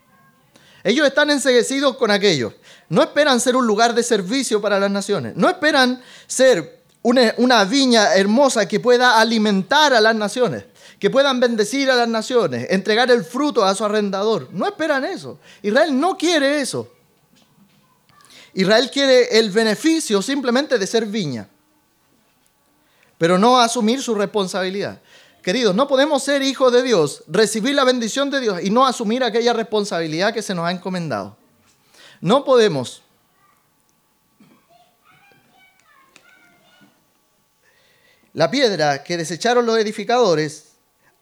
Ellos 0.82 1.06
están 1.06 1.30
enseguecidos 1.30 1.96
con 1.96 2.10
aquello. 2.10 2.52
No 2.90 3.02
esperan 3.02 3.40
ser 3.40 3.56
un 3.56 3.66
lugar 3.66 3.94
de 3.94 4.02
servicio 4.02 4.60
para 4.60 4.78
las 4.78 4.90
naciones. 4.90 5.34
No 5.34 5.48
esperan 5.48 6.02
ser 6.26 6.84
una, 7.02 7.64
viña 7.64 8.14
hermosa 8.14 8.66
que 8.66 8.80
pueda 8.80 9.20
alimentar 9.20 9.92
a 9.92 10.00
las 10.00 10.14
naciones, 10.14 10.64
que 10.98 11.10
puedan 11.10 11.38
bendecir 11.38 11.90
a 11.90 11.96
las 11.96 12.08
naciones, 12.08 12.66
entregar 12.70 13.10
el 13.10 13.24
fruto 13.24 13.64
a 13.64 13.74
su 13.74 13.84
arrendador. 13.84 14.48
No 14.52 14.66
esperan 14.66 15.04
eso. 15.04 15.38
Israel 15.62 15.98
no 15.98 16.16
quiere 16.16 16.60
eso. 16.60 16.90
Israel 18.54 18.90
quiere 18.90 19.38
el 19.38 19.50
beneficio 19.50 20.22
simplemente 20.22 20.78
de 20.78 20.86
ser 20.86 21.06
viña, 21.06 21.48
pero 23.18 23.36
no 23.36 23.58
asumir 23.58 24.00
su 24.00 24.14
responsabilidad. 24.14 25.00
Queridos, 25.45 25.74
no 25.74 25.86
podemos 25.86 26.22
ser 26.22 26.40
hijos 26.40 26.72
de 26.72 26.82
Dios, 26.82 27.22
recibir 27.28 27.74
la 27.74 27.84
bendición 27.84 28.30
de 28.30 28.40
Dios 28.40 28.61
y 28.62 28.70
no 28.70 28.86
asumir 28.86 29.22
aquella 29.22 29.53
responsabilidad 29.53 30.32
que 30.32 30.40
se 30.40 30.55
nos 30.55 30.64
ha 30.64 30.70
encomendado. 30.70 31.36
No 32.22 32.47
podemos. 32.47 33.03
La 38.32 38.51
piedra 38.51 39.05
que 39.05 39.18
desecharon 39.18 39.66
los 39.66 39.76
edificadores 39.76 40.68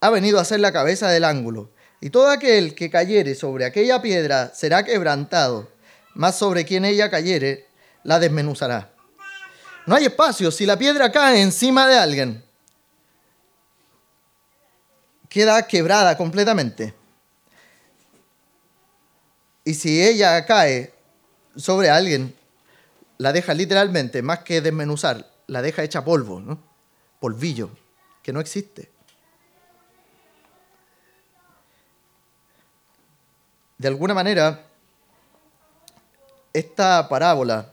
ha 0.01 0.09
venido 0.11 0.39
a 0.39 0.45
ser 0.45 0.61
la 0.61 0.73
cabeza 0.73 1.11
del 1.11 1.25
ángulo, 1.25 1.71
y 2.01 2.11
todo 2.11 2.31
aquel 2.31 2.77
que 2.77 2.91
cayere 2.91 3.35
sobre 3.35 3.65
aquella 3.65 4.01
piedra 4.03 4.53
será 4.55 4.85
quebrantado, 4.85 5.69
más 6.15 6.39
sobre 6.39 6.65
quien 6.65 6.85
ella 6.85 7.11
cayere 7.11 7.67
la 8.05 8.21
desmenuzará. 8.21 8.93
No 9.85 9.97
hay 9.97 10.05
espacio 10.05 10.53
si 10.53 10.65
la 10.65 10.79
piedra 10.79 11.11
cae 11.11 11.43
encima 11.43 11.89
de 11.89 11.97
alguien 11.99 12.52
queda 15.33 15.67
quebrada 15.67 16.15
completamente. 16.19 16.93
Y 19.65 19.73
si 19.73 20.03
ella 20.03 20.45
cae 20.45 20.93
sobre 21.57 21.89
alguien, 21.89 22.37
la 23.17 23.33
deja 23.33 23.55
literalmente, 23.55 24.21
más 24.21 24.41
que 24.41 24.61
desmenuzar, 24.61 25.27
la 25.47 25.63
deja 25.63 25.83
hecha 25.85 26.05
polvo, 26.05 26.39
¿no? 26.41 26.63
polvillo, 27.19 27.71
que 28.23 28.31
no 28.35 28.41
existe. 28.41 28.91
De 33.79 33.89
alguna 33.89 34.13
manera, 34.13 34.67
esta 36.53 37.09
parábola 37.09 37.73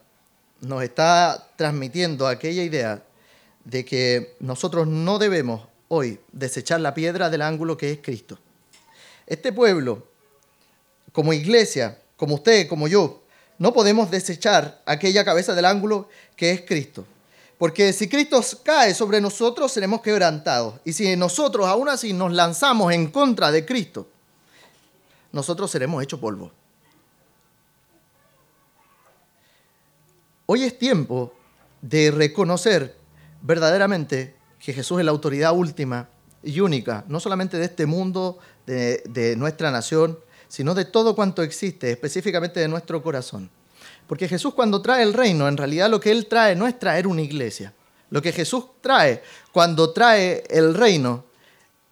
nos 0.62 0.82
está 0.82 1.50
transmitiendo 1.58 2.26
aquella 2.26 2.64
idea 2.64 3.04
de 3.66 3.84
que 3.84 4.38
nosotros 4.40 4.88
no 4.88 5.20
debemos 5.20 5.68
hoy 5.90 6.20
desechar 6.32 6.80
la 6.80 6.94
piedra 6.94 7.30
del 7.30 7.42
ángulo 7.42 7.76
que 7.76 7.92
es 7.92 8.00
Cristo. 8.02 8.40
Este 9.28 9.52
pueblo, 9.52 10.08
como 11.12 11.34
iglesia, 11.34 12.00
como 12.16 12.36
usted, 12.36 12.68
como 12.68 12.88
yo, 12.88 13.22
no 13.58 13.74
podemos 13.74 14.10
desechar 14.10 14.82
aquella 14.86 15.26
cabeza 15.26 15.54
del 15.54 15.66
ángulo 15.66 16.08
que 16.36 16.52
es 16.52 16.62
Cristo. 16.62 17.06
Porque 17.58 17.92
si 17.92 18.08
Cristo 18.08 18.42
cae 18.64 18.94
sobre 18.94 19.20
nosotros, 19.20 19.72
seremos 19.72 20.02
quebrantados. 20.02 20.76
Y 20.86 20.94
si 20.94 21.16
nosotros 21.18 21.68
aún 21.68 21.90
así 21.90 22.14
nos 22.14 22.32
lanzamos 22.32 22.94
en 22.94 23.12
contra 23.12 23.52
de 23.52 23.66
Cristo, 23.66 24.08
nosotros 25.34 25.70
seremos 25.70 26.02
hechos 26.02 26.20
polvo. 26.20 26.52
Hoy 30.46 30.64
es 30.64 30.80
tiempo 30.80 31.34
de 31.82 32.12
reconocer 32.12 32.96
verdaderamente 33.42 34.39
que 34.60 34.74
Jesús 34.74 35.00
es 35.00 35.06
la 35.06 35.12
autoridad 35.12 35.54
última 35.54 36.10
y 36.44 36.60
única, 36.60 37.06
no 37.08 37.20
solamente 37.20 37.58
de 37.58 37.66
este 37.66 37.86
mundo, 37.86 38.40
de, 38.66 39.36
nuestra 39.38 39.72
nación, 39.72 40.20
sino 40.48 40.76
de 40.76 40.86
todo 40.86 41.16
cuanto 41.16 41.42
existe, 41.42 41.92
específicamente 41.92 42.60
de 42.60 42.68
nuestro 42.68 43.02
corazón. 43.02 43.50
Porque 44.08 44.28
Jesús 44.28 44.54
cuando 44.54 44.82
trae 44.82 45.04
el 45.04 45.14
reino, 45.14 45.48
en 45.48 45.58
realidad 45.58 45.90
lo 45.90 46.00
que 46.00 46.12
Él 46.12 46.28
trae 46.28 46.56
no 46.56 46.68
es 46.68 46.78
traer 46.78 47.08
una 47.08 47.22
iglesia. 47.22 47.74
Lo 48.10 48.22
que 48.22 48.32
Jesús 48.32 48.66
trae 48.82 49.24
cuando 49.52 49.92
trae 49.92 50.44
el 50.50 50.74
reino 50.74 51.26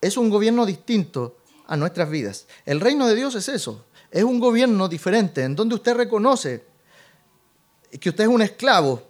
es 0.02 0.18
un 0.18 0.30
gobierno 0.30 0.66
distinto 0.66 1.38
a 1.68 1.78
nuestras 1.78 2.10
vidas. 2.10 2.48
El 2.66 2.80
reino 2.80 3.08
de 3.08 3.16
Dios 3.16 3.36
es 3.36 3.50
eso, 3.50 3.86
es 4.10 4.24
un 4.24 4.40
gobierno 4.40 4.88
diferente, 4.88 5.44
en 5.44 5.56
donde 5.56 5.76
usted 5.76 5.96
reconoce 5.96 6.64
que 8.00 8.10
usted 8.10 8.24
es 8.24 8.30
un 8.30 8.42
esclavo 8.42 9.07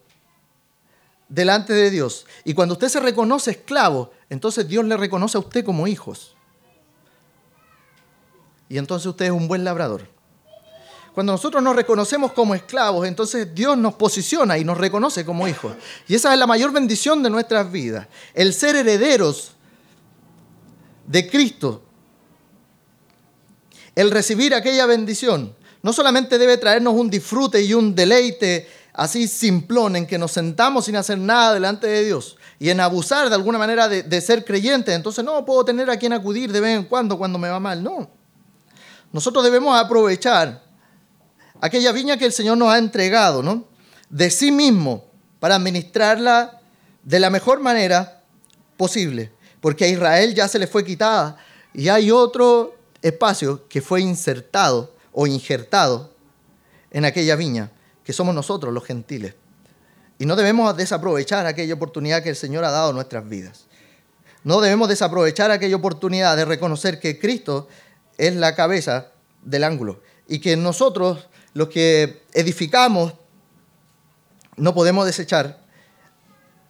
delante 1.29 1.73
de 1.73 1.89
Dios. 1.89 2.25
Y 2.43 2.53
cuando 2.53 2.73
usted 2.73 2.89
se 2.89 2.99
reconoce 2.99 3.51
esclavo, 3.51 4.11
entonces 4.29 4.67
Dios 4.67 4.85
le 4.85 4.97
reconoce 4.97 5.37
a 5.37 5.41
usted 5.41 5.63
como 5.63 5.87
hijos. 5.87 6.35
Y 8.69 8.77
entonces 8.77 9.07
usted 9.07 9.25
es 9.25 9.31
un 9.31 9.47
buen 9.47 9.63
labrador. 9.63 10.07
Cuando 11.13 11.33
nosotros 11.33 11.63
nos 11.63 11.75
reconocemos 11.75 12.31
como 12.33 12.53
esclavos, 12.53 13.07
entonces 13.07 13.53
Dios 13.55 13.75
nos 13.75 13.95
posiciona 13.95 14.57
y 14.57 14.63
nos 14.63 14.77
reconoce 14.77 15.25
como 15.25 15.47
hijos. 15.47 15.73
Y 16.07 16.13
esa 16.13 16.31
es 16.31 16.37
la 16.37 16.45
mayor 16.45 16.71
bendición 16.71 17.23
de 17.23 17.29
nuestras 17.31 17.71
vidas. 17.71 18.07
El 18.35 18.53
ser 18.53 18.75
herederos 18.75 19.53
de 21.07 21.27
Cristo. 21.27 21.81
El 23.95 24.11
recibir 24.11 24.53
aquella 24.53 24.85
bendición. 24.85 25.55
No 25.81 25.91
solamente 25.91 26.37
debe 26.37 26.57
traernos 26.57 26.93
un 26.93 27.09
disfrute 27.09 27.63
y 27.63 27.73
un 27.73 27.95
deleite 27.95 28.67
así 28.97 29.27
simplón 29.27 29.95
en 29.95 30.07
que 30.07 30.17
nos 30.17 30.31
sentamos 30.31 30.85
sin 30.85 30.95
hacer 30.95 31.19
nada 31.19 31.53
delante 31.53 31.85
de 31.85 32.03
Dios 32.03 32.35
y 32.57 32.71
en 32.71 32.79
abusar 32.79 33.29
de 33.29 33.35
alguna 33.35 33.59
manera 33.59 33.87
de, 33.87 34.21
ser 34.21 34.43
creyentes. 34.43 34.93
Entonces 34.93 35.23
no 35.23 35.45
puedo 35.45 35.63
tener 35.63 35.87
a 35.91 35.97
quien 35.97 36.13
acudir 36.13 36.51
de 36.51 36.59
vez 36.59 36.75
en 36.75 36.83
cuando 36.83 37.15
cuando 37.15 37.37
me 37.37 37.47
va 37.47 37.59
mal. 37.59 37.83
No. 37.83 38.09
Nosotros 39.13 39.43
debemos 39.43 39.79
aprovechar 39.79 40.63
aquella 41.61 41.91
viña 41.91 42.17
que 42.17 42.25
el 42.25 42.33
Señor 42.33 42.57
nos 42.57 42.69
ha 42.69 42.79
entregado, 42.79 43.43
¿no? 43.43 43.65
De 44.09 44.31
sí 44.31 44.51
mismo, 44.51 45.05
para 45.39 45.55
administrarla 45.55 46.59
de 47.03 47.19
la 47.19 47.29
mejor 47.29 47.59
manera 47.59 48.23
posible. 48.77 49.31
Porque 49.61 49.85
a 49.85 49.89
Israel 49.89 50.33
ya 50.33 50.47
se 50.47 50.57
le 50.57 50.65
fue 50.65 50.83
quitada 50.83 51.37
y 51.71 51.89
hay 51.89 52.09
otro 52.09 52.75
espacio 53.03 53.67
que 53.67 53.79
fue 53.79 54.01
insertado 54.01 54.91
o 55.11 55.27
injertado 55.27 56.11
en 56.89 57.05
aquella 57.05 57.35
viña, 57.35 57.69
que 58.07 58.13
somos 58.13 58.33
nosotros 58.33 58.73
los 58.73 58.85
gentiles. 58.85 59.33
Y 60.17 60.25
no 60.25 60.37
debemos 60.37 60.77
desaprovechar 60.77 61.45
aquella 61.45 61.73
oportunidad 61.73 62.23
que 62.23 62.29
el 62.29 62.37
Señor 62.37 62.63
ha 62.63 62.71
dado 62.71 62.91
a 62.91 62.93
nuestras 62.93 63.27
vidas. 63.27 63.65
No 64.45 64.61
debemos 64.61 64.87
desaprovechar 64.87 65.51
aquella 65.51 65.75
oportunidad 65.75 66.37
de 66.37 66.45
reconocer 66.45 67.01
que 67.01 67.19
Cristo 67.19 67.67
es 68.17 68.33
la 68.37 68.55
cabeza 68.55 69.07
del 69.41 69.65
ángulo 69.65 70.01
y 70.25 70.39
que 70.39 70.55
nosotros 70.55 71.27
los 71.53 71.67
que 71.67 72.23
edificamos, 72.31 73.11
no 74.55 74.73
podemos 74.73 75.05
desechar 75.05 75.59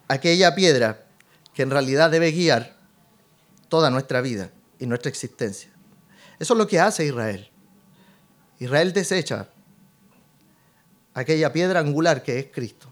aquella 0.08 0.56
piedra 0.56 1.06
que 1.54 1.62
en 1.62 1.70
realidad 1.70 2.10
debe 2.10 2.32
guiar 2.32 2.76
toda 3.70 3.92
nuestra 3.92 4.22
vida 4.22 4.50
y 4.80 4.88
nuestra 4.88 5.10
existencia. 5.10 5.70
Eso 6.40 6.56
es 6.56 6.58
lo 6.58 6.66
que 6.66 6.80
hace 6.80 7.06
Israel. 7.06 7.52
Israel 8.58 8.92
desecha 8.92 9.50
aquella 11.18 11.52
piedra 11.52 11.80
angular 11.80 12.22
que 12.22 12.38
es 12.38 12.46
Cristo. 12.54 12.88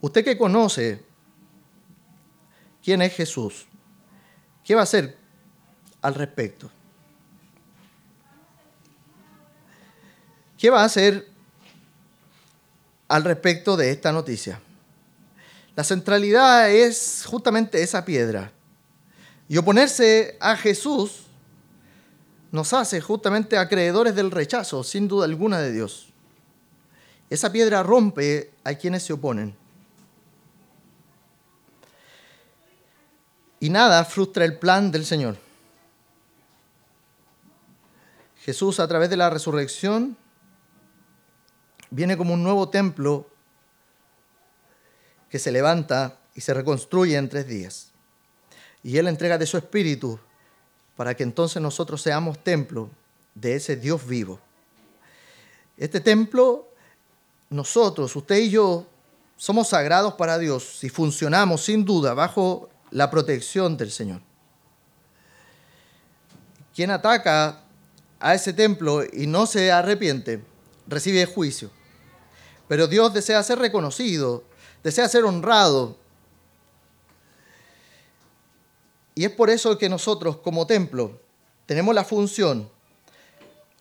Usted 0.00 0.24
que 0.24 0.36
conoce 0.36 1.00
quién 2.82 3.00
es 3.02 3.14
Jesús, 3.14 3.66
¿qué 4.64 4.74
va 4.74 4.80
a 4.80 4.84
hacer 4.84 5.16
al 6.02 6.14
respecto? 6.14 6.68
¿Qué 10.58 10.70
va 10.70 10.82
a 10.82 10.86
hacer 10.86 11.28
al 13.06 13.22
respecto 13.22 13.76
de 13.76 13.92
esta 13.92 14.10
noticia? 14.10 14.60
La 15.76 15.84
centralidad 15.84 16.68
es 16.68 17.24
justamente 17.26 17.80
esa 17.80 18.04
piedra. 18.04 18.50
Y 19.48 19.56
oponerse 19.56 20.36
a 20.40 20.56
Jesús 20.56 21.25
nos 22.52 22.72
hace 22.72 23.00
justamente 23.00 23.58
acreedores 23.58 24.14
del 24.14 24.30
rechazo, 24.30 24.84
sin 24.84 25.08
duda 25.08 25.24
alguna, 25.24 25.58
de 25.58 25.72
Dios. 25.72 26.12
Esa 27.28 27.50
piedra 27.50 27.82
rompe 27.82 28.52
a 28.64 28.74
quienes 28.74 29.02
se 29.02 29.12
oponen. 29.12 29.56
Y 33.58 33.70
nada 33.70 34.04
frustra 34.04 34.44
el 34.44 34.58
plan 34.58 34.90
del 34.90 35.04
Señor. 35.04 35.36
Jesús 38.36 38.78
a 38.78 38.86
través 38.86 39.10
de 39.10 39.16
la 39.16 39.28
resurrección 39.28 40.16
viene 41.90 42.16
como 42.16 42.34
un 42.34 42.44
nuevo 42.44 42.68
templo 42.68 43.28
que 45.28 45.40
se 45.40 45.50
levanta 45.50 46.20
y 46.34 46.42
se 46.42 46.54
reconstruye 46.54 47.16
en 47.16 47.28
tres 47.28 47.48
días. 47.48 47.92
Y 48.84 48.98
Él 48.98 49.08
entrega 49.08 49.36
de 49.36 49.46
su 49.46 49.56
espíritu 49.56 50.20
para 50.96 51.14
que 51.14 51.22
entonces 51.22 51.60
nosotros 51.62 52.02
seamos 52.02 52.38
templo 52.42 52.90
de 53.34 53.56
ese 53.56 53.76
Dios 53.76 54.06
vivo. 54.06 54.40
Este 55.76 56.00
templo, 56.00 56.66
nosotros, 57.50 58.16
usted 58.16 58.38
y 58.38 58.50
yo, 58.50 58.86
somos 59.36 59.68
sagrados 59.68 60.14
para 60.14 60.38
Dios 60.38 60.78
si 60.78 60.88
funcionamos 60.88 61.62
sin 61.62 61.84
duda 61.84 62.14
bajo 62.14 62.70
la 62.90 63.10
protección 63.10 63.76
del 63.76 63.90
Señor. 63.90 64.22
Quien 66.74 66.90
ataca 66.90 67.62
a 68.18 68.34
ese 68.34 68.52
templo 68.52 69.02
y 69.04 69.26
no 69.26 69.46
se 69.46 69.70
arrepiente, 69.70 70.42
recibe 70.86 71.26
juicio. 71.26 71.70
Pero 72.68 72.86
Dios 72.86 73.12
desea 73.12 73.42
ser 73.42 73.58
reconocido, 73.58 74.44
desea 74.82 75.08
ser 75.08 75.24
honrado. 75.24 75.96
Y 79.18 79.24
es 79.24 79.30
por 79.30 79.48
eso 79.48 79.78
que 79.78 79.88
nosotros 79.88 80.36
como 80.36 80.66
templo 80.66 81.18
tenemos 81.64 81.94
la 81.94 82.04
función 82.04 82.68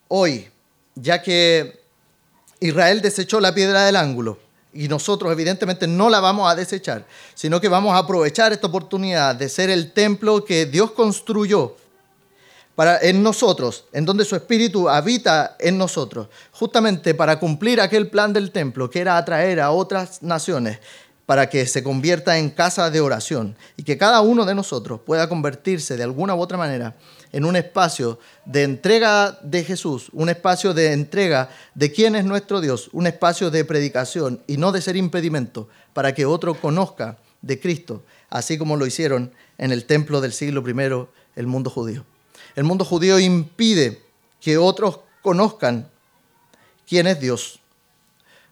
hoy, 0.07 0.47
ya 0.95 1.21
que 1.21 1.81
Israel 2.61 3.01
desechó 3.01 3.41
la 3.41 3.53
piedra 3.53 3.85
del 3.85 3.97
ángulo 3.97 4.39
y 4.71 4.87
nosotros 4.87 5.29
evidentemente 5.33 5.87
no 5.87 6.09
la 6.09 6.21
vamos 6.21 6.49
a 6.49 6.55
desechar, 6.55 7.05
sino 7.33 7.59
que 7.59 7.67
vamos 7.67 7.93
a 7.93 7.97
aprovechar 7.97 8.53
esta 8.53 8.67
oportunidad 8.67 9.35
de 9.35 9.49
ser 9.49 9.69
el 9.69 9.91
templo 9.91 10.45
que 10.45 10.67
Dios 10.67 10.91
construyó 10.91 11.75
para, 12.75 12.99
en 12.99 13.21
nosotros, 13.21 13.83
en 13.91 14.05
donde 14.05 14.23
su 14.23 14.37
espíritu 14.37 14.87
habita 14.87 15.57
en 15.59 15.77
nosotros, 15.77 16.29
justamente 16.51 17.13
para 17.13 17.39
cumplir 17.39 17.81
aquel 17.81 18.09
plan 18.09 18.31
del 18.31 18.51
templo, 18.51 18.89
que 18.89 19.01
era 19.01 19.17
atraer 19.17 19.59
a 19.59 19.71
otras 19.71 20.23
naciones 20.23 20.79
para 21.25 21.49
que 21.49 21.65
se 21.65 21.83
convierta 21.83 22.37
en 22.37 22.49
casa 22.49 22.89
de 22.89 23.01
oración 23.01 23.55
y 23.77 23.83
que 23.83 23.97
cada 23.97 24.21
uno 24.21 24.45
de 24.45 24.55
nosotros 24.55 25.01
pueda 25.05 25.27
convertirse 25.27 25.97
de 25.97 26.03
alguna 26.03 26.35
u 26.35 26.39
otra 26.39 26.57
manera 26.57 26.95
en 27.31 27.45
un 27.45 27.55
espacio 27.55 28.19
de 28.45 28.63
entrega 28.63 29.37
de 29.41 29.63
Jesús, 29.63 30.09
un 30.13 30.29
espacio 30.29 30.73
de 30.73 30.93
entrega 30.93 31.49
de 31.73 31.91
quién 31.91 32.15
es 32.15 32.25
nuestro 32.25 32.61
Dios, 32.61 32.89
un 32.93 33.07
espacio 33.07 33.51
de 33.51 33.65
predicación 33.65 34.41
y 34.47 34.57
no 34.57 34.71
de 34.71 34.81
ser 34.81 34.95
impedimento 34.95 35.67
para 35.93 36.13
que 36.13 36.25
otro 36.25 36.53
conozca 36.53 37.17
de 37.41 37.59
Cristo, 37.59 38.03
así 38.29 38.57
como 38.57 38.77
lo 38.77 38.85
hicieron 38.85 39.31
en 39.57 39.71
el 39.71 39.85
templo 39.85 40.21
del 40.21 40.33
siglo 40.33 40.63
I, 40.67 41.07
el 41.35 41.47
mundo 41.47 41.69
judío. 41.69 42.05
El 42.55 42.63
mundo 42.63 42.85
judío 42.85 43.19
impide 43.19 44.01
que 44.39 44.57
otros 44.57 44.99
conozcan 45.21 45.89
quién 46.87 47.07
es 47.07 47.19
Dios. 47.19 47.59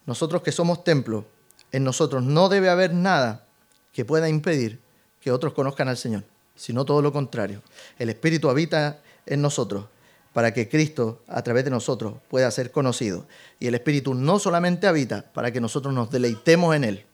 Nosotros 0.05 0.41
que 0.41 0.51
somos 0.51 0.83
templo, 0.83 1.25
en 1.73 1.83
nosotros 1.83 2.23
no 2.23 2.47
debe 2.47 2.69
haber 2.69 2.93
nada 2.93 3.45
que 3.91 4.05
pueda 4.05 4.29
impedir 4.29 4.79
que 5.19 5.31
otros 5.31 5.53
conozcan 5.53 5.89
al 5.89 5.97
Señor, 5.97 6.23
sino 6.55 6.85
todo 6.85 7.01
lo 7.01 7.11
contrario. 7.11 7.61
El 7.99 8.09
Espíritu 8.09 8.49
habita 8.49 9.01
en 9.25 9.41
nosotros 9.41 9.85
para 10.33 10.53
que 10.53 10.69
Cristo 10.69 11.21
a 11.27 11.41
través 11.41 11.65
de 11.65 11.71
nosotros 11.71 12.15
pueda 12.29 12.49
ser 12.51 12.71
conocido. 12.71 13.27
Y 13.59 13.67
el 13.67 13.75
Espíritu 13.75 14.13
no 14.13 14.39
solamente 14.39 14.87
habita 14.87 15.31
para 15.33 15.51
que 15.51 15.59
nosotros 15.59 15.93
nos 15.93 16.11
deleitemos 16.11 16.75
en 16.75 16.83
Él, 16.83 17.05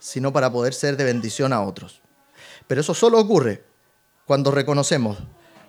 sino 0.00 0.32
para 0.32 0.52
poder 0.52 0.74
ser 0.74 0.96
de 0.96 1.04
bendición 1.04 1.52
a 1.52 1.62
otros. 1.62 2.00
Pero 2.66 2.80
eso 2.80 2.94
solo 2.94 3.18
ocurre 3.20 3.64
cuando 4.26 4.50
reconocemos 4.50 5.18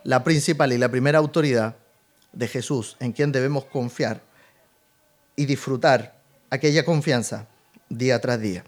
la 0.04 0.24
principal 0.24 0.74
y 0.74 0.78
la 0.78 0.90
primera 0.90 1.20
autoridad 1.20 1.76
de 2.34 2.48
Jesús 2.48 2.98
en 3.00 3.12
quien 3.12 3.32
debemos 3.32 3.66
confiar 3.66 4.22
y 5.36 5.46
disfrutar 5.46 6.20
aquella 6.50 6.84
confianza 6.84 7.48
día 7.90 8.20
tras 8.22 8.40
día. 8.40 8.64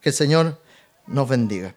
Que 0.00 0.10
el 0.10 0.14
Señor 0.14 0.60
nos 1.06 1.28
bendiga. 1.28 1.74